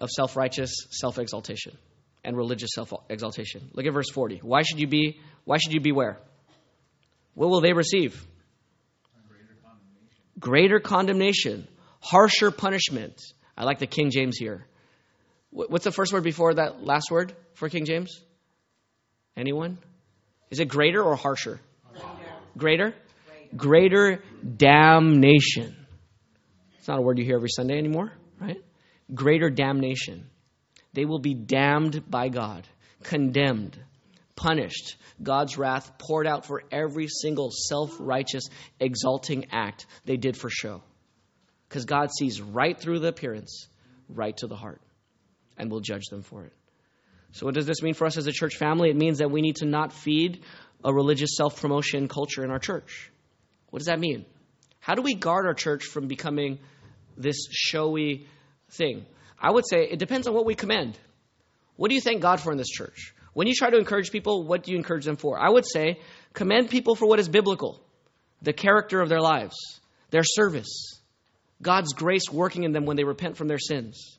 of 0.00 0.10
self 0.10 0.36
righteous 0.36 0.72
self 0.90 1.18
exaltation? 1.18 1.76
and 2.24 2.36
religious 2.36 2.70
self-exaltation. 2.74 3.70
Look 3.72 3.86
at 3.86 3.92
verse 3.92 4.10
40. 4.10 4.40
Why 4.42 4.62
should 4.62 4.78
you 4.78 4.86
be 4.86 5.20
why 5.44 5.56
should 5.58 5.72
you 5.72 5.80
beware? 5.80 6.18
What 7.34 7.48
will 7.48 7.60
they 7.60 7.72
receive? 7.72 8.26
Greater 9.28 9.56
condemnation. 9.62 10.38
Greater 10.38 10.80
condemnation, 10.80 11.68
harsher 12.00 12.50
punishment. 12.50 13.20
I 13.56 13.64
like 13.64 13.78
the 13.78 13.86
King 13.86 14.10
James 14.10 14.36
here. 14.36 14.66
What's 15.50 15.84
the 15.84 15.92
first 15.92 16.12
word 16.12 16.22
before 16.22 16.54
that 16.54 16.84
last 16.84 17.10
word 17.10 17.34
for 17.54 17.68
King 17.68 17.84
James? 17.84 18.20
Anyone? 19.36 19.78
Is 20.50 20.60
it 20.60 20.66
greater 20.66 21.02
or 21.02 21.16
harsher? 21.16 21.60
Greater? 22.56 22.94
Greater 23.56 24.22
damnation. 24.56 25.76
It's 26.78 26.88
not 26.88 26.98
a 26.98 27.02
word 27.02 27.18
you 27.18 27.24
hear 27.24 27.36
every 27.36 27.48
Sunday 27.48 27.78
anymore, 27.78 28.12
right? 28.40 28.62
Greater 29.14 29.50
damnation. 29.50 30.28
They 30.92 31.04
will 31.04 31.18
be 31.18 31.34
damned 31.34 32.10
by 32.10 32.28
God, 32.28 32.66
condemned, 33.04 33.78
punished. 34.34 34.96
God's 35.22 35.56
wrath 35.56 35.98
poured 35.98 36.26
out 36.26 36.46
for 36.46 36.62
every 36.72 37.06
single 37.06 37.50
self 37.52 37.96
righteous, 38.00 38.48
exalting 38.80 39.46
act 39.52 39.86
they 40.04 40.16
did 40.16 40.36
for 40.36 40.50
show. 40.50 40.82
Because 41.68 41.84
God 41.84 42.10
sees 42.12 42.40
right 42.40 42.76
through 42.76 42.98
the 42.98 43.08
appearance, 43.08 43.68
right 44.08 44.36
to 44.38 44.48
the 44.48 44.56
heart, 44.56 44.80
and 45.56 45.70
will 45.70 45.80
judge 45.80 46.06
them 46.10 46.22
for 46.22 46.44
it. 46.44 46.52
So, 47.32 47.46
what 47.46 47.54
does 47.54 47.66
this 47.66 47.82
mean 47.82 47.94
for 47.94 48.06
us 48.06 48.16
as 48.16 48.26
a 48.26 48.32
church 48.32 48.56
family? 48.56 48.90
It 48.90 48.96
means 48.96 49.18
that 49.18 49.30
we 49.30 49.40
need 49.40 49.56
to 49.56 49.66
not 49.66 49.92
feed 49.92 50.42
a 50.84 50.92
religious 50.92 51.36
self 51.36 51.60
promotion 51.60 52.08
culture 52.08 52.44
in 52.44 52.50
our 52.50 52.58
church. 52.58 53.10
What 53.70 53.78
does 53.78 53.86
that 53.86 54.00
mean? 54.00 54.24
How 54.80 54.94
do 54.94 55.02
we 55.02 55.14
guard 55.14 55.46
our 55.46 55.54
church 55.54 55.84
from 55.84 56.08
becoming 56.08 56.58
this 57.16 57.46
showy 57.50 58.26
thing? 58.70 59.06
I 59.38 59.50
would 59.50 59.66
say 59.68 59.86
it 59.88 59.98
depends 59.98 60.26
on 60.26 60.34
what 60.34 60.46
we 60.46 60.54
commend. 60.54 60.98
What 61.76 61.88
do 61.88 61.94
you 61.94 62.00
thank 62.00 62.20
God 62.20 62.40
for 62.40 62.52
in 62.52 62.58
this 62.58 62.68
church? 62.68 63.14
When 63.32 63.46
you 63.46 63.54
try 63.54 63.70
to 63.70 63.78
encourage 63.78 64.10
people, 64.10 64.44
what 64.44 64.64
do 64.64 64.72
you 64.72 64.76
encourage 64.76 65.04
them 65.04 65.16
for? 65.16 65.38
I 65.38 65.48
would 65.48 65.64
say 65.66 66.00
commend 66.32 66.68
people 66.68 66.94
for 66.94 67.06
what 67.06 67.20
is 67.20 67.28
biblical 67.28 67.80
the 68.42 68.52
character 68.52 69.00
of 69.00 69.08
their 69.08 69.20
lives, 69.20 69.54
their 70.10 70.24
service, 70.24 71.00
God's 71.62 71.92
grace 71.92 72.30
working 72.32 72.64
in 72.64 72.72
them 72.72 72.86
when 72.86 72.96
they 72.96 73.04
repent 73.04 73.36
from 73.36 73.48
their 73.48 73.58
sins. 73.58 74.18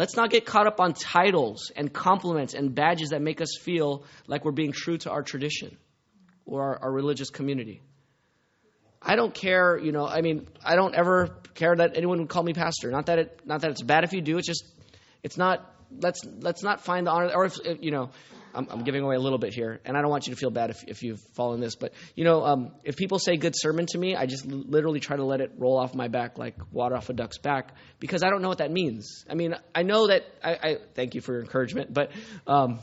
Let's 0.00 0.16
not 0.16 0.30
get 0.30 0.46
caught 0.46 0.66
up 0.66 0.80
on 0.80 0.94
titles 0.94 1.70
and 1.76 1.92
compliments 1.92 2.54
and 2.54 2.74
badges 2.74 3.10
that 3.10 3.20
make 3.20 3.42
us 3.42 3.58
feel 3.60 4.04
like 4.26 4.46
we're 4.46 4.50
being 4.50 4.72
true 4.72 4.96
to 4.96 5.10
our 5.10 5.22
tradition 5.22 5.76
or 6.46 6.62
our, 6.62 6.84
our 6.84 6.90
religious 6.90 7.28
community. 7.28 7.82
I 9.02 9.14
don't 9.16 9.34
care, 9.34 9.76
you 9.76 9.92
know, 9.92 10.06
I 10.06 10.22
mean, 10.22 10.48
I 10.64 10.76
don't 10.76 10.94
ever 10.94 11.36
care 11.52 11.76
that 11.76 11.98
anyone 11.98 12.18
would 12.20 12.30
call 12.30 12.42
me 12.42 12.54
pastor. 12.54 12.90
Not 12.90 13.06
that 13.06 13.18
it 13.18 13.40
not 13.44 13.60
that 13.60 13.72
it's 13.72 13.82
bad 13.82 14.04
if 14.04 14.14
you 14.14 14.22
do. 14.22 14.38
It's 14.38 14.46
just 14.46 14.64
it's 15.22 15.36
not 15.36 15.70
let's 15.94 16.24
let's 16.24 16.62
not 16.62 16.80
find 16.80 17.06
the 17.06 17.10
honor 17.10 17.34
or 17.34 17.44
if, 17.44 17.58
you 17.82 17.90
know, 17.90 18.08
I'm, 18.54 18.66
I'm, 18.70 18.84
giving 18.84 19.02
away 19.02 19.16
a 19.16 19.20
little 19.20 19.38
bit 19.38 19.54
here, 19.54 19.80
and 19.84 19.96
I 19.96 20.00
don't 20.00 20.10
want 20.10 20.26
you 20.26 20.34
to 20.34 20.38
feel 20.38 20.50
bad 20.50 20.70
if, 20.70 20.82
if 20.86 21.02
you've 21.02 21.20
fallen 21.34 21.60
this, 21.60 21.76
but 21.76 21.92
you 22.14 22.24
know, 22.24 22.44
um, 22.44 22.72
if 22.84 22.96
people 22.96 23.18
say 23.18 23.36
good 23.36 23.54
sermon 23.56 23.86
to 23.86 23.98
me, 23.98 24.16
I 24.16 24.26
just 24.26 24.46
literally 24.46 25.00
try 25.00 25.16
to 25.16 25.24
let 25.24 25.40
it 25.40 25.52
roll 25.56 25.78
off 25.78 25.94
my 25.94 26.08
back 26.08 26.38
like 26.38 26.56
water 26.72 26.96
off 26.96 27.08
a 27.10 27.12
duck's 27.12 27.38
back 27.38 27.74
because 27.98 28.22
I 28.22 28.30
don't 28.30 28.42
know 28.42 28.48
what 28.48 28.58
that 28.58 28.70
means. 28.70 29.24
I 29.28 29.34
mean, 29.34 29.54
I 29.74 29.82
know 29.82 30.08
that 30.08 30.24
I, 30.42 30.50
I 30.50 30.76
thank 30.94 31.14
you 31.14 31.20
for 31.20 31.32
your 31.32 31.42
encouragement, 31.42 31.92
but 31.92 32.10
um, 32.46 32.80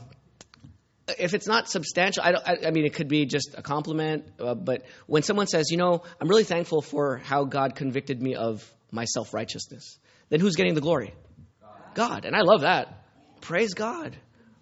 if 1.18 1.34
it's 1.34 1.46
not 1.46 1.68
substantial, 1.68 2.22
I, 2.22 2.32
I, 2.32 2.56
I 2.66 2.70
mean, 2.70 2.84
it 2.84 2.94
could 2.94 3.08
be 3.08 3.26
just 3.26 3.54
a 3.56 3.62
compliment. 3.62 4.24
Uh, 4.38 4.54
but 4.54 4.84
when 5.06 5.22
someone 5.22 5.46
says, 5.46 5.70
you 5.70 5.76
know, 5.76 6.02
I'm 6.20 6.28
really 6.28 6.44
thankful 6.44 6.82
for 6.82 7.18
how 7.18 7.44
God 7.44 7.74
convicted 7.74 8.20
me 8.20 8.34
of 8.34 8.68
my 8.90 9.04
self 9.04 9.32
righteousness, 9.32 9.98
then 10.28 10.40
who's 10.40 10.56
getting 10.56 10.74
the 10.74 10.80
glory? 10.80 11.14
God. 11.94 12.24
And 12.24 12.36
I 12.36 12.40
love 12.42 12.62
that. 12.62 13.04
Praise 13.40 13.74
God. 13.74 14.16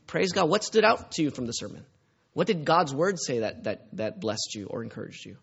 Praise 0.07 0.33
God. 0.33 0.49
What 0.49 0.65
stood 0.65 0.85
out 0.85 1.13
to 1.13 1.23
you 1.23 1.31
from 1.31 1.47
the 1.47 1.53
sermon? 1.53 1.85
What 2.33 2.47
did 2.47 2.65
God's 2.65 2.95
word 2.95 3.19
say 3.19 3.41
that, 3.41 3.65
that, 3.65 3.87
that 3.95 4.21
blessed 4.21 4.55
you 4.55 4.67
or 4.67 4.83
encouraged 4.83 5.25
you? 5.25 5.37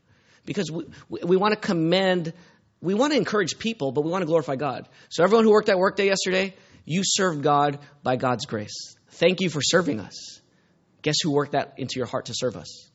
Because 0.46 0.72
we, 0.72 0.86
we, 1.10 1.20
we 1.24 1.38
want 1.38 1.54
to 1.54 1.60
commend, 1.60 2.34
we 2.82 2.94
want 2.94 3.14
to 3.14 3.18
encourage 3.18 3.58
people, 3.58 3.92
but 3.92 4.02
we 4.02 4.12
want 4.12 4.22
to 4.22 4.28
glorify 4.28 4.56
God. 4.56 4.88
So, 5.10 5.24
everyone 5.24 5.46
who 5.46 5.52
worked 5.52 5.70
at 5.70 5.78
Workday 5.78 6.06
yesterday, 6.06 6.54
you 6.86 7.02
served 7.04 7.42
God 7.42 7.80
by 8.04 8.16
God's 8.16 8.46
grace. 8.46 8.96
Thank 9.10 9.42
you 9.42 9.50
for 9.50 9.62
serving 9.62 10.00
us. 10.00 10.42
Guess 11.02 11.16
who 11.24 11.32
worked 11.32 11.54
that 11.54 11.76
into 11.78 11.98
your 11.98 12.06
heart 12.06 12.26
to 12.26 12.34
serve 12.36 12.56
us? 12.56 12.90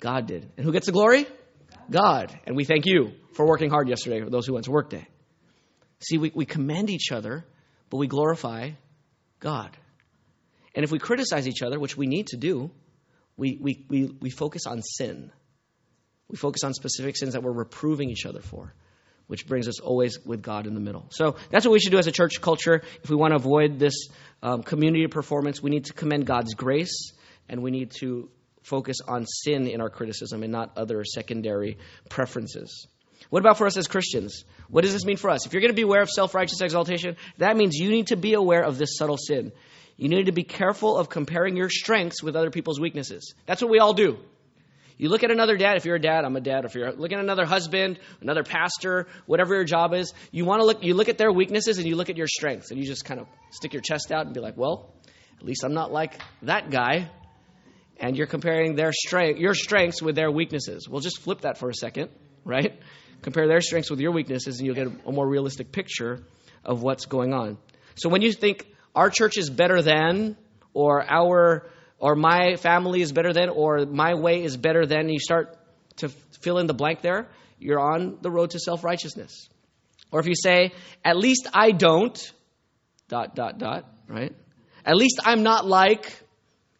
God 0.00 0.26
did. 0.26 0.50
And 0.56 0.64
who 0.64 0.72
gets 0.72 0.86
the 0.86 0.92
glory? 0.92 1.26
God. 1.90 2.38
And 2.46 2.56
we 2.56 2.64
thank 2.64 2.86
you 2.86 3.12
for 3.34 3.46
working 3.46 3.70
hard 3.70 3.88
yesterday, 3.88 4.22
for 4.22 4.30
those 4.30 4.46
who 4.46 4.54
went 4.54 4.64
to 4.64 4.70
Workday. 4.70 5.06
See, 6.00 6.18
we, 6.18 6.32
we 6.34 6.46
commend 6.46 6.90
each 6.90 7.12
other, 7.12 7.44
but 7.90 7.98
we 7.98 8.06
glorify 8.06 8.70
God. 9.38 9.70
And 10.74 10.84
if 10.84 10.90
we 10.90 10.98
criticize 10.98 11.48
each 11.48 11.62
other, 11.62 11.78
which 11.78 11.96
we 11.96 12.06
need 12.06 12.28
to 12.28 12.36
do, 12.36 12.70
we, 13.36 13.58
we, 13.60 13.84
we, 13.88 14.04
we 14.20 14.30
focus 14.30 14.66
on 14.66 14.82
sin. 14.82 15.32
We 16.28 16.36
focus 16.36 16.62
on 16.62 16.74
specific 16.74 17.16
sins 17.16 17.32
that 17.32 17.42
we're 17.42 17.52
reproving 17.52 18.10
each 18.10 18.24
other 18.24 18.40
for, 18.40 18.72
which 19.26 19.46
brings 19.46 19.66
us 19.66 19.80
always 19.80 20.18
with 20.24 20.42
God 20.42 20.66
in 20.66 20.74
the 20.74 20.80
middle. 20.80 21.06
So 21.10 21.36
that's 21.50 21.64
what 21.64 21.72
we 21.72 21.80
should 21.80 21.92
do 21.92 21.98
as 21.98 22.06
a 22.06 22.12
church 22.12 22.40
culture. 22.40 22.82
If 23.02 23.10
we 23.10 23.16
want 23.16 23.32
to 23.32 23.36
avoid 23.36 23.78
this 23.78 24.08
um, 24.42 24.62
community 24.62 25.06
performance, 25.08 25.62
we 25.62 25.70
need 25.70 25.86
to 25.86 25.92
commend 25.92 26.26
God's 26.26 26.54
grace 26.54 27.12
and 27.48 27.62
we 27.62 27.72
need 27.72 27.90
to 28.00 28.30
focus 28.62 28.98
on 29.06 29.26
sin 29.26 29.66
in 29.66 29.80
our 29.80 29.90
criticism 29.90 30.42
and 30.42 30.52
not 30.52 30.76
other 30.76 31.04
secondary 31.04 31.78
preferences. 32.08 32.86
What 33.28 33.40
about 33.40 33.58
for 33.58 33.66
us 33.66 33.76
as 33.76 33.86
Christians? 33.86 34.44
What 34.68 34.82
does 34.82 34.92
this 34.92 35.04
mean 35.04 35.16
for 35.16 35.30
us? 35.30 35.46
If 35.46 35.52
you're 35.52 35.60
going 35.60 35.72
to 35.72 35.76
be 35.76 35.82
aware 35.82 36.02
of 36.02 36.08
self 36.08 36.34
righteous 36.34 36.60
exaltation, 36.60 37.16
that 37.38 37.56
means 37.56 37.76
you 37.76 37.90
need 37.90 38.08
to 38.08 38.16
be 38.16 38.34
aware 38.34 38.62
of 38.62 38.78
this 38.78 38.96
subtle 38.96 39.18
sin. 39.18 39.52
You 40.00 40.08
need 40.08 40.26
to 40.26 40.32
be 40.32 40.44
careful 40.44 40.96
of 40.96 41.10
comparing 41.10 41.58
your 41.58 41.68
strengths 41.68 42.22
with 42.22 42.34
other 42.34 42.48
people's 42.50 42.80
weaknesses. 42.80 43.34
That's 43.44 43.60
what 43.60 43.70
we 43.70 43.80
all 43.80 43.92
do. 43.92 44.18
You 44.96 45.10
look 45.10 45.24
at 45.24 45.30
another 45.30 45.58
dad, 45.58 45.76
if 45.76 45.84
you're 45.84 45.96
a 45.96 46.00
dad, 46.00 46.24
I'm 46.24 46.34
a 46.36 46.40
dad. 46.40 46.64
If 46.64 46.74
you're 46.74 46.90
looking 46.92 47.18
at 47.18 47.24
another 47.24 47.44
husband, 47.44 47.98
another 48.22 48.42
pastor, 48.42 49.08
whatever 49.26 49.54
your 49.54 49.64
job 49.64 49.92
is, 49.92 50.14
you 50.32 50.46
want 50.46 50.62
to 50.62 50.66
look 50.66 50.82
you 50.82 50.94
look 50.94 51.10
at 51.10 51.18
their 51.18 51.30
weaknesses 51.30 51.76
and 51.76 51.86
you 51.86 51.96
look 51.96 52.08
at 52.08 52.16
your 52.16 52.28
strengths 52.28 52.70
and 52.70 52.80
you 52.80 52.86
just 52.86 53.04
kind 53.04 53.20
of 53.20 53.26
stick 53.50 53.74
your 53.74 53.82
chest 53.82 54.10
out 54.10 54.24
and 54.24 54.34
be 54.34 54.40
like, 54.40 54.56
"Well, 54.56 54.94
at 55.38 55.44
least 55.44 55.64
I'm 55.64 55.74
not 55.74 55.92
like 55.92 56.18
that 56.42 56.70
guy." 56.70 57.10
And 57.98 58.16
you're 58.16 58.26
comparing 58.26 58.76
their 58.76 58.94
strength 58.94 59.38
your 59.38 59.52
strengths 59.52 60.00
with 60.00 60.16
their 60.16 60.30
weaknesses. 60.30 60.88
We'll 60.88 61.02
just 61.02 61.20
flip 61.20 61.42
that 61.42 61.58
for 61.58 61.68
a 61.68 61.74
second, 61.74 62.08
right? 62.46 62.80
Compare 63.20 63.48
their 63.48 63.60
strengths 63.60 63.90
with 63.90 64.00
your 64.00 64.12
weaknesses 64.12 64.60
and 64.60 64.66
you'll 64.66 64.76
get 64.76 64.86
a 65.06 65.12
more 65.12 65.28
realistic 65.28 65.72
picture 65.72 66.24
of 66.64 66.82
what's 66.82 67.04
going 67.04 67.34
on. 67.34 67.58
So 67.96 68.08
when 68.08 68.22
you 68.22 68.32
think 68.32 68.66
our 68.94 69.10
church 69.10 69.38
is 69.38 69.50
better 69.50 69.82
than, 69.82 70.36
or 70.72 71.04
our, 71.08 71.68
or 71.98 72.14
my 72.14 72.56
family 72.56 73.02
is 73.02 73.12
better 73.12 73.32
than, 73.32 73.48
or 73.48 73.86
my 73.86 74.14
way 74.14 74.42
is 74.42 74.56
better 74.56 74.86
than, 74.86 75.08
you 75.08 75.18
start 75.18 75.56
to 75.96 76.08
fill 76.40 76.58
in 76.58 76.66
the 76.66 76.74
blank 76.74 77.02
there, 77.02 77.28
you're 77.58 77.80
on 77.80 78.18
the 78.22 78.30
road 78.30 78.50
to 78.50 78.58
self 78.58 78.84
righteousness. 78.84 79.48
Or 80.10 80.20
if 80.20 80.26
you 80.26 80.34
say, 80.34 80.72
at 81.04 81.16
least 81.16 81.46
I 81.52 81.70
don't, 81.70 82.32
dot, 83.08 83.34
dot, 83.34 83.58
dot, 83.58 83.84
right? 84.08 84.34
At 84.84 84.96
least 84.96 85.20
I'm 85.24 85.42
not 85.42 85.66
like, 85.66 86.12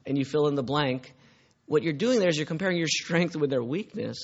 and 0.06 0.18
you 0.18 0.24
fill 0.24 0.48
in 0.48 0.54
the 0.54 0.62
blank, 0.62 1.14
what 1.66 1.84
you're 1.84 1.92
doing 1.92 2.18
there 2.18 2.28
is 2.28 2.36
you're 2.36 2.46
comparing 2.46 2.78
your 2.78 2.88
strength 2.88 3.36
with 3.36 3.50
their 3.50 3.62
weakness, 3.62 4.18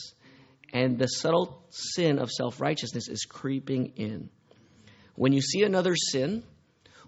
and 0.73 0.99
the 0.99 1.07
subtle 1.07 1.63
sin 1.71 2.19
of 2.19 2.31
self 2.31 2.61
righteousness 2.61 3.09
is 3.09 3.25
creeping 3.25 3.93
in. 3.97 4.31
When 5.15 5.33
you 5.33 5.41
see 5.41 5.63
another 5.63 5.95
sin, 5.95 6.43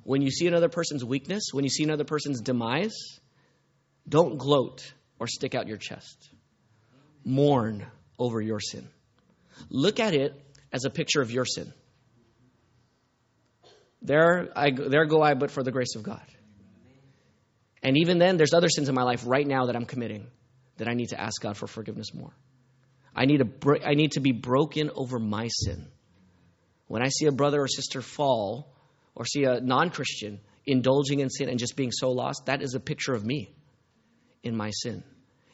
when 0.09 0.22
you 0.22 0.30
see 0.30 0.46
another 0.46 0.70
person's 0.70 1.04
weakness, 1.04 1.50
when 1.52 1.64
you 1.64 1.68
see 1.68 1.84
another 1.84 2.04
person's 2.04 2.40
demise, 2.40 2.96
don't 4.09 4.38
gloat 4.38 4.90
or 5.18 5.26
stick 5.26 5.54
out 5.54 5.68
your 5.68 5.76
chest. 5.76 6.30
Mourn 7.26 7.86
over 8.18 8.40
your 8.40 8.59
sin. 8.59 8.88
Look 9.68 10.00
at 10.00 10.14
it 10.14 10.32
as 10.72 10.86
a 10.86 10.90
picture 10.90 11.20
of 11.20 11.30
your 11.30 11.44
sin. 11.44 11.74
There, 14.00 14.48
I, 14.56 14.70
there 14.70 15.04
go 15.04 15.20
I, 15.20 15.34
but 15.34 15.50
for 15.50 15.62
the 15.62 15.72
grace 15.72 15.94
of 15.94 16.04
God. 16.04 16.24
And 17.82 17.98
even 17.98 18.16
then, 18.16 18.38
there's 18.38 18.54
other 18.54 18.70
sins 18.70 18.88
in 18.88 18.94
my 18.94 19.02
life 19.02 19.24
right 19.26 19.46
now 19.46 19.66
that 19.66 19.76
I'm 19.76 19.84
committing 19.84 20.26
that 20.78 20.88
I 20.88 20.94
need 20.94 21.11
to 21.11 21.20
ask 21.20 21.38
God 21.42 21.59
for 21.59 21.66
forgiveness 21.66 22.14
more. 22.14 22.32
I 23.14 23.26
need, 23.26 23.40
to, 23.40 23.86
I 23.86 23.92
need 23.92 24.12
to 24.12 24.20
be 24.20 24.32
broken 24.32 24.90
over 24.94 25.18
my 25.18 25.48
sin. 25.48 25.86
When 26.86 27.02
I 27.02 27.09
see 27.09 27.26
a 27.26 27.32
brother 27.32 27.61
or 27.61 27.68
sister 27.68 28.00
fall, 28.00 28.72
or 29.18 29.26
see 29.26 29.44
a 29.44 29.60
non 29.60 29.90
Christian 29.90 30.40
indulging 30.64 31.20
in 31.20 31.28
sin 31.28 31.48
and 31.48 31.58
just 31.58 31.76
being 31.76 31.92
so 31.92 32.12
lost, 32.12 32.46
that 32.46 32.62
is 32.62 32.74
a 32.74 32.80
picture 32.80 33.12
of 33.12 33.24
me 33.24 33.52
in 34.42 34.56
my 34.56 34.70
sin. 34.70 35.02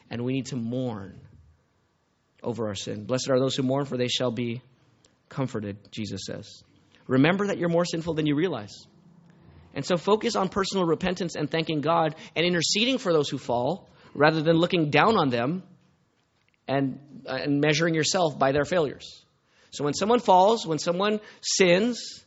And 0.09 0.23
we 0.23 0.33
need 0.33 0.45
to 0.47 0.55
mourn 0.55 1.19
over 2.43 2.67
our 2.67 2.75
sin. 2.75 3.05
Blessed 3.05 3.29
are 3.29 3.39
those 3.39 3.55
who 3.55 3.63
mourn, 3.63 3.85
for 3.85 3.97
they 3.97 4.07
shall 4.07 4.31
be 4.31 4.61
comforted, 5.29 5.91
Jesus 5.91 6.21
says. 6.25 6.63
Remember 7.07 7.47
that 7.47 7.57
you're 7.57 7.69
more 7.69 7.85
sinful 7.85 8.13
than 8.13 8.27
you 8.27 8.35
realize. 8.35 8.87
And 9.73 9.83
so 9.83 9.97
focus 9.97 10.35
on 10.35 10.49
personal 10.49 10.85
repentance 10.85 11.35
and 11.35 11.49
thanking 11.49 11.81
God 11.81 12.15
and 12.35 12.45
interceding 12.45 12.99
for 12.99 13.11
those 13.11 13.29
who 13.29 13.37
fall 13.37 13.89
rather 14.13 14.41
than 14.41 14.57
looking 14.57 14.91
down 14.91 15.17
on 15.17 15.29
them 15.29 15.63
and, 16.67 16.99
uh, 17.27 17.33
and 17.33 17.59
measuring 17.59 17.95
yourself 17.95 18.37
by 18.37 18.51
their 18.51 18.63
failures. 18.63 19.25
So 19.71 19.83
when 19.83 19.93
someone 19.93 20.19
falls, 20.19 20.65
when 20.67 20.79
someone 20.79 21.19
sins, 21.41 22.24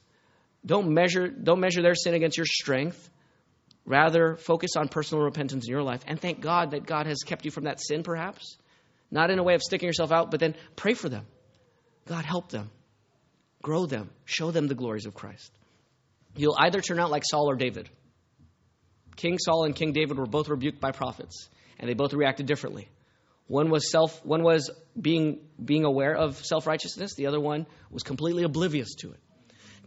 don't 0.65 0.93
measure, 0.93 1.29
don't 1.29 1.61
measure 1.61 1.83
their 1.83 1.95
sin 1.95 2.15
against 2.15 2.37
your 2.37 2.47
strength. 2.47 3.09
Rather, 3.85 4.37
focus 4.37 4.77
on 4.77 4.89
personal 4.89 5.25
repentance 5.25 5.67
in 5.67 5.71
your 5.71 5.83
life 5.83 6.03
and 6.07 6.21
thank 6.21 6.41
God 6.41 6.73
that 6.73 6.85
God 6.85 7.07
has 7.07 7.19
kept 7.25 7.45
you 7.45 7.51
from 7.51 7.65
that 7.65 7.81
sin, 7.81 8.03
perhaps. 8.03 8.59
Not 9.11 9.31
in 9.31 9.39
a 9.39 9.43
way 9.43 9.55
of 9.55 9.63
sticking 9.63 9.87
yourself 9.87 10.13
out, 10.13 10.31
but 10.31 10.41
then 10.41 10.55
pray 10.77 10.93
for 10.93 11.09
them. 11.09 11.25
God, 12.07 12.25
help 12.25 12.51
them, 12.51 12.71
grow 13.63 13.87
them, 13.87 14.11
show 14.25 14.51
them 14.51 14.67
the 14.67 14.75
glories 14.75 15.07
of 15.07 15.15
Christ. 15.15 15.51
You'll 16.37 16.57
either 16.59 16.81
turn 16.81 17.01
out 17.01 17.11
like 17.11 17.23
Saul 17.25 17.51
or 17.51 17.57
David. 17.57 17.89
King 19.17 19.39
Saul 19.39 19.65
and 19.65 19.75
King 19.75 19.93
David 19.93 20.19
were 20.19 20.27
both 20.27 20.49
rebuked 20.49 20.81
by 20.81 20.93
prophets, 20.93 21.49
and 21.79 21.89
they 21.89 21.95
both 21.95 22.13
reacted 22.13 22.47
differently. 22.47 22.89
One 23.47 23.71
was 23.71 23.91
self 23.91 24.25
one 24.25 24.43
was 24.43 24.71
being 25.01 25.41
being 25.63 25.85
aware 25.85 26.15
of 26.15 26.45
self-righteousness, 26.45 27.15
the 27.15 27.27
other 27.27 27.41
one 27.41 27.67
was 27.91 28.03
completely 28.03 28.45
oblivious 28.45 28.95
to 28.97 29.11
it. 29.13 29.21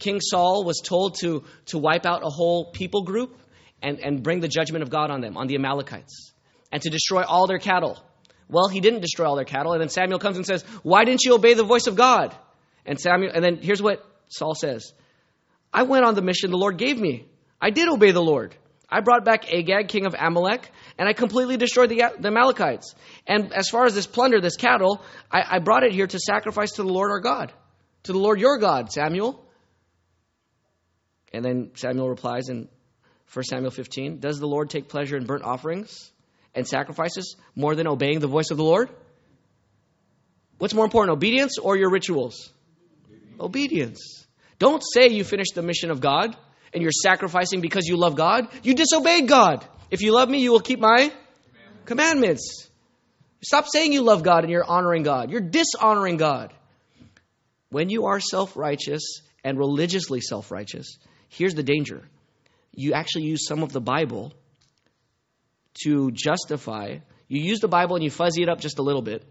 King 0.02 0.20
Saul 0.20 0.66
was 0.66 0.82
told 0.84 1.20
to, 1.22 1.44
to 1.68 1.78
wipe 1.78 2.06
out 2.06 2.24
a 2.24 2.30
whole 2.30 2.72
people 2.72 3.04
group 3.04 3.38
and, 3.82 4.00
and 4.00 4.22
bring 4.22 4.42
the 4.42 4.48
judgment 4.48 4.84
of 4.84 4.90
God 4.90 5.12
on 5.12 5.22
them, 5.22 5.38
on 5.38 5.48
the 5.48 5.56
Amalekites, 5.56 6.34
and 6.72 6.82
to 6.82 6.90
destroy 6.90 7.24
all 7.24 7.48
their 7.48 7.60
cattle. 7.60 8.04
Well, 8.50 8.68
he 8.68 8.82
didn't 8.82 9.02
destroy 9.02 9.28
all 9.28 9.36
their 9.36 9.46
cattle, 9.46 9.72
and 9.72 9.82
then 9.82 9.90
Samuel 9.90 10.20
comes 10.20 10.38
and 10.38 10.46
says, 10.46 10.64
Why 10.84 11.06
didn't 11.06 11.24
you 11.24 11.36
obey 11.36 11.54
the 11.54 11.64
voice 11.64 11.88
of 11.88 11.96
God? 11.96 12.36
And 12.86 13.00
Samuel 13.00 13.32
and 13.34 13.44
then 13.44 13.58
here's 13.58 13.82
what 13.82 14.04
Saul 14.28 14.56
says. 14.56 14.92
I 15.74 15.84
went 15.84 16.04
on 16.04 16.16
the 16.16 16.22
mission 16.22 16.52
the 16.52 16.58
Lord 16.58 16.78
gave 16.78 17.00
me. 17.00 17.26
I 17.62 17.70
did 17.70 17.88
obey 17.88 18.12
the 18.12 18.22
Lord. 18.22 18.56
I 18.90 19.00
brought 19.00 19.24
back 19.24 19.52
Agag, 19.54 19.88
king 19.88 20.06
of 20.06 20.16
Amalek, 20.20 20.70
and 20.98 21.08
I 21.08 21.14
completely 21.14 21.56
destroyed 21.56 21.90
the, 21.90 22.04
the 22.20 22.28
Amalekites. 22.28 22.94
And 23.26 23.54
as 23.54 23.70
far 23.70 23.86
as 23.86 23.96
this 23.96 24.06
plunder, 24.06 24.42
this 24.42 24.58
cattle, 24.58 25.02
I, 25.32 25.44
I 25.58 25.60
brought 25.60 25.84
it 25.84 25.94
here 25.94 26.08
to 26.08 26.20
sacrifice 26.20 26.74
to 26.74 26.84
the 26.84 26.92
Lord 26.92 27.12
our 27.12 27.22
God, 27.22 27.54
to 28.04 28.12
the 28.12 28.20
Lord 28.20 28.42
your 28.42 28.58
God, 28.58 28.92
Samuel. 28.92 29.46
And 31.34 31.44
then 31.46 31.72
Samuel 31.76 32.10
replies 32.10 32.50
in 32.50 32.68
1 33.34 33.44
Samuel 33.46 33.72
15 33.72 34.20
Does 34.20 34.40
the 34.40 34.48
Lord 34.48 34.70
take 34.70 34.90
pleasure 34.90 35.18
in 35.18 35.26
burnt 35.26 35.44
offerings 35.44 36.12
and 36.54 36.68
sacrifices 36.68 37.36
more 37.56 37.76
than 37.76 37.88
obeying 37.88 38.20
the 38.20 38.28
voice 38.28 38.52
of 38.52 38.58
the 38.58 38.64
Lord? 38.64 38.90
What's 40.58 40.74
more 40.74 40.86
important, 40.86 41.14
obedience 41.14 41.58
or 41.58 41.76
your 41.76 41.90
rituals? 41.90 42.52
Obedience. 43.40 44.28
Don't 44.60 44.84
say 44.94 45.08
you 45.10 45.24
finished 45.24 45.56
the 45.56 45.64
mission 45.64 45.90
of 45.90 46.02
God 46.02 46.36
and 46.74 46.84
you're 46.84 46.92
sacrificing 46.92 47.62
because 47.62 47.88
you 47.88 47.98
love 47.98 48.16
God. 48.16 48.48
You 48.62 48.76
disobeyed 48.76 49.28
God. 49.28 49.66
If 49.90 50.02
you 50.02 50.14
love 50.14 50.30
me, 50.30 50.40
you 50.40 50.52
will 50.52 50.60
keep 50.60 50.80
my 50.80 51.12
commandments. 51.86 51.86
commandments. 51.86 52.70
Stop 53.44 53.68
saying 53.68 53.92
you 53.92 54.04
love 54.04 54.22
God 54.22 54.44
and 54.44 54.52
you're 54.52 54.64
honoring 54.64 55.02
God. 55.02 55.32
You're 55.32 55.42
dishonoring 55.42 56.18
God. 56.18 56.54
When 57.70 57.90
you 57.90 58.06
are 58.06 58.20
self 58.20 58.56
righteous 58.56 59.22
and 59.44 59.58
religiously 59.58 60.22
self 60.22 60.52
righteous, 60.52 61.00
Here's 61.32 61.56
the 61.56 61.64
danger 61.64 62.04
you 62.74 62.94
actually 62.94 63.24
use 63.24 63.46
some 63.48 63.64
of 63.64 63.72
the 63.72 63.82
Bible 63.82 64.34
to 65.84 66.12
justify. 66.12 66.98
You 67.28 67.42
use 67.42 67.60
the 67.60 67.68
Bible 67.68 67.96
and 67.96 68.04
you 68.04 68.10
fuzzy 68.10 68.44
it 68.44 68.50
up 68.50 68.60
just 68.60 68.80
a 68.80 68.82
little 68.82 69.02
bit. 69.02 69.24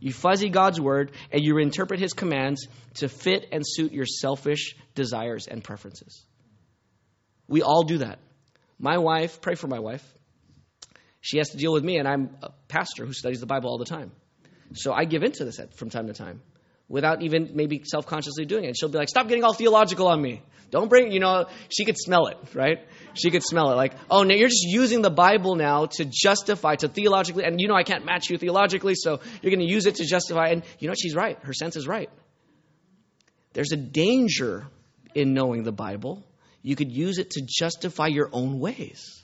You 0.00 0.12
fuzzy 0.12 0.48
God's 0.48 0.80
word 0.80 1.12
and 1.32 1.42
you 1.42 1.58
interpret 1.58 2.00
his 2.00 2.12
commands 2.12 2.66
to 2.94 3.08
fit 3.08 3.46
and 3.52 3.62
suit 3.64 3.92
your 3.92 4.06
selfish 4.06 4.76
desires 4.94 5.46
and 5.46 5.62
preferences. 5.62 6.24
We 7.48 7.62
all 7.62 7.84
do 7.84 7.98
that. 7.98 8.18
My 8.78 8.98
wife, 8.98 9.40
pray 9.40 9.54
for 9.54 9.68
my 9.68 9.78
wife. 9.78 10.04
She 11.20 11.38
has 11.38 11.50
to 11.50 11.56
deal 11.56 11.72
with 11.72 11.84
me, 11.84 11.96
and 11.96 12.06
I'm 12.06 12.36
a 12.42 12.50
pastor 12.68 13.06
who 13.06 13.12
studies 13.12 13.40
the 13.40 13.46
Bible 13.46 13.70
all 13.70 13.78
the 13.78 13.84
time. 13.84 14.12
So 14.74 14.92
I 14.92 15.04
give 15.04 15.22
into 15.22 15.44
this 15.44 15.60
from 15.76 15.88
time 15.88 16.08
to 16.08 16.12
time 16.12 16.42
without 16.88 17.22
even 17.22 17.50
maybe 17.54 17.82
self 17.84 18.06
consciously 18.06 18.44
doing 18.44 18.64
it. 18.64 18.76
She'll 18.76 18.88
be 18.88 18.98
like, 18.98 19.08
Stop 19.08 19.28
getting 19.28 19.44
all 19.44 19.54
theological 19.54 20.08
on 20.08 20.20
me. 20.20 20.42
Don't 20.70 20.88
bring, 20.88 21.12
you 21.12 21.20
know, 21.20 21.46
she 21.68 21.84
could 21.84 21.96
smell 21.96 22.26
it, 22.26 22.36
right? 22.52 22.78
She 23.14 23.30
could 23.30 23.44
smell 23.44 23.70
it. 23.70 23.76
Like, 23.76 23.92
oh, 24.10 24.24
no, 24.24 24.34
you're 24.34 24.48
just 24.48 24.64
using 24.64 25.02
the 25.02 25.10
Bible 25.10 25.54
now 25.54 25.86
to 25.86 26.04
justify, 26.04 26.74
to 26.76 26.88
theologically, 26.88 27.44
and 27.44 27.60
you 27.60 27.68
know 27.68 27.76
I 27.76 27.84
can't 27.84 28.04
match 28.04 28.28
you 28.28 28.38
theologically, 28.38 28.94
so 28.96 29.20
you're 29.40 29.50
going 29.50 29.64
to 29.64 29.72
use 29.72 29.86
it 29.86 29.96
to 29.96 30.04
justify. 30.04 30.48
And 30.48 30.64
you 30.80 30.88
know, 30.88 30.94
she's 31.00 31.14
right. 31.14 31.38
Her 31.42 31.52
sense 31.52 31.76
is 31.76 31.86
right. 31.86 32.10
There's 33.52 33.70
a 33.70 33.76
danger 33.76 34.66
in 35.14 35.32
knowing 35.32 35.62
the 35.62 35.70
Bible. 35.70 36.24
You 36.62 36.74
could 36.74 36.90
use 36.90 37.18
it 37.18 37.30
to 37.30 37.42
justify 37.46 38.08
your 38.08 38.28
own 38.32 38.58
ways. 38.58 39.22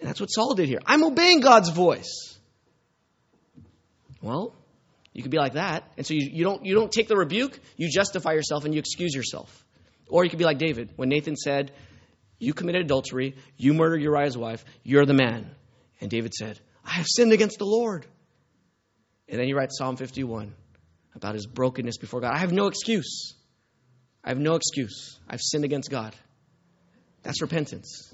And 0.00 0.08
that's 0.08 0.20
what 0.20 0.28
Saul 0.28 0.54
did 0.54 0.66
here. 0.66 0.80
I'm 0.86 1.04
obeying 1.04 1.40
God's 1.40 1.68
voice. 1.68 2.38
Well, 4.22 4.54
you 5.12 5.22
could 5.22 5.30
be 5.30 5.38
like 5.38 5.54
that. 5.54 5.84
And 5.96 6.06
so 6.06 6.14
you, 6.14 6.28
you, 6.32 6.44
don't, 6.44 6.64
you 6.64 6.74
don't 6.74 6.90
take 6.90 7.08
the 7.08 7.16
rebuke, 7.16 7.58
you 7.76 7.90
justify 7.90 8.32
yourself 8.32 8.64
and 8.64 8.74
you 8.74 8.78
excuse 8.78 9.14
yourself. 9.14 9.64
Or 10.08 10.24
you 10.24 10.30
could 10.30 10.38
be 10.38 10.44
like 10.44 10.58
David 10.58 10.90
when 10.96 11.08
Nathan 11.08 11.36
said, 11.36 11.72
You 12.38 12.54
committed 12.54 12.82
adultery, 12.82 13.36
you 13.56 13.74
murdered 13.74 14.02
Uriah's 14.02 14.36
wife, 14.36 14.64
you're 14.82 15.06
the 15.06 15.14
man. 15.14 15.50
And 16.00 16.10
David 16.10 16.34
said, 16.34 16.58
I 16.84 16.90
have 16.90 17.06
sinned 17.08 17.32
against 17.32 17.58
the 17.58 17.66
Lord. 17.66 18.06
And 19.28 19.38
then 19.38 19.46
he 19.46 19.54
writes 19.54 19.78
Psalm 19.78 19.96
51 19.96 20.54
about 21.14 21.34
his 21.34 21.46
brokenness 21.46 21.98
before 21.98 22.20
God. 22.20 22.32
I 22.34 22.38
have 22.38 22.52
no 22.52 22.66
excuse. 22.66 23.34
I 24.24 24.30
have 24.30 24.38
no 24.38 24.54
excuse. 24.54 25.18
I've 25.28 25.40
sinned 25.40 25.64
against 25.64 25.90
God. 25.90 26.14
That's 27.22 27.40
repentance. 27.40 28.12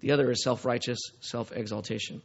The 0.00 0.12
other 0.12 0.30
is 0.30 0.42
self 0.42 0.64
righteous 0.64 0.98
self 1.20 1.52
exaltation. 1.52 2.22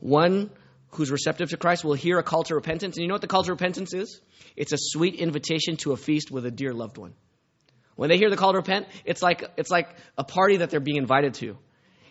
One 0.00 0.50
who's 0.92 1.10
receptive 1.10 1.50
to 1.50 1.56
Christ 1.56 1.84
will 1.84 1.94
hear 1.94 2.18
a 2.18 2.22
call 2.22 2.44
to 2.44 2.54
repentance. 2.54 2.96
And 2.96 3.02
you 3.02 3.08
know 3.08 3.14
what 3.14 3.22
the 3.22 3.26
call 3.26 3.42
to 3.42 3.52
repentance 3.52 3.94
is? 3.94 4.20
It's 4.56 4.72
a 4.72 4.78
sweet 4.78 5.14
invitation 5.14 5.76
to 5.78 5.92
a 5.92 5.96
feast 5.96 6.30
with 6.30 6.44
a 6.44 6.50
dear 6.50 6.72
loved 6.72 6.98
one. 6.98 7.14
When 7.96 8.10
they 8.10 8.18
hear 8.18 8.30
the 8.30 8.36
call 8.36 8.52
to 8.52 8.58
repent, 8.58 8.86
it's 9.04 9.22
like, 9.22 9.44
it's 9.56 9.70
like 9.70 9.88
a 10.16 10.24
party 10.24 10.58
that 10.58 10.70
they're 10.70 10.80
being 10.80 10.98
invited 10.98 11.34
to. 11.34 11.56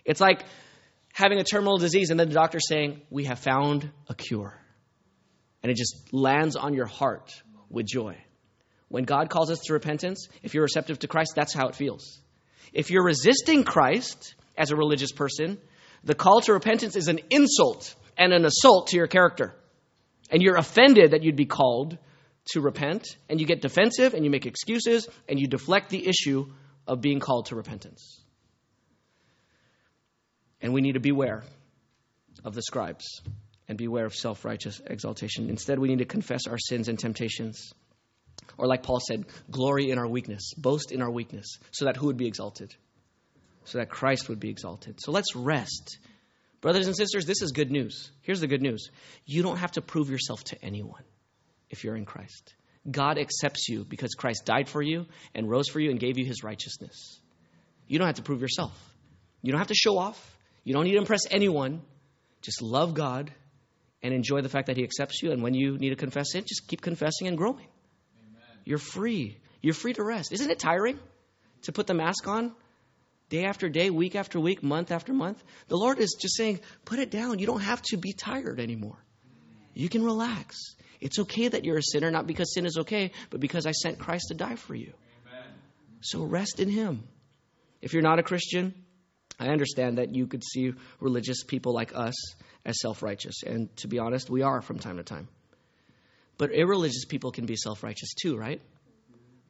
It's 0.03 0.21
like 0.21 0.43
having 1.13 1.39
a 1.39 1.43
terminal 1.43 1.77
disease 1.77 2.09
and 2.09 2.19
then 2.19 2.29
the 2.29 2.34
doctor 2.34 2.59
saying, 2.59 3.01
We 3.09 3.25
have 3.25 3.39
found 3.39 3.89
a 4.09 4.15
cure. 4.15 4.57
And 5.63 5.71
it 5.71 5.75
just 5.75 6.11
lands 6.11 6.55
on 6.55 6.73
your 6.73 6.88
heart 6.88 7.32
with 7.69 7.86
joy. 7.86 8.17
When 8.88 9.03
God 9.03 9.29
calls 9.29 9.51
us 9.51 9.59
to 9.65 9.73
repentance, 9.73 10.27
if 10.41 10.53
you're 10.53 10.63
receptive 10.63 10.99
to 10.99 11.07
Christ, 11.07 11.34
that's 11.36 11.53
how 11.53 11.67
it 11.67 11.75
feels. 11.75 12.19
If 12.73 12.89
you're 12.89 13.03
resisting 13.03 13.63
Christ 13.63 14.36
as 14.57 14.71
a 14.71 14.75
religious 14.75 15.11
person, 15.11 15.59
the 16.03 16.15
call 16.15 16.41
to 16.41 16.53
repentance 16.53 16.95
is 16.95 17.07
an 17.07 17.19
insult 17.29 17.95
and 18.18 18.34
an 18.34 18.45
assault 18.45 18.88
to 18.88 18.97
your 18.97 19.07
character. 19.07 19.53
And 20.30 20.41
you're 20.41 20.57
offended 20.57 21.12
that 21.12 21.24
you'd 21.24 21.36
be 21.36 21.45
called 21.45 21.97
to 22.53 22.62
repent, 22.62 23.05
and 23.30 23.39
you 23.39 23.45
get 23.45 23.62
defensive 23.62 24.14
and 24.14 24.26
you 24.26 24.32
make 24.32 24.45
excuses 24.45 25.07
and 25.30 25.39
you 25.39 25.47
deflect 25.47 25.89
the 25.89 26.07
issue 26.07 26.51
of 26.88 27.01
being 27.01 27.20
called 27.20 27.47
to 27.47 27.55
repentance. 27.55 28.20
And 30.62 30.74
we 30.74 30.82
need 30.82 30.93
to 30.93 30.99
beware 30.99 31.43
of 32.43 32.53
the 32.53 32.62
scribes 32.62 33.22
and 33.68 33.78
beware 33.78 34.05
of 34.05 34.14
self 34.14 34.43
righteous 34.45 34.82
exaltation. 34.86 35.49
Instead, 35.49 35.80
we 35.80 35.88
need 35.88 35.99
to 35.99 36.05
confess 36.05 36.47
our 36.47 36.57
sins 36.57 36.88
and 36.88 36.99
temptations. 36.99 37.74
Or, 38.57 38.68
like 38.68 38.84
Paul 38.84 38.99
said, 38.99 39.26
glory 39.49 39.91
in 39.91 39.97
our 39.97 40.07
weakness, 40.07 40.53
boast 40.57 40.91
in 40.91 41.01
our 41.01 41.09
weakness, 41.09 41.57
so 41.72 41.86
that 41.86 41.95
who 41.95 42.07
would 42.07 42.18
be 42.18 42.28
exalted? 42.28 42.76
So 43.66 43.78
that 43.78 43.89
Christ 43.89 44.30
would 44.30 44.39
be 44.39 44.49
exalted. 44.49 44.99
So 44.99 45.12
let's 45.12 45.36
rest. 45.36 45.99
Brothers 46.62 46.86
and 46.86 46.95
sisters, 46.95 47.26
this 47.26 47.41
is 47.41 47.51
good 47.51 47.72
news. 47.72 48.12
Here's 48.22 48.39
the 48.39 48.47
good 48.47 48.62
news 48.62 48.89
you 49.26 49.41
don't 49.41 49.57
have 49.57 49.72
to 49.74 49.82
prove 49.82 50.09
yourself 50.09 50.43
to 50.45 50.64
anyone 50.64 51.03
if 51.70 51.84
you're 51.84 51.95
in 51.95 52.05
Christ. 52.05 52.53
God 52.89 53.18
accepts 53.18 53.68
you 53.68 53.84
because 53.84 54.14
Christ 54.16 54.45
died 54.45 54.70
for 54.70 54.82
you 54.82 55.05
and 55.36 55.49
rose 55.49 55.68
for 55.68 55.80
you 55.80 55.91
and 55.91 55.99
gave 55.99 56.18
you 56.18 56.26
his 56.26 56.43
righteousness. 56.43 57.20
You 57.88 57.99
don't 57.99 58.07
have 58.07 58.16
to 58.16 58.24
prove 58.24 58.41
yourself. 58.41 58.72
You 59.41 59.51
don't 59.51 59.59
have 59.59 59.68
to 59.68 59.76
show 59.76 59.97
off. 59.97 60.38
You 60.64 60.74
don't 60.74 60.86
need 60.86 60.93
to 60.93 60.97
impress 60.97 61.22
anyone. 61.30 61.82
Just 62.41 62.62
love 62.62 62.93
God 62.93 63.32
and 64.01 64.14
enjoy 64.14 64.41
the 64.41 64.49
fact 64.49 64.68
that 64.68 64.78
he 64.78 64.84
accepts 64.84 65.22
you. 65.22 65.32
And 65.32 65.43
when 65.43 65.53
you 65.53 65.78
need 65.78 65.89
to 65.89 65.95
confess 65.95 66.34
it, 66.36 66.47
just 66.47 66.68
keep 66.68 66.82
confessing 66.82 67.28
and 67.28 67.38
growing. 67.38 67.68
Amen. 68.18 68.59
You're 68.66 68.78
free. 68.78 69.38
You're 69.62 69.74
free 69.74 69.93
to 69.93 70.03
rest. 70.03 70.32
Isn't 70.32 70.49
it 70.49 70.59
tiring 70.59 70.99
to 71.64 71.72
put 71.72 71.88
the 71.88 71.93
mask 71.93 72.28
on 72.28 72.53
day 73.32 73.45
after 73.45 73.69
day, 73.69 73.89
week 73.89 74.15
after 74.15 74.39
week, 74.39 74.61
month 74.61 74.91
after 74.91 75.13
month? 75.13 75.41
The 75.69 75.77
Lord 75.77 75.99
is 75.99 76.17
just 76.21 76.36
saying, 76.36 76.59
put 76.86 76.99
it 76.99 77.09
down. 77.09 77.39
You 77.39 77.47
don't 77.47 77.61
have 77.61 77.82
to 77.84 77.97
be 77.97 78.11
tired 78.13 78.59
anymore. 78.59 78.97
You 79.73 79.89
can 79.89 80.03
relax. 80.03 80.75
It's 80.99 81.17
okay 81.17 81.47
that 81.47 81.63
you're 81.63 81.77
a 81.77 81.84
sinner, 81.84 82.11
not 82.11 82.27
because 82.27 82.53
sin 82.53 82.65
is 82.65 82.77
okay, 82.77 83.11
but 83.29 83.39
because 83.39 83.65
I 83.65 83.71
sent 83.71 83.99
Christ 83.99 84.25
to 84.27 84.36
die 84.36 84.57
for 84.57 84.75
you. 84.75 84.93
Amen. 85.32 85.49
So 86.01 86.23
rest 86.23 86.59
in 86.59 86.69
Him. 86.69 87.03
If 87.82 87.93
you're 87.93 88.03
not 88.03 88.19
a 88.19 88.23
Christian, 88.23 88.75
I 89.39 89.47
understand 89.47 89.97
that 89.97 90.13
you 90.13 90.27
could 90.27 90.43
see 90.43 90.73
religious 90.99 91.43
people 91.43 91.73
like 91.73 91.95
us 91.95 92.36
as 92.65 92.79
self 92.82 93.01
righteous. 93.01 93.43
And 93.43 93.75
to 93.77 93.88
be 93.88 93.97
honest, 93.97 94.29
we 94.29 94.43
are 94.43 94.61
from 94.61 94.77
time 94.77 94.97
to 94.97 95.03
time. 95.03 95.29
But 96.38 96.51
irreligious 96.51 97.05
people 97.05 97.32
can 97.32 97.45
be 97.45 97.55
self 97.55 97.82
righteous 97.82 98.13
too, 98.21 98.36
right? 98.38 98.61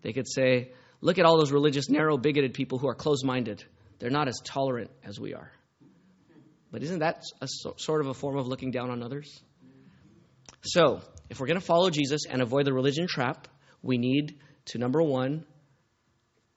They 0.04 0.14
could 0.14 0.30
say, 0.30 0.72
look 1.02 1.20
at 1.20 1.26
all 1.26 1.38
those 1.38 1.52
religious, 1.52 1.90
narrow, 1.90 2.18
bigoted 2.18 2.54
people 2.54 2.78
who 2.78 2.88
are 2.88 2.96
closed 2.96 3.26
minded. 3.26 3.64
They're 4.00 4.10
not 4.10 4.28
as 4.28 4.40
tolerant 4.44 4.92
as 5.04 5.20
we 5.20 5.34
are. 5.34 5.52
But 6.72 6.84
isn't 6.84 7.00
that 7.00 7.24
a 7.42 7.48
sort 7.48 8.02
of 8.02 8.08
a 8.08 8.14
form 8.14 8.38
of 8.38 8.48
looking 8.48 8.72
down 8.72 8.90
on 8.90 9.04
others? 9.04 9.42
So, 10.64 11.02
if 11.30 11.40
we're 11.40 11.48
going 11.48 11.60
to 11.60 11.66
follow 11.66 11.90
Jesus 11.90 12.22
and 12.30 12.42
avoid 12.42 12.66
the 12.66 12.74
religion 12.74 13.08
trap, 13.10 13.48
we 13.82 13.98
need 13.98 14.38
to, 14.66 14.78
number 14.78 15.02
one, 15.02 15.44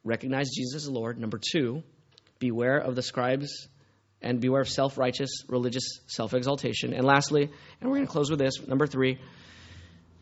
recognize 0.05 0.51
Jesus 0.51 0.83
as 0.83 0.89
Lord. 0.89 1.19
Number 1.19 1.39
two, 1.39 1.83
beware 2.39 2.79
of 2.79 2.95
the 2.95 3.03
scribes 3.03 3.69
and 4.21 4.41
beware 4.41 4.61
of 4.61 4.69
self 4.69 4.99
righteous 4.99 5.45
religious 5.49 6.01
self 6.07 6.35
exaltation. 6.35 6.93
And 6.93 7.05
lastly, 7.05 7.51
and 7.81 7.91
we're 7.91 7.97
going 7.97 8.07
to 8.07 8.13
close 8.13 8.31
with 8.31 8.39
this, 8.39 8.67
number 8.67 8.87
three, 8.87 9.19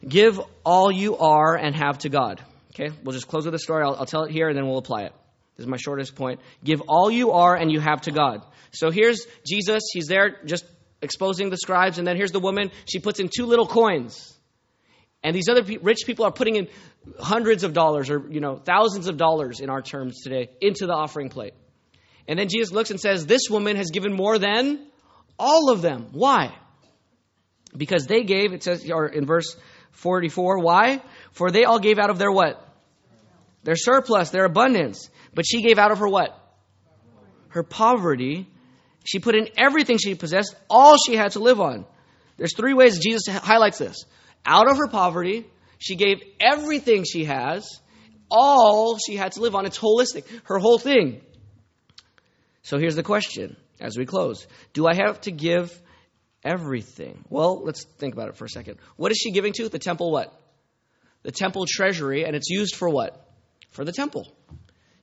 give 0.06 0.40
all 0.64 0.90
you 0.90 1.16
are 1.18 1.56
and 1.56 1.74
have 1.74 1.98
to 1.98 2.08
God. 2.08 2.42
Okay, 2.74 2.90
we'll 3.02 3.12
just 3.12 3.28
close 3.28 3.44
with 3.44 3.54
a 3.54 3.58
story. 3.58 3.84
I'll, 3.84 3.96
I'll 3.96 4.06
tell 4.06 4.24
it 4.24 4.30
here 4.30 4.48
and 4.48 4.56
then 4.56 4.66
we'll 4.66 4.78
apply 4.78 5.02
it. 5.02 5.12
This 5.56 5.64
is 5.64 5.68
my 5.68 5.76
shortest 5.76 6.14
point. 6.14 6.40
Give 6.64 6.80
all 6.88 7.10
you 7.10 7.32
are 7.32 7.54
and 7.54 7.70
you 7.70 7.80
have 7.80 8.02
to 8.02 8.10
God. 8.10 8.42
So 8.70 8.90
here's 8.90 9.26
Jesus. 9.46 9.82
He's 9.92 10.06
there 10.06 10.38
just 10.46 10.64
exposing 11.02 11.50
the 11.50 11.58
scribes. 11.58 11.98
And 11.98 12.06
then 12.06 12.16
here's 12.16 12.32
the 12.32 12.40
woman. 12.40 12.70
She 12.86 13.00
puts 13.00 13.20
in 13.20 13.28
two 13.28 13.44
little 13.44 13.66
coins. 13.66 14.32
And 15.22 15.36
these 15.36 15.48
other 15.48 15.62
pe- 15.62 15.76
rich 15.76 16.00
people 16.06 16.24
are 16.24 16.32
putting 16.32 16.56
in 16.56 16.68
hundreds 17.20 17.64
of 17.64 17.74
dollars 17.74 18.08
or, 18.08 18.26
you 18.30 18.40
know, 18.40 18.56
thousands 18.56 19.06
of 19.08 19.18
dollars 19.18 19.60
in 19.60 19.68
our 19.68 19.82
terms 19.82 20.22
today 20.22 20.50
into 20.60 20.86
the 20.86 20.94
offering 20.94 21.28
plate. 21.28 21.54
And 22.26 22.38
then 22.38 22.48
Jesus 22.48 22.72
looks 22.72 22.90
and 22.90 22.98
says, 22.98 23.26
This 23.26 23.50
woman 23.50 23.76
has 23.76 23.90
given 23.90 24.12
more 24.12 24.38
than 24.38 24.86
all 25.38 25.70
of 25.70 25.82
them. 25.82 26.08
Why? 26.12 26.54
Because 27.76 28.06
they 28.06 28.22
gave, 28.22 28.52
it 28.52 28.62
says 28.62 28.88
or 28.90 29.06
in 29.06 29.26
verse 29.26 29.56
44, 29.92 30.58
why? 30.58 31.02
For 31.32 31.50
they 31.50 31.64
all 31.64 31.78
gave 31.78 31.98
out 31.98 32.10
of 32.10 32.18
their 32.18 32.32
what? 32.32 32.66
Their 33.62 33.76
surplus, 33.76 34.30
their 34.30 34.44
abundance. 34.44 35.08
But 35.34 35.46
she 35.46 35.62
gave 35.62 35.78
out 35.78 35.92
of 35.92 35.98
her 35.98 36.08
what? 36.08 36.38
Her 37.48 37.62
poverty 37.62 38.48
she 39.04 39.18
put 39.18 39.34
in 39.34 39.48
everything 39.56 39.98
she 39.98 40.14
possessed, 40.14 40.54
all 40.70 40.96
she 40.96 41.16
had 41.16 41.32
to 41.32 41.40
live 41.40 41.60
on. 41.60 41.84
There's 42.36 42.56
three 42.56 42.74
ways 42.74 42.98
Jesus 42.98 43.26
highlights 43.26 43.78
this. 43.78 44.04
Out 44.46 44.70
of 44.70 44.76
her 44.76 44.88
poverty, 44.88 45.46
she 45.78 45.96
gave 45.96 46.22
everything 46.40 47.04
she 47.04 47.24
has, 47.24 47.68
all 48.30 48.98
she 48.98 49.16
had 49.16 49.32
to 49.32 49.40
live 49.40 49.54
on. 49.54 49.66
It's 49.66 49.78
holistic, 49.78 50.24
her 50.44 50.58
whole 50.58 50.78
thing. 50.78 51.20
So 52.62 52.78
here's 52.78 52.96
the 52.96 53.02
question 53.02 53.56
as 53.80 53.98
we 53.98 54.06
close 54.06 54.46
Do 54.72 54.86
I 54.86 54.94
have 54.94 55.20
to 55.22 55.32
give 55.32 55.78
everything? 56.44 57.24
Well, 57.28 57.62
let's 57.62 57.84
think 57.84 58.14
about 58.14 58.28
it 58.28 58.36
for 58.36 58.44
a 58.44 58.48
second. 58.48 58.78
What 58.96 59.12
is 59.12 59.18
she 59.18 59.30
giving 59.30 59.52
to? 59.54 59.68
The 59.68 59.78
temple 59.78 60.10
what? 60.10 60.32
The 61.22 61.32
temple 61.32 61.66
treasury, 61.68 62.24
and 62.24 62.34
it's 62.34 62.50
used 62.50 62.76
for 62.76 62.88
what? 62.88 63.24
For 63.70 63.84
the 63.84 63.92
temple. 63.92 64.26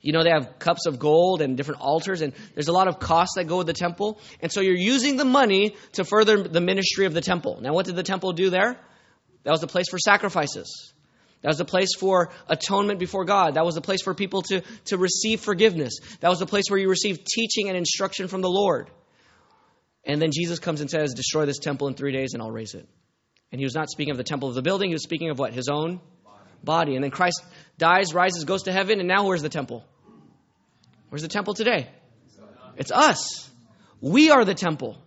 You 0.02 0.14
know, 0.14 0.24
they 0.24 0.30
have 0.30 0.60
cups 0.60 0.86
of 0.86 0.98
gold 0.98 1.42
and 1.42 1.58
different 1.58 1.82
altars, 1.82 2.22
and 2.22 2.34
there's 2.54 2.70
a 2.70 2.74
lot 2.74 2.88
of 2.88 3.00
costs 3.00 3.36
that 3.36 3.46
go 3.46 3.58
with 3.58 3.68
the 3.68 3.74
temple. 3.74 4.20
And 4.42 4.52
so 4.52 4.62
you're 4.62 4.76
using 4.76 5.18
the 5.18 5.26
money 5.26 5.76
to 5.94 6.06
further 6.06 6.42
the 6.42 6.62
ministry 6.62 7.06
of 7.06 7.14
the 7.14 7.22
temple. 7.22 7.60
Now, 7.62 7.74
what 7.74 7.86
did 7.86 7.96
the 7.96 8.04
temple 8.04 8.32
do 8.32 8.50
there? 8.50 8.78
That 9.44 9.52
was 9.52 9.62
the 9.62 9.68
place 9.68 9.90
for 9.90 10.00
sacrifices. 10.00 10.94
That 11.42 11.50
was 11.50 11.58
the 11.58 11.66
place 11.66 11.96
for 11.98 12.32
atonement 12.48 13.00
before 13.00 13.26
God. 13.26 13.56
That 13.56 13.66
was 13.66 13.76
the 13.76 13.82
place 13.82 14.02
for 14.02 14.14
people 14.14 14.42
to, 14.44 14.62
to 14.86 14.98
receive 14.98 15.42
forgiveness. 15.42 16.00
That 16.20 16.30
was 16.30 16.40
the 16.40 16.46
place 16.46 16.66
where 16.70 16.80
you 16.80 16.90
received 16.90 17.26
teaching 17.26 17.70
and 17.70 17.78
instruction 17.78 18.28
from 18.28 18.42
the 18.42 18.50
Lord. 18.50 18.90
And 20.10 20.20
then 20.20 20.32
Jesus 20.32 20.58
comes 20.58 20.82
and 20.82 20.90
says, 20.90 21.14
Destroy 21.14 21.46
this 21.46 21.60
temple 21.60 21.88
in 21.88 21.94
three 21.94 22.12
days 22.12 22.34
and 22.34 22.42
I'll 22.42 22.50
raise 22.50 22.74
it. 22.74 22.88
And 23.52 23.60
he 23.60 23.64
was 23.64 23.76
not 23.76 23.92
speaking 23.92 24.10
of 24.10 24.18
the 24.18 24.24
temple 24.24 24.50
of 24.50 24.56
the 24.56 24.64
building, 24.64 24.90
he 24.90 24.96
was 24.96 25.04
speaking 25.04 25.30
of 25.30 25.38
what? 25.38 25.54
His 25.54 25.70
own 25.72 26.02
body. 26.64 26.96
And 26.96 27.04
then 27.04 27.12
Christ 27.12 27.44
dies, 27.78 28.12
rises, 28.12 28.44
goes 28.44 28.64
to 28.64 28.72
heaven, 28.72 28.98
and 28.98 29.08
now 29.08 29.28
where's 29.28 29.44
the 29.44 29.50
temple? 29.50 29.86
Where's 31.10 31.22
the 31.22 31.28
temple 31.28 31.54
today? 31.54 31.88
It's 32.76 32.92
us. 32.92 33.48
We 34.02 34.32
are 34.32 34.44
the 34.46 34.56
temple. 34.56 34.98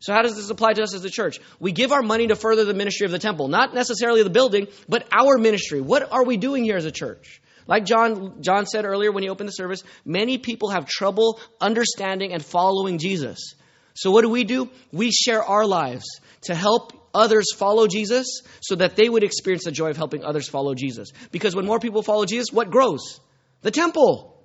So, 0.00 0.12
how 0.12 0.20
does 0.20 0.36
this 0.36 0.50
apply 0.50 0.74
to 0.74 0.82
us 0.82 0.94
as 0.94 1.04
a 1.06 1.10
church? 1.10 1.38
We 1.58 1.72
give 1.72 1.90
our 1.90 2.02
money 2.02 2.26
to 2.26 2.36
further 2.36 2.66
the 2.66 2.74
ministry 2.74 3.06
of 3.06 3.10
the 3.10 3.18
temple, 3.18 3.48
not 3.48 3.72
necessarily 3.72 4.22
the 4.22 4.30
building, 4.30 4.66
but 4.86 5.08
our 5.12 5.38
ministry. 5.38 5.80
What 5.80 6.12
are 6.12 6.24
we 6.24 6.36
doing 6.36 6.64
here 6.64 6.76
as 6.76 6.84
a 6.84 6.92
church? 6.92 7.40
Like 7.66 7.86
John, 7.86 8.42
John 8.42 8.66
said 8.66 8.84
earlier 8.84 9.12
when 9.12 9.22
he 9.22 9.30
opened 9.30 9.48
the 9.48 9.52
service, 9.52 9.82
many 10.04 10.36
people 10.36 10.70
have 10.70 10.86
trouble 10.86 11.40
understanding 11.58 12.34
and 12.34 12.44
following 12.44 12.98
Jesus. 12.98 13.54
So, 13.94 14.10
what 14.10 14.22
do 14.22 14.28
we 14.28 14.44
do? 14.44 14.70
We 14.92 15.10
share 15.10 15.42
our 15.42 15.66
lives 15.66 16.04
to 16.42 16.54
help 16.54 16.92
others 17.14 17.52
follow 17.54 17.86
Jesus 17.86 18.42
so 18.60 18.76
that 18.76 18.96
they 18.96 19.08
would 19.08 19.22
experience 19.22 19.64
the 19.64 19.72
joy 19.72 19.90
of 19.90 19.96
helping 19.96 20.24
others 20.24 20.48
follow 20.48 20.74
Jesus. 20.74 21.10
Because 21.30 21.54
when 21.54 21.66
more 21.66 21.78
people 21.78 22.02
follow 22.02 22.24
Jesus, 22.24 22.52
what 22.52 22.70
grows? 22.70 23.20
The 23.62 23.70
temple. 23.70 24.42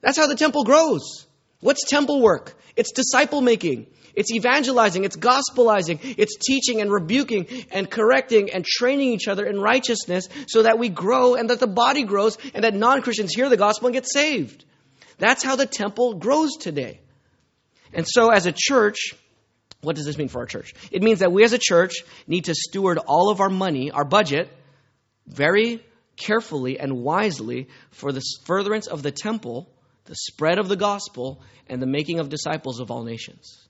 That's 0.00 0.16
how 0.16 0.26
the 0.26 0.36
temple 0.36 0.64
grows. 0.64 1.26
What's 1.60 1.88
temple 1.88 2.22
work? 2.22 2.56
It's 2.76 2.92
disciple 2.92 3.40
making. 3.42 3.86
It's 4.14 4.32
evangelizing, 4.32 5.04
it's 5.04 5.16
gospelizing, 5.16 6.16
it's 6.18 6.36
teaching 6.36 6.80
and 6.80 6.90
rebuking 6.90 7.46
and 7.70 7.88
correcting 7.88 8.50
and 8.50 8.64
training 8.64 9.12
each 9.12 9.28
other 9.28 9.46
in 9.46 9.60
righteousness 9.60 10.28
so 10.48 10.64
that 10.64 10.78
we 10.78 10.88
grow 10.88 11.36
and 11.36 11.50
that 11.50 11.60
the 11.60 11.68
body 11.68 12.02
grows 12.02 12.36
and 12.52 12.64
that 12.64 12.74
non 12.74 13.02
Christians 13.02 13.32
hear 13.32 13.48
the 13.48 13.56
gospel 13.56 13.86
and 13.86 13.94
get 13.94 14.10
saved. 14.10 14.64
That's 15.18 15.44
how 15.44 15.54
the 15.54 15.66
temple 15.66 16.14
grows 16.14 16.56
today. 16.56 17.00
And 17.92 18.06
so, 18.08 18.30
as 18.30 18.46
a 18.46 18.52
church, 18.52 19.14
what 19.80 19.96
does 19.96 20.04
this 20.04 20.18
mean 20.18 20.28
for 20.28 20.40
our 20.40 20.46
church? 20.46 20.74
It 20.90 21.02
means 21.02 21.20
that 21.20 21.32
we 21.32 21.44
as 21.44 21.52
a 21.52 21.58
church 21.58 21.94
need 22.26 22.46
to 22.46 22.54
steward 22.54 22.98
all 22.98 23.30
of 23.30 23.40
our 23.40 23.48
money, 23.48 23.90
our 23.90 24.04
budget, 24.04 24.48
very 25.26 25.82
carefully 26.16 26.78
and 26.78 27.02
wisely 27.02 27.68
for 27.90 28.12
the 28.12 28.22
furtherance 28.44 28.86
of 28.86 29.02
the 29.02 29.10
temple, 29.10 29.68
the 30.04 30.14
spread 30.14 30.58
of 30.58 30.68
the 30.68 30.76
gospel, 30.76 31.42
and 31.66 31.80
the 31.80 31.86
making 31.86 32.20
of 32.20 32.28
disciples 32.28 32.80
of 32.80 32.90
all 32.90 33.04
nations. 33.04 33.68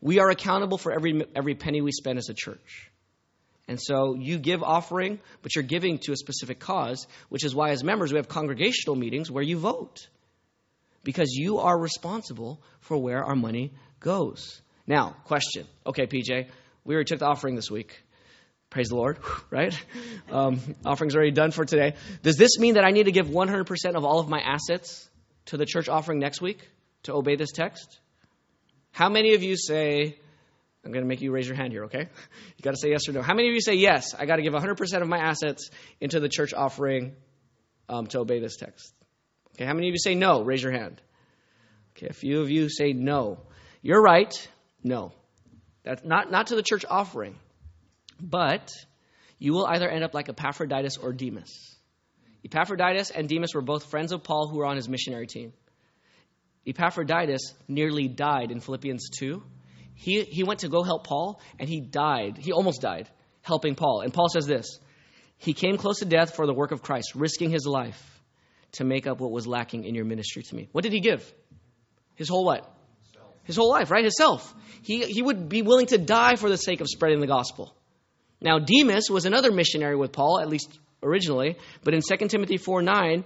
We 0.00 0.18
are 0.18 0.28
accountable 0.28 0.76
for 0.76 0.92
every, 0.92 1.24
every 1.34 1.54
penny 1.54 1.80
we 1.80 1.92
spend 1.92 2.18
as 2.18 2.28
a 2.28 2.34
church. 2.34 2.90
And 3.66 3.80
so 3.80 4.14
you 4.14 4.38
give 4.38 4.62
offering, 4.62 5.18
but 5.40 5.54
you're 5.54 5.64
giving 5.64 5.98
to 6.00 6.12
a 6.12 6.16
specific 6.16 6.58
cause, 6.58 7.06
which 7.30 7.44
is 7.44 7.54
why, 7.54 7.70
as 7.70 7.82
members, 7.82 8.12
we 8.12 8.18
have 8.18 8.28
congregational 8.28 8.96
meetings 8.96 9.30
where 9.30 9.42
you 9.42 9.56
vote. 9.56 10.06
Because 11.04 11.30
you 11.32 11.58
are 11.58 11.78
responsible 11.78 12.62
for 12.80 12.96
where 12.96 13.22
our 13.22 13.36
money 13.36 13.72
goes. 14.00 14.60
Now, 14.86 15.16
question. 15.24 15.66
Okay, 15.86 16.06
PJ, 16.06 16.48
we 16.84 16.94
already 16.94 17.06
took 17.06 17.20
the 17.20 17.26
offering 17.26 17.54
this 17.54 17.70
week. 17.70 18.02
Praise 18.70 18.88
the 18.88 18.96
Lord, 18.96 19.18
right? 19.50 19.78
Um, 20.30 20.60
offering's 20.84 21.14
already 21.14 21.30
done 21.30 21.52
for 21.52 21.64
today. 21.64 21.94
Does 22.22 22.36
this 22.36 22.58
mean 22.58 22.74
that 22.74 22.84
I 22.84 22.90
need 22.90 23.04
to 23.04 23.12
give 23.12 23.28
100% 23.28 23.94
of 23.94 24.04
all 24.04 24.18
of 24.18 24.28
my 24.28 24.40
assets 24.40 25.08
to 25.46 25.56
the 25.56 25.66
church 25.66 25.88
offering 25.88 26.18
next 26.18 26.40
week 26.40 26.68
to 27.04 27.14
obey 27.14 27.36
this 27.36 27.52
text? 27.52 28.00
How 28.90 29.08
many 29.08 29.34
of 29.34 29.42
you 29.42 29.56
say, 29.56 30.18
I'm 30.84 30.92
going 30.92 31.04
to 31.04 31.08
make 31.08 31.20
you 31.20 31.32
raise 31.32 31.46
your 31.46 31.56
hand 31.56 31.72
here, 31.72 31.84
okay? 31.84 32.08
You 32.56 32.62
got 32.62 32.72
to 32.72 32.76
say 32.76 32.90
yes 32.90 33.08
or 33.08 33.12
no. 33.12 33.22
How 33.22 33.34
many 33.34 33.48
of 33.48 33.54
you 33.54 33.60
say, 33.60 33.74
yes, 33.74 34.14
I 34.14 34.26
got 34.26 34.36
to 34.36 34.42
give 34.42 34.52
100% 34.52 35.02
of 35.02 35.08
my 35.08 35.18
assets 35.18 35.70
into 36.00 36.20
the 36.20 36.28
church 36.28 36.52
offering 36.52 37.14
um, 37.88 38.06
to 38.08 38.20
obey 38.20 38.40
this 38.40 38.56
text? 38.56 38.92
Okay, 39.54 39.64
how 39.64 39.74
many 39.74 39.88
of 39.88 39.92
you 39.92 39.98
say 39.98 40.14
no? 40.14 40.42
Raise 40.42 40.62
your 40.62 40.72
hand. 40.72 41.00
Okay, 41.96 42.08
a 42.08 42.12
few 42.12 42.40
of 42.40 42.50
you 42.50 42.68
say 42.68 42.92
no. 42.92 43.38
You're 43.82 44.02
right. 44.02 44.32
No. 44.82 45.12
That's 45.84 46.04
not, 46.04 46.30
not 46.30 46.48
to 46.48 46.56
the 46.56 46.62
church 46.62 46.84
offering. 46.88 47.36
But 48.20 48.72
you 49.38 49.52
will 49.52 49.66
either 49.66 49.88
end 49.88 50.02
up 50.02 50.12
like 50.12 50.28
Epaphroditus 50.28 50.96
or 50.96 51.12
Demas. 51.12 51.76
Epaphroditus 52.44 53.10
and 53.10 53.28
Demas 53.28 53.54
were 53.54 53.62
both 53.62 53.90
friends 53.90 54.12
of 54.12 54.24
Paul 54.24 54.48
who 54.48 54.58
were 54.58 54.66
on 54.66 54.76
his 54.76 54.88
missionary 54.88 55.26
team. 55.26 55.52
Epaphroditus 56.66 57.54
nearly 57.68 58.08
died 58.08 58.50
in 58.50 58.60
Philippians 58.60 59.10
2. 59.18 59.42
He, 59.94 60.22
he 60.22 60.42
went 60.42 60.60
to 60.60 60.68
go 60.68 60.82
help 60.82 61.06
Paul, 61.06 61.40
and 61.60 61.68
he 61.68 61.80
died. 61.80 62.38
He 62.38 62.52
almost 62.52 62.80
died 62.80 63.08
helping 63.42 63.76
Paul. 63.76 64.00
And 64.00 64.12
Paul 64.12 64.28
says 64.28 64.46
this 64.46 64.80
He 65.36 65.52
came 65.52 65.76
close 65.76 66.00
to 66.00 66.06
death 66.06 66.34
for 66.34 66.46
the 66.46 66.54
work 66.54 66.72
of 66.72 66.82
Christ, 66.82 67.14
risking 67.14 67.50
his 67.50 67.66
life 67.66 68.13
to 68.74 68.84
make 68.84 69.06
up 69.06 69.20
what 69.20 69.30
was 69.30 69.46
lacking 69.46 69.84
in 69.84 69.94
your 69.94 70.04
ministry 70.04 70.42
to 70.42 70.54
me. 70.54 70.68
What 70.72 70.82
did 70.82 70.92
he 70.92 71.00
give? 71.00 71.32
His 72.14 72.28
whole 72.28 72.44
what? 72.44 72.70
His 73.44 73.56
whole 73.56 73.70
life, 73.70 73.90
right? 73.90 74.04
Himself. 74.04 74.54
He, 74.82 75.04
he 75.04 75.22
would 75.22 75.48
be 75.48 75.62
willing 75.62 75.86
to 75.86 75.98
die 75.98 76.36
for 76.36 76.48
the 76.48 76.56
sake 76.56 76.80
of 76.80 76.88
spreading 76.88 77.20
the 77.20 77.26
gospel. 77.26 77.74
Now, 78.40 78.58
Demas 78.58 79.08
was 79.10 79.26
another 79.26 79.52
missionary 79.52 79.96
with 79.96 80.12
Paul, 80.12 80.40
at 80.40 80.48
least 80.48 80.78
originally, 81.02 81.56
but 81.82 81.94
in 81.94 82.00
2 82.00 82.28
Timothy 82.28 82.56
4 82.56 82.82
9 82.82 83.24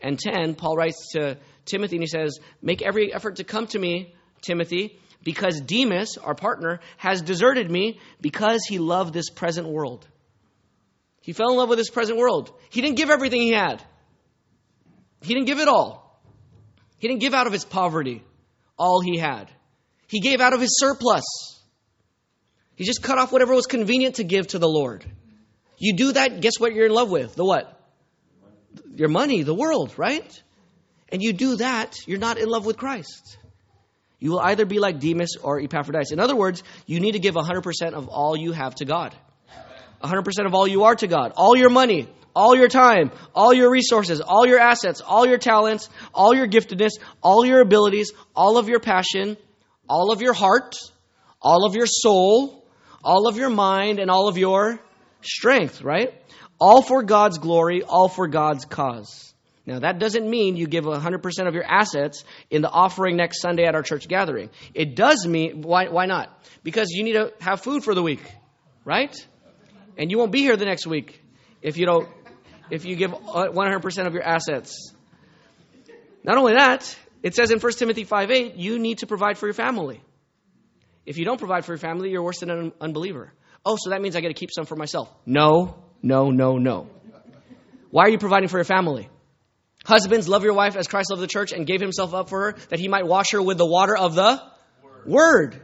and 0.00 0.18
10, 0.18 0.54
Paul 0.54 0.76
writes 0.76 1.12
to 1.12 1.36
Timothy 1.64 1.96
and 1.96 2.02
he 2.02 2.08
says, 2.08 2.38
Make 2.62 2.82
every 2.82 3.12
effort 3.12 3.36
to 3.36 3.44
come 3.44 3.66
to 3.68 3.78
me, 3.78 4.14
Timothy, 4.42 4.98
because 5.24 5.60
Demas, 5.60 6.16
our 6.18 6.34
partner, 6.34 6.80
has 6.96 7.22
deserted 7.22 7.70
me 7.70 8.00
because 8.20 8.64
he 8.68 8.78
loved 8.78 9.12
this 9.12 9.30
present 9.30 9.68
world. 9.68 10.06
He 11.20 11.32
fell 11.32 11.50
in 11.50 11.56
love 11.56 11.68
with 11.68 11.78
this 11.78 11.90
present 11.90 12.18
world. 12.18 12.52
He 12.70 12.80
didn't 12.80 12.96
give 12.96 13.10
everything 13.10 13.42
he 13.42 13.52
had, 13.52 13.82
he 15.22 15.34
didn't 15.34 15.46
give 15.46 15.58
it 15.58 15.68
all. 15.68 16.20
He 16.98 17.08
didn't 17.08 17.20
give 17.20 17.34
out 17.34 17.46
of 17.46 17.52
his 17.52 17.64
poverty 17.64 18.24
all 18.78 19.00
he 19.00 19.18
had, 19.18 19.50
he 20.06 20.20
gave 20.20 20.40
out 20.40 20.52
of 20.52 20.60
his 20.60 20.78
surplus. 20.78 21.24
He 22.76 22.84
just 22.84 23.02
cut 23.02 23.18
off 23.18 23.32
whatever 23.32 23.54
was 23.54 23.66
convenient 23.66 24.16
to 24.16 24.24
give 24.24 24.46
to 24.48 24.60
the 24.60 24.68
Lord. 24.68 25.04
You 25.78 25.96
do 25.96 26.12
that, 26.12 26.40
guess 26.40 26.60
what 26.60 26.72
you're 26.72 26.86
in 26.86 26.92
love 26.92 27.10
with? 27.10 27.34
The 27.34 27.44
what? 27.44 27.76
Your 28.94 29.08
money, 29.08 29.42
the 29.42 29.54
world, 29.54 29.94
right? 29.96 30.42
and 31.10 31.22
you 31.22 31.32
do 31.32 31.56
that, 31.56 31.96
you're 32.06 32.18
not 32.18 32.38
in 32.38 32.48
love 32.48 32.66
with 32.66 32.76
Christ. 32.76 33.38
You 34.18 34.32
will 34.32 34.40
either 34.40 34.66
be 34.66 34.78
like 34.78 34.98
Demas 34.98 35.36
or 35.40 35.60
Epaphroditus. 35.60 36.10
In 36.10 36.20
other 36.20 36.36
words, 36.36 36.62
you 36.86 37.00
need 37.00 37.12
to 37.12 37.18
give 37.18 37.34
100% 37.34 37.92
of 37.92 38.08
all 38.08 38.36
you 38.36 38.52
have 38.52 38.74
to 38.76 38.84
God. 38.84 39.14
100% 40.02 40.46
of 40.46 40.54
all 40.54 40.66
you 40.66 40.84
are 40.84 40.94
to 40.96 41.06
God. 41.06 41.32
All 41.36 41.56
your 41.56 41.70
money, 41.70 42.08
all 42.34 42.54
your 42.54 42.68
time, 42.68 43.10
all 43.34 43.52
your 43.52 43.70
resources, 43.70 44.20
all 44.20 44.46
your 44.46 44.60
assets, 44.60 45.00
all 45.00 45.26
your 45.26 45.38
talents, 45.38 45.88
all 46.14 46.34
your 46.34 46.46
giftedness, 46.46 46.92
all 47.22 47.44
your 47.44 47.60
abilities, 47.60 48.12
all 48.34 48.58
of 48.58 48.68
your 48.68 48.80
passion, 48.80 49.36
all 49.88 50.12
of 50.12 50.22
your 50.22 50.34
heart, 50.34 50.76
all 51.42 51.66
of 51.66 51.74
your 51.74 51.86
soul, 51.86 52.64
all 53.02 53.28
of 53.28 53.36
your 53.36 53.50
mind, 53.50 53.98
and 53.98 54.10
all 54.10 54.28
of 54.28 54.38
your 54.38 54.80
strength, 55.22 55.82
right? 55.82 56.14
All 56.60 56.82
for 56.82 57.02
God's 57.02 57.38
glory, 57.38 57.82
all 57.82 58.08
for 58.08 58.28
God's 58.28 58.64
cause. 58.64 59.34
Now, 59.66 59.80
that 59.80 59.98
doesn't 59.98 60.28
mean 60.28 60.56
you 60.56 60.66
give 60.66 60.84
100% 60.84 61.46
of 61.46 61.54
your 61.54 61.64
assets 61.64 62.24
in 62.50 62.62
the 62.62 62.70
offering 62.70 63.16
next 63.16 63.42
Sunday 63.42 63.66
at 63.66 63.74
our 63.74 63.82
church 63.82 64.08
gathering. 64.08 64.48
It 64.72 64.96
does 64.96 65.26
mean, 65.26 65.60
why, 65.60 65.88
why 65.88 66.06
not? 66.06 66.42
Because 66.62 66.88
you 66.90 67.04
need 67.04 67.12
to 67.12 67.32
have 67.40 67.60
food 67.60 67.84
for 67.84 67.94
the 67.94 68.02
week, 68.02 68.22
right? 68.86 69.14
And 69.98 70.10
you 70.10 70.18
won't 70.18 70.32
be 70.32 70.40
here 70.40 70.56
the 70.56 70.64
next 70.64 70.86
week 70.86 71.22
if 71.60 71.76
you 71.76 71.84
don't, 71.84 72.08
if 72.70 72.84
you 72.84 72.96
give 72.96 73.10
100% 73.10 74.06
of 74.06 74.14
your 74.14 74.22
assets. 74.22 74.92
Not 76.22 76.38
only 76.38 76.54
that, 76.54 76.96
it 77.22 77.34
says 77.34 77.50
in 77.50 77.58
1 77.58 77.72
Timothy 77.72 78.04
5 78.04 78.30
8, 78.30 78.56
you 78.56 78.78
need 78.78 78.98
to 78.98 79.06
provide 79.06 79.38
for 79.38 79.46
your 79.46 79.54
family. 79.54 80.00
If 81.04 81.18
you 81.18 81.24
don't 81.24 81.38
provide 81.38 81.64
for 81.64 81.72
your 81.72 81.78
family, 81.78 82.10
you're 82.10 82.22
worse 82.22 82.40
than 82.40 82.50
an 82.50 82.72
unbeliever. 82.80 83.32
Oh, 83.64 83.76
so 83.78 83.90
that 83.90 84.00
means 84.00 84.14
I 84.14 84.20
got 84.20 84.28
to 84.28 84.34
keep 84.34 84.50
some 84.52 84.66
for 84.66 84.76
myself. 84.76 85.10
No, 85.26 85.82
no, 86.02 86.30
no, 86.30 86.58
no. 86.58 86.88
Why 87.90 88.04
are 88.04 88.08
you 88.10 88.18
providing 88.18 88.48
for 88.48 88.58
your 88.58 88.64
family? 88.64 89.08
Husbands, 89.84 90.28
love 90.28 90.44
your 90.44 90.52
wife 90.52 90.76
as 90.76 90.86
Christ 90.86 91.10
loved 91.10 91.22
the 91.22 91.26
church 91.26 91.52
and 91.52 91.66
gave 91.66 91.80
himself 91.80 92.12
up 92.12 92.28
for 92.28 92.40
her, 92.52 92.56
that 92.68 92.78
he 92.78 92.88
might 92.88 93.06
wash 93.06 93.32
her 93.32 93.40
with 93.40 93.56
the 93.56 93.66
water 93.66 93.96
of 93.96 94.14
the 94.14 94.42
Word. 94.82 95.06
Word. 95.06 95.62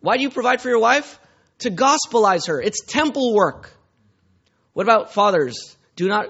Why 0.00 0.16
do 0.16 0.22
you 0.22 0.30
provide 0.30 0.60
for 0.60 0.68
your 0.68 0.80
wife? 0.80 1.18
To 1.60 1.70
gospelize 1.70 2.46
her. 2.48 2.60
It's 2.60 2.84
temple 2.84 3.34
work. 3.34 3.72
What 4.72 4.84
about 4.84 5.12
fathers? 5.12 5.76
Do 5.96 6.08
not, 6.08 6.26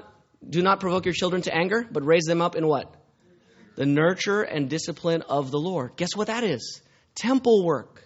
do 0.49 0.63
not 0.63 0.81
provoke 0.81 1.05
your 1.05 1.15
children 1.15 1.43
to 1.43 1.55
anger, 1.55 1.87
but 1.91 2.05
raise 2.05 2.25
them 2.25 2.41
up 2.41 2.57
in 2.57 2.67
what? 2.67 2.95
The 3.77 3.87
nurture 3.87 4.43
and 4.43 4.71
discipline 4.71 5.23
of 5.23 5.51
the 5.51 5.59
Lord. 5.59 5.97
Guess 5.97 6.17
what 6.17 6.29
that 6.29 6.45
is? 6.45 6.81
Temple 7.15 7.65
work. 7.65 8.03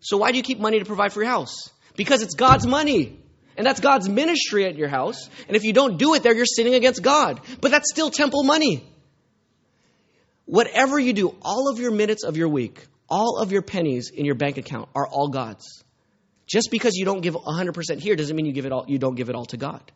So 0.00 0.16
why 0.16 0.32
do 0.32 0.36
you 0.36 0.42
keep 0.42 0.58
money 0.58 0.78
to 0.78 0.84
provide 0.84 1.12
for 1.12 1.22
your 1.22 1.30
house? 1.30 1.70
Because 1.96 2.22
it's 2.22 2.34
God's 2.34 2.66
money. 2.66 3.18
And 3.56 3.66
that's 3.66 3.80
God's 3.80 4.08
ministry 4.08 4.66
at 4.66 4.76
your 4.76 4.88
house. 4.88 5.28
And 5.46 5.56
if 5.56 5.64
you 5.64 5.72
don't 5.72 5.98
do 5.98 6.14
it 6.14 6.22
there, 6.22 6.34
you're 6.34 6.46
sinning 6.46 6.74
against 6.74 7.02
God. 7.02 7.40
But 7.60 7.70
that's 7.70 7.90
still 7.90 8.10
temple 8.10 8.44
money. 8.44 8.84
Whatever 10.44 10.98
you 10.98 11.12
do, 11.12 11.34
all 11.42 11.68
of 11.68 11.78
your 11.78 11.90
minutes 11.90 12.24
of 12.24 12.36
your 12.36 12.48
week, 12.48 12.86
all 13.08 13.38
of 13.38 13.52
your 13.52 13.62
pennies 13.62 14.10
in 14.14 14.24
your 14.24 14.34
bank 14.34 14.58
account 14.58 14.88
are 14.94 15.06
all 15.06 15.28
God's. 15.28 15.84
Just 16.48 16.70
because 16.70 16.94
you 16.94 17.04
don't 17.04 17.20
give 17.20 17.34
100% 17.34 18.00
here 18.00 18.16
doesn't 18.16 18.34
mean 18.34 18.46
you 18.46 18.52
give 18.52 18.66
it 18.66 18.72
all 18.72 18.86
you 18.88 18.98
don't 18.98 19.14
give 19.14 19.28
it 19.28 19.36
all 19.36 19.44
to 19.46 19.58
God. 19.58 19.92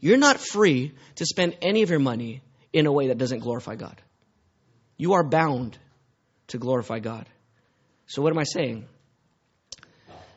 You're 0.00 0.16
not 0.16 0.40
free 0.40 0.94
to 1.16 1.26
spend 1.26 1.56
any 1.60 1.82
of 1.82 1.90
your 1.90 1.98
money 1.98 2.42
in 2.72 2.86
a 2.86 2.92
way 2.92 3.08
that 3.08 3.18
doesn't 3.18 3.40
glorify 3.40 3.76
God. 3.76 4.00
You 4.96 5.14
are 5.14 5.24
bound 5.24 5.78
to 6.48 6.58
glorify 6.58 7.00
God. 7.00 7.28
So 8.06 8.22
what 8.22 8.32
am 8.32 8.38
I 8.38 8.44
saying? 8.44 8.86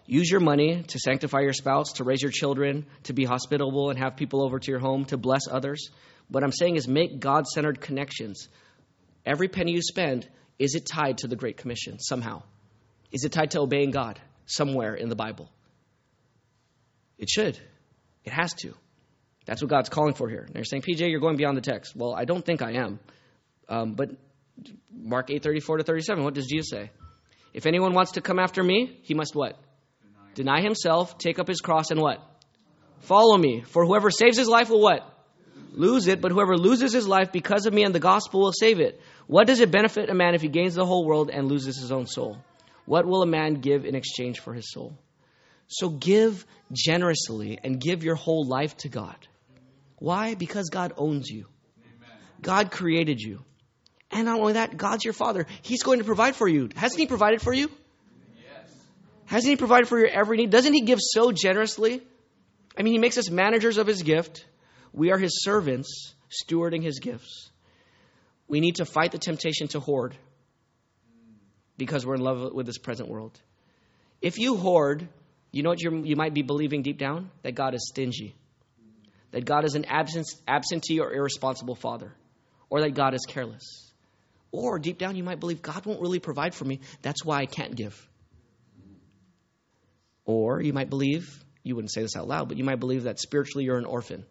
Use 0.05 0.29
your 0.29 0.41
money 0.41 0.84
to 0.84 0.99
sanctify 0.99 1.39
your 1.41 1.53
spouse, 1.53 1.93
to 1.93 2.03
raise 2.03 2.21
your 2.21 2.32
children, 2.32 2.86
to 3.03 3.13
be 3.13 3.23
hospitable 3.23 3.89
and 3.89 3.99
have 3.99 4.17
people 4.17 4.43
over 4.43 4.59
to 4.59 4.71
your 4.71 4.79
home, 4.79 5.05
to 5.05 5.17
bless 5.17 5.47
others. 5.49 5.89
What 6.27 6.43
I'm 6.43 6.51
saying 6.51 6.75
is 6.75 6.88
make 6.88 7.19
God 7.19 7.47
centered 7.47 7.79
connections. 7.79 8.49
Every 9.25 9.47
penny 9.47 9.71
you 9.71 9.82
spend, 9.82 10.27
is 10.59 10.75
it 10.75 10.86
tied 10.86 11.19
to 11.19 11.27
the 11.27 11.38
Great 11.38 11.57
Commission 11.57 11.99
somehow? 11.99 12.43
Is 13.11 13.23
it 13.23 13.32
tied 13.32 13.51
to 13.51 13.61
obeying 13.61 13.91
God 13.91 14.19
somewhere 14.45 14.95
in 14.95 15.09
the 15.09 15.15
Bible? 15.15 15.49
It 17.17 17.29
should. 17.29 17.57
It 18.23 18.33
has 18.33 18.53
to. 18.61 18.73
That's 19.45 19.61
what 19.61 19.69
God's 19.69 19.89
calling 19.89 20.13
for 20.13 20.29
here. 20.29 20.43
And 20.43 20.53
they're 20.53 20.63
saying, 20.63 20.83
PJ, 20.83 21.09
you're 21.09 21.19
going 21.19 21.37
beyond 21.37 21.57
the 21.57 21.61
text. 21.61 21.95
Well, 21.95 22.13
I 22.15 22.25
don't 22.25 22.45
think 22.45 22.61
I 22.61 22.73
am. 22.73 22.99
Um, 23.67 23.93
but 23.93 24.11
Mark 24.93 25.31
8, 25.31 25.41
34 25.41 25.77
to 25.77 25.83
37, 25.83 26.23
what 26.23 26.33
does 26.33 26.47
Jesus 26.47 26.69
say? 26.69 26.91
If 27.53 27.65
anyone 27.65 27.93
wants 27.93 28.13
to 28.13 28.21
come 28.21 28.39
after 28.39 28.63
me, 28.63 28.99
he 29.03 29.13
must 29.13 29.35
what? 29.35 29.57
Deny, 30.35 30.57
Deny 30.57 30.61
himself, 30.61 31.17
take 31.17 31.39
up 31.39 31.47
his 31.47 31.59
cross, 31.59 31.91
and 31.91 31.99
what? 31.99 32.19
Follow 33.01 33.37
me. 33.37 33.61
For 33.61 33.85
whoever 33.85 34.11
saves 34.11 34.37
his 34.37 34.47
life 34.47 34.69
will 34.69 34.81
what? 34.81 35.07
Lose 35.73 36.07
it, 36.07 36.21
but 36.21 36.31
whoever 36.31 36.57
loses 36.57 36.93
his 36.93 37.07
life 37.07 37.31
because 37.31 37.65
of 37.65 37.73
me 37.73 37.83
and 37.83 37.95
the 37.95 37.99
gospel 37.99 38.41
will 38.41 38.53
save 38.53 38.79
it. 38.79 38.99
What 39.27 39.47
does 39.47 39.59
it 39.59 39.71
benefit 39.71 40.09
a 40.09 40.13
man 40.13 40.35
if 40.35 40.41
he 40.41 40.49
gains 40.49 40.75
the 40.75 40.85
whole 40.85 41.05
world 41.05 41.29
and 41.29 41.47
loses 41.47 41.79
his 41.79 41.91
own 41.91 42.07
soul? 42.07 42.37
What 42.86 43.05
will 43.05 43.21
a 43.21 43.27
man 43.27 43.55
give 43.55 43.86
in 43.86 43.95
exchange 43.95 44.39
for 44.39 44.53
his 44.53 44.71
soul? 44.71 44.97
So 45.67 45.89
give 45.89 46.45
generously 46.71 47.59
and 47.63 47.79
give 47.79 48.03
your 48.03 48.15
whole 48.15 48.45
life 48.45 48.75
to 48.77 48.89
God. 48.89 49.15
Why? 49.97 50.36
Because 50.36 50.69
God 50.69 50.93
owns 50.97 51.29
you. 51.29 51.45
God 52.41 52.71
created 52.71 53.21
you. 53.21 53.43
And 54.09 54.25
not 54.25 54.39
only 54.39 54.53
that, 54.53 54.75
God's 54.75 55.05
your 55.05 55.13
father. 55.13 55.45
He's 55.61 55.84
going 55.84 55.99
to 55.99 56.05
provide 56.05 56.36
for 56.36 56.47
you. 56.47 56.69
Hasn't 56.75 56.99
He 56.99 57.07
provided 57.07 57.41
for 57.41 57.53
you? 57.53 57.71
Yes. 58.36 58.69
Hasn't 59.25 59.49
He 59.49 59.55
provided 59.55 59.88
for 59.88 59.97
your 59.99 60.09
every 60.09 60.38
need? 60.38 60.49
Doesn't 60.49 60.73
He 60.73 60.82
give 60.82 60.99
so 60.99 61.32
generously? 61.32 62.01
I 62.77 62.84
mean, 62.84 62.93
He 62.93 62.99
makes 62.99 63.17
us 63.17 63.29
managers 63.29 63.77
of 63.77 63.88
His 63.88 64.01
gift. 64.01 64.45
We 64.91 65.11
are 65.11 65.17
His 65.17 65.43
servants, 65.43 66.13
stewarding 66.29 66.84
His 66.84 66.99
gifts. 66.99 67.49
We 68.47 68.59
need 68.59 68.77
to 68.77 68.86
fight 68.86 69.13
the 69.13 69.19
temptation 69.19 69.69
to 69.69 69.79
hoard 69.79 70.17
because 71.86 72.05
we're 72.05 72.15
in 72.15 72.21
love 72.21 72.53
with 72.53 72.65
this 72.65 72.77
present 72.77 73.09
world. 73.09 73.39
If 74.21 74.38
you 74.38 74.55
hoard, 74.55 75.07
you 75.51 75.63
know 75.63 75.69
what 75.69 75.82
you 75.82 76.15
might 76.15 76.34
be 76.34 76.43
believing 76.43 76.84
deep 76.84 76.97
down? 76.97 77.32
That 77.41 77.53
God 77.53 77.73
is 77.73 77.88
stingy 77.89 78.36
that 79.32 79.45
God 79.45 79.65
is 79.65 79.75
an 79.75 79.86
absentee 79.86 80.99
or 80.99 81.11
irresponsible 81.11 81.75
father, 81.75 82.13
or 82.69 82.82
that 82.82 82.93
God 82.93 83.13
is 83.13 83.25
careless. 83.27 83.91
Or 84.51 84.79
deep 84.79 84.97
down, 84.97 85.15
you 85.15 85.23
might 85.23 85.39
believe 85.39 85.61
God 85.61 85.86
won't 85.86 86.01
really 86.01 86.19
provide 86.19 86.53
for 86.53 86.65
me. 86.65 86.82
That's 87.01 87.23
why 87.23 87.39
I 87.39 87.45
can't 87.45 87.75
give. 87.75 88.07
Or 90.25 90.61
you 90.61 90.73
might 90.73 90.89
believe, 90.89 91.43
you 91.63 91.75
wouldn't 91.75 91.91
say 91.91 92.01
this 92.01 92.15
out 92.17 92.27
loud, 92.27 92.49
but 92.49 92.57
you 92.57 92.65
might 92.65 92.79
believe 92.79 93.03
that 93.03 93.19
spiritually 93.19 93.63
you're 93.63 93.77
an 93.77 93.86
orphan, 93.86 94.25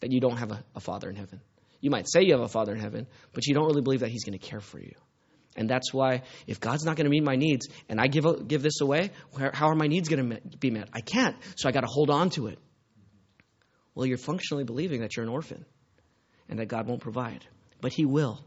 that 0.00 0.10
you 0.10 0.20
don't 0.20 0.38
have 0.38 0.50
a, 0.50 0.64
a 0.74 0.80
father 0.80 1.10
in 1.10 1.16
heaven. 1.16 1.40
You 1.80 1.90
might 1.90 2.08
say 2.08 2.22
you 2.22 2.32
have 2.32 2.40
a 2.40 2.48
father 2.48 2.72
in 2.72 2.80
heaven, 2.80 3.06
but 3.34 3.46
you 3.46 3.54
don't 3.54 3.66
really 3.66 3.82
believe 3.82 4.00
that 4.00 4.10
he's 4.10 4.24
going 4.24 4.38
to 4.38 4.44
care 4.44 4.60
for 4.60 4.78
you. 4.78 4.94
And 5.56 5.70
that's 5.70 5.92
why, 5.92 6.22
if 6.46 6.58
God's 6.60 6.84
not 6.84 6.96
going 6.96 7.04
to 7.04 7.10
meet 7.10 7.22
my 7.22 7.36
needs 7.36 7.68
and 7.88 8.00
I 8.00 8.08
give, 8.08 8.48
give 8.48 8.62
this 8.62 8.80
away, 8.80 9.10
how 9.52 9.68
are 9.68 9.74
my 9.74 9.86
needs 9.86 10.08
going 10.08 10.30
to 10.30 10.40
be 10.58 10.70
met? 10.70 10.88
I 10.92 11.00
can't. 11.00 11.36
So 11.56 11.68
I 11.68 11.72
got 11.72 11.82
to 11.82 11.86
hold 11.86 12.10
on 12.10 12.30
to 12.30 12.48
it. 12.48 12.58
Well, 13.94 14.06
you're 14.06 14.18
functionally 14.18 14.64
believing 14.64 15.02
that 15.02 15.16
you're 15.16 15.24
an 15.24 15.30
orphan 15.30 15.64
and 16.48 16.58
that 16.58 16.66
God 16.66 16.88
won't 16.88 17.00
provide. 17.00 17.44
But 17.80 17.92
He 17.92 18.04
will. 18.04 18.44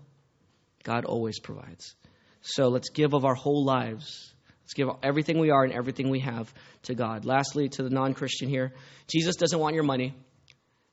God 0.84 1.06
always 1.06 1.40
provides. 1.40 1.96
So 2.42 2.68
let's 2.68 2.90
give 2.90 3.14
of 3.14 3.26
our 3.26 3.36
whole 3.36 3.64
lives. 3.64 4.34
Let's 4.64 4.74
give 4.74 4.90
everything 5.02 5.40
we 5.40 5.50
are 5.50 5.64
and 5.64 5.74
everything 5.74 6.10
we 6.10 6.20
have 6.20 6.54
to 6.84 6.96
God. 6.96 7.24
Lastly, 7.24 7.70
to 7.70 7.84
the 7.84 7.90
non 7.90 8.14
Christian 8.14 8.50
here, 8.50 8.74
Jesus 9.08 9.38
doesn't 9.38 9.58
want 9.58 9.76
your 9.76 9.84
money. 9.84 10.14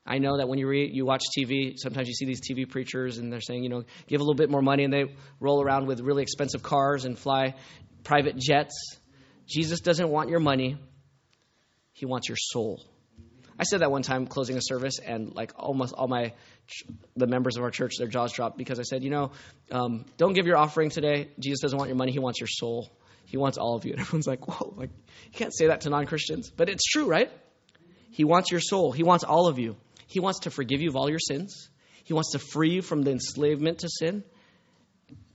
I 0.07 0.19
know 0.19 0.37
that 0.37 0.49
when 0.49 0.59
you 0.59 0.69
read, 0.69 0.95
you 0.95 1.07
watch 1.07 1.23
TV, 1.37 1.79
sometimes 1.79 2.09
you 2.09 2.15
see 2.15 2.27
these 2.27 2.41
TV 2.41 2.69
preachers 2.69 3.17
and 3.17 3.33
they're 3.33 3.41
saying, 3.41 3.63
you 3.63 3.71
know, 3.71 3.85
give 4.07 4.21
a 4.21 4.25
little 4.25 4.35
bit 4.35 4.51
more 4.51 4.61
money, 4.61 4.85
and 4.85 4.93
they 4.93 5.15
roll 5.41 5.63
around 5.63 5.87
with 5.87 6.01
really 6.01 6.23
expensive 6.23 6.63
cars 6.63 7.05
and 7.07 7.19
fly 7.19 7.55
private 8.03 8.37
jets. 8.37 8.99
Jesus 9.47 9.81
doesn't 9.81 10.09
want 10.09 10.29
your 10.29 10.41
money, 10.41 10.77
He 11.93 12.05
wants 12.07 12.29
your 12.29 12.37
soul. 12.39 12.83
I 13.59 13.63
said 13.63 13.81
that 13.81 13.91
one 13.91 14.03
time 14.03 14.27
closing 14.27 14.57
a 14.57 14.61
service, 14.63 14.99
and 14.99 15.35
like 15.35 15.53
almost 15.57 15.95
all 15.95 16.09
my 16.09 16.33
the 17.17 17.27
members 17.27 17.57
of 17.57 17.63
our 17.63 17.71
church, 17.71 17.95
their 17.99 18.09
jaws 18.09 18.33
dropped 18.33 18.59
because 18.59 18.79
I 18.79 18.83
said, 18.83 19.05
you 19.05 19.11
know, 19.11 19.33
um, 19.71 20.05
don't 20.17 20.33
give 20.33 20.47
your 20.47 20.57
offering 20.57 20.91
today. 20.91 21.29
Jesus 21.39 21.61
doesn't 21.61 21.79
want 21.79 21.89
your 21.89 21.97
money; 21.97 22.13
He 22.13 22.19
wants 22.19 22.41
your 22.41 22.49
soul. 22.49 22.91
He 23.25 23.37
wants 23.39 23.57
all 23.57 23.77
of 23.77 23.85
you. 23.87 23.93
And 23.95 24.01
everyone's 24.01 24.27
like, 24.27 24.47
whoa, 24.47 24.75
like 24.77 24.91
you 25.25 25.33
can't 25.33 25.55
say 25.55 25.69
that 25.69 25.83
to 25.83 25.91
non 25.91 26.07
Christians, 26.07 26.51
but 26.51 26.69
it's 26.69 26.85
true, 26.85 27.07
right? 27.07 27.31
He 28.11 28.25
wants 28.25 28.51
your 28.51 28.61
soul. 28.61 28.93
He 28.93 29.03
wants 29.03 29.25
all 29.25 29.49
of 29.49 29.59
you. 29.59 29.77
He 30.07 30.21
wants 30.21 30.41
to 30.41 30.51
forgive 30.51 30.81
you 30.81 30.91
of 30.91 30.97
all 30.97 31.09
your 31.09 31.19
sins. 31.19 31.69
He 32.05 32.13
wants 32.13 32.33
to 32.33 32.39
free 32.39 32.71
you 32.71 32.83
from 32.83 33.03
the 33.03 33.13
enslavement 33.13 33.81
to 33.81 33.89
sin, 33.89 34.25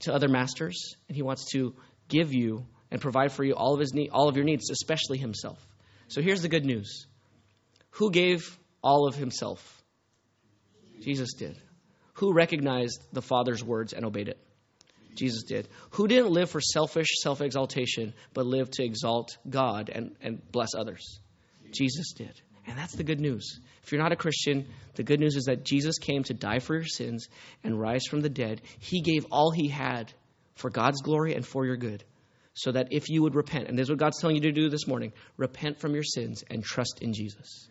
to 0.00 0.14
other 0.14 0.28
masters, 0.28 0.96
and 1.08 1.16
He 1.16 1.22
wants 1.22 1.46
to 1.52 1.74
give 2.08 2.32
you 2.32 2.66
and 2.90 3.00
provide 3.00 3.32
for 3.32 3.44
you 3.44 3.54
all 3.54 3.74
of 3.74 3.80
His 3.80 3.94
need, 3.94 4.10
all 4.10 4.28
of 4.28 4.36
your 4.36 4.44
needs, 4.44 4.70
especially 4.70 5.18
Himself. 5.18 5.58
So 6.08 6.20
here's 6.20 6.42
the 6.42 6.48
good 6.48 6.64
news 6.64 7.06
who 7.90 8.10
gave 8.10 8.58
all 8.82 9.06
of 9.06 9.14
himself? 9.14 9.82
Jesus 11.00 11.34
did. 11.34 11.56
Who 12.14 12.32
recognized 12.32 13.00
the 13.12 13.22
Father's 13.22 13.62
words 13.64 13.92
and 13.92 14.04
obeyed 14.04 14.28
it? 14.28 14.38
Jesus 15.14 15.42
did. 15.44 15.68
Who 15.90 16.06
didn't 16.06 16.30
live 16.30 16.50
for 16.50 16.60
selfish 16.60 17.08
self 17.22 17.40
exaltation, 17.40 18.14
but 18.32 18.46
lived 18.46 18.74
to 18.74 18.84
exalt 18.84 19.36
God 19.48 19.90
and, 19.92 20.16
and 20.22 20.40
bless 20.52 20.74
others? 20.74 21.20
Jesus 21.72 22.12
did. 22.12 22.40
And 22.66 22.78
that's 22.78 22.94
the 22.94 23.04
good 23.04 23.20
news. 23.20 23.58
If 23.82 23.92
you're 23.92 24.02
not 24.02 24.12
a 24.12 24.16
Christian, 24.16 24.66
the 24.94 25.02
good 25.02 25.20
news 25.20 25.36
is 25.36 25.44
that 25.44 25.64
Jesus 25.64 25.98
came 25.98 26.22
to 26.24 26.34
die 26.34 26.58
for 26.58 26.74
your 26.74 26.84
sins 26.84 27.28
and 27.64 27.80
rise 27.80 28.06
from 28.08 28.20
the 28.20 28.28
dead. 28.28 28.60
He 28.78 29.00
gave 29.00 29.26
all 29.30 29.50
he 29.50 29.68
had 29.68 30.12
for 30.54 30.70
God's 30.70 31.00
glory 31.02 31.34
and 31.34 31.46
for 31.46 31.64
your 31.64 31.76
good. 31.76 32.04
So 32.54 32.72
that 32.72 32.88
if 32.90 33.08
you 33.08 33.22
would 33.22 33.34
repent, 33.34 33.68
and 33.68 33.78
this 33.78 33.84
is 33.84 33.90
what 33.90 33.98
God's 33.98 34.20
telling 34.20 34.36
you 34.36 34.42
to 34.42 34.52
do 34.52 34.68
this 34.68 34.86
morning 34.86 35.12
repent 35.36 35.78
from 35.78 35.94
your 35.94 36.02
sins 36.02 36.44
and 36.50 36.62
trust 36.62 36.98
in 37.00 37.12
Jesus 37.12 37.68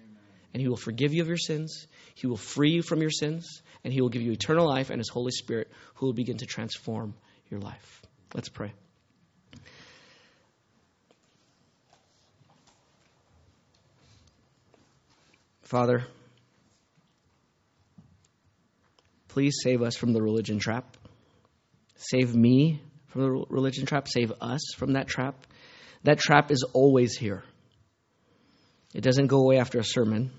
and 0.53 0.61
He 0.61 0.67
will 0.67 0.77
forgive 0.77 1.13
you 1.13 1.21
of 1.21 1.27
your 1.27 1.37
sins. 1.37 1.87
He 2.15 2.27
will 2.27 2.37
free 2.37 2.71
you 2.71 2.81
from 2.81 3.01
your 3.01 3.11
sins, 3.11 3.61
and 3.83 3.93
He 3.93 4.01
will 4.01 4.09
give 4.09 4.21
you 4.21 4.31
eternal 4.31 4.67
life 4.67 4.89
and 4.89 4.99
His 4.99 5.09
Holy 5.09 5.31
Spirit 5.31 5.69
who 5.95 6.07
will 6.07 6.13
begin 6.13 6.37
to 6.37 6.45
transform 6.45 7.13
your 7.49 7.59
life. 7.59 8.01
Let's 8.33 8.49
pray. 8.49 8.73
Father, 15.69 16.03
please 19.27 19.53
save 19.61 19.83
us 19.83 19.95
from 19.95 20.13
the 20.13 20.21
religion 20.21 20.57
trap. 20.57 20.97
Save 21.95 22.35
me 22.35 22.81
from 23.09 23.21
the 23.21 23.45
religion 23.51 23.85
trap. 23.85 24.07
Save 24.07 24.33
us 24.41 24.61
from 24.77 24.93
that 24.93 25.07
trap. 25.07 25.45
That 26.05 26.17
trap 26.17 26.49
is 26.49 26.65
always 26.73 27.15
here. 27.15 27.43
It 28.95 29.01
doesn't 29.01 29.27
go 29.27 29.41
away 29.41 29.59
after 29.59 29.77
a 29.77 29.83
sermon. 29.83 30.31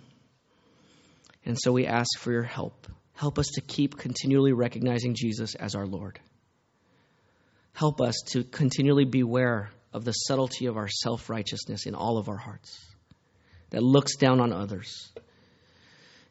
And 1.46 1.56
so 1.56 1.70
we 1.70 1.86
ask 1.86 2.18
for 2.18 2.32
your 2.32 2.42
help. 2.42 2.88
Help 3.14 3.38
us 3.38 3.50
to 3.54 3.60
keep 3.60 3.98
continually 3.98 4.52
recognizing 4.52 5.14
Jesus 5.14 5.54
as 5.54 5.76
our 5.76 5.86
Lord. 5.86 6.18
Help 7.72 8.00
us 8.00 8.16
to 8.32 8.42
continually 8.42 9.04
beware 9.04 9.70
of 9.92 10.04
the 10.04 10.10
subtlety 10.10 10.66
of 10.66 10.76
our 10.76 10.88
self 10.88 11.30
righteousness 11.30 11.86
in 11.86 11.94
all 11.94 12.18
of 12.18 12.28
our 12.28 12.36
hearts 12.36 12.84
that 13.70 13.84
looks 13.84 14.16
down 14.16 14.40
on 14.40 14.52
others 14.52 15.12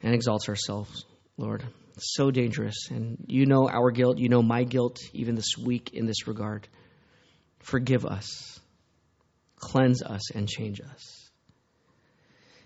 and 0.01 0.13
exalts 0.13 0.49
ourselves, 0.49 1.05
Lord. 1.37 1.63
It's 1.95 2.13
so 2.15 2.31
dangerous. 2.31 2.89
And 2.89 3.17
you 3.27 3.45
know 3.45 3.67
our 3.69 3.91
guilt. 3.91 4.17
You 4.17 4.29
know 4.29 4.41
my 4.41 4.63
guilt, 4.63 4.99
even 5.13 5.35
this 5.35 5.57
week 5.57 5.91
in 5.93 6.05
this 6.05 6.27
regard. 6.27 6.67
Forgive 7.59 8.05
us, 8.05 8.59
cleanse 9.57 10.01
us, 10.01 10.31
and 10.31 10.47
change 10.47 10.79
us. 10.79 11.29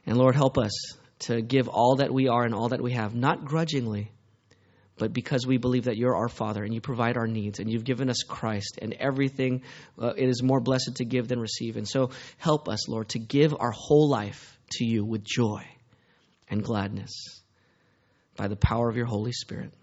And 0.05 0.17
Lord, 0.17 0.35
help 0.35 0.57
us 0.57 0.71
to 1.19 1.41
give 1.41 1.67
all 1.67 1.95
that 1.95 2.13
we 2.13 2.27
are 2.27 2.43
and 2.43 2.53
all 2.53 2.69
that 2.69 2.81
we 2.81 2.91
have, 2.91 3.15
not 3.15 3.45
grudgingly, 3.45 4.11
but 4.97 5.13
because 5.13 5.47
we 5.47 5.57
believe 5.57 5.85
that 5.85 5.97
you're 5.97 6.15
our 6.15 6.29
Father 6.29 6.63
and 6.63 6.73
you 6.73 6.81
provide 6.81 7.17
our 7.17 7.25
needs 7.25 7.59
and 7.59 7.71
you've 7.71 7.85
given 7.85 8.09
us 8.09 8.21
Christ 8.27 8.77
and 8.81 8.93
everything, 8.93 9.63
uh, 9.99 10.13
it 10.15 10.29
is 10.29 10.43
more 10.43 10.59
blessed 10.59 10.97
to 10.97 11.05
give 11.05 11.27
than 11.27 11.39
receive. 11.39 11.77
And 11.77 11.87
so 11.87 12.11
help 12.37 12.69
us, 12.69 12.87
Lord, 12.87 13.09
to 13.09 13.19
give 13.19 13.55
our 13.59 13.71
whole 13.71 14.09
life 14.09 14.59
to 14.73 14.85
you 14.85 15.03
with 15.03 15.23
joy 15.23 15.65
and 16.53 16.63
gladness 16.63 17.41
by 18.37 18.47
the 18.47 18.55
power 18.55 18.87
of 18.87 18.95
your 18.95 19.07
Holy 19.07 19.31
Spirit. 19.31 19.73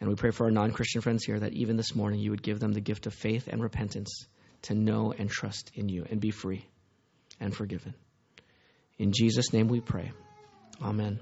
And 0.00 0.10
we 0.10 0.14
pray 0.14 0.30
for 0.30 0.44
our 0.44 0.50
non 0.50 0.70
Christian 0.70 1.00
friends 1.00 1.24
here 1.24 1.40
that 1.40 1.54
even 1.54 1.76
this 1.76 1.94
morning 1.94 2.20
you 2.20 2.30
would 2.30 2.42
give 2.42 2.60
them 2.60 2.72
the 2.72 2.80
gift 2.80 3.06
of 3.06 3.14
faith 3.14 3.48
and 3.48 3.62
repentance 3.62 4.26
to 4.62 4.74
know 4.74 5.14
and 5.16 5.30
trust 5.30 5.70
in 5.74 5.88
you 5.88 6.06
and 6.08 6.20
be 6.20 6.30
free 6.30 6.66
and 7.40 7.56
forgiven. 7.56 7.94
In 8.98 9.12
Jesus' 9.12 9.52
name 9.52 9.68
we 9.68 9.80
pray. 9.80 10.12
Amen. 10.82 11.20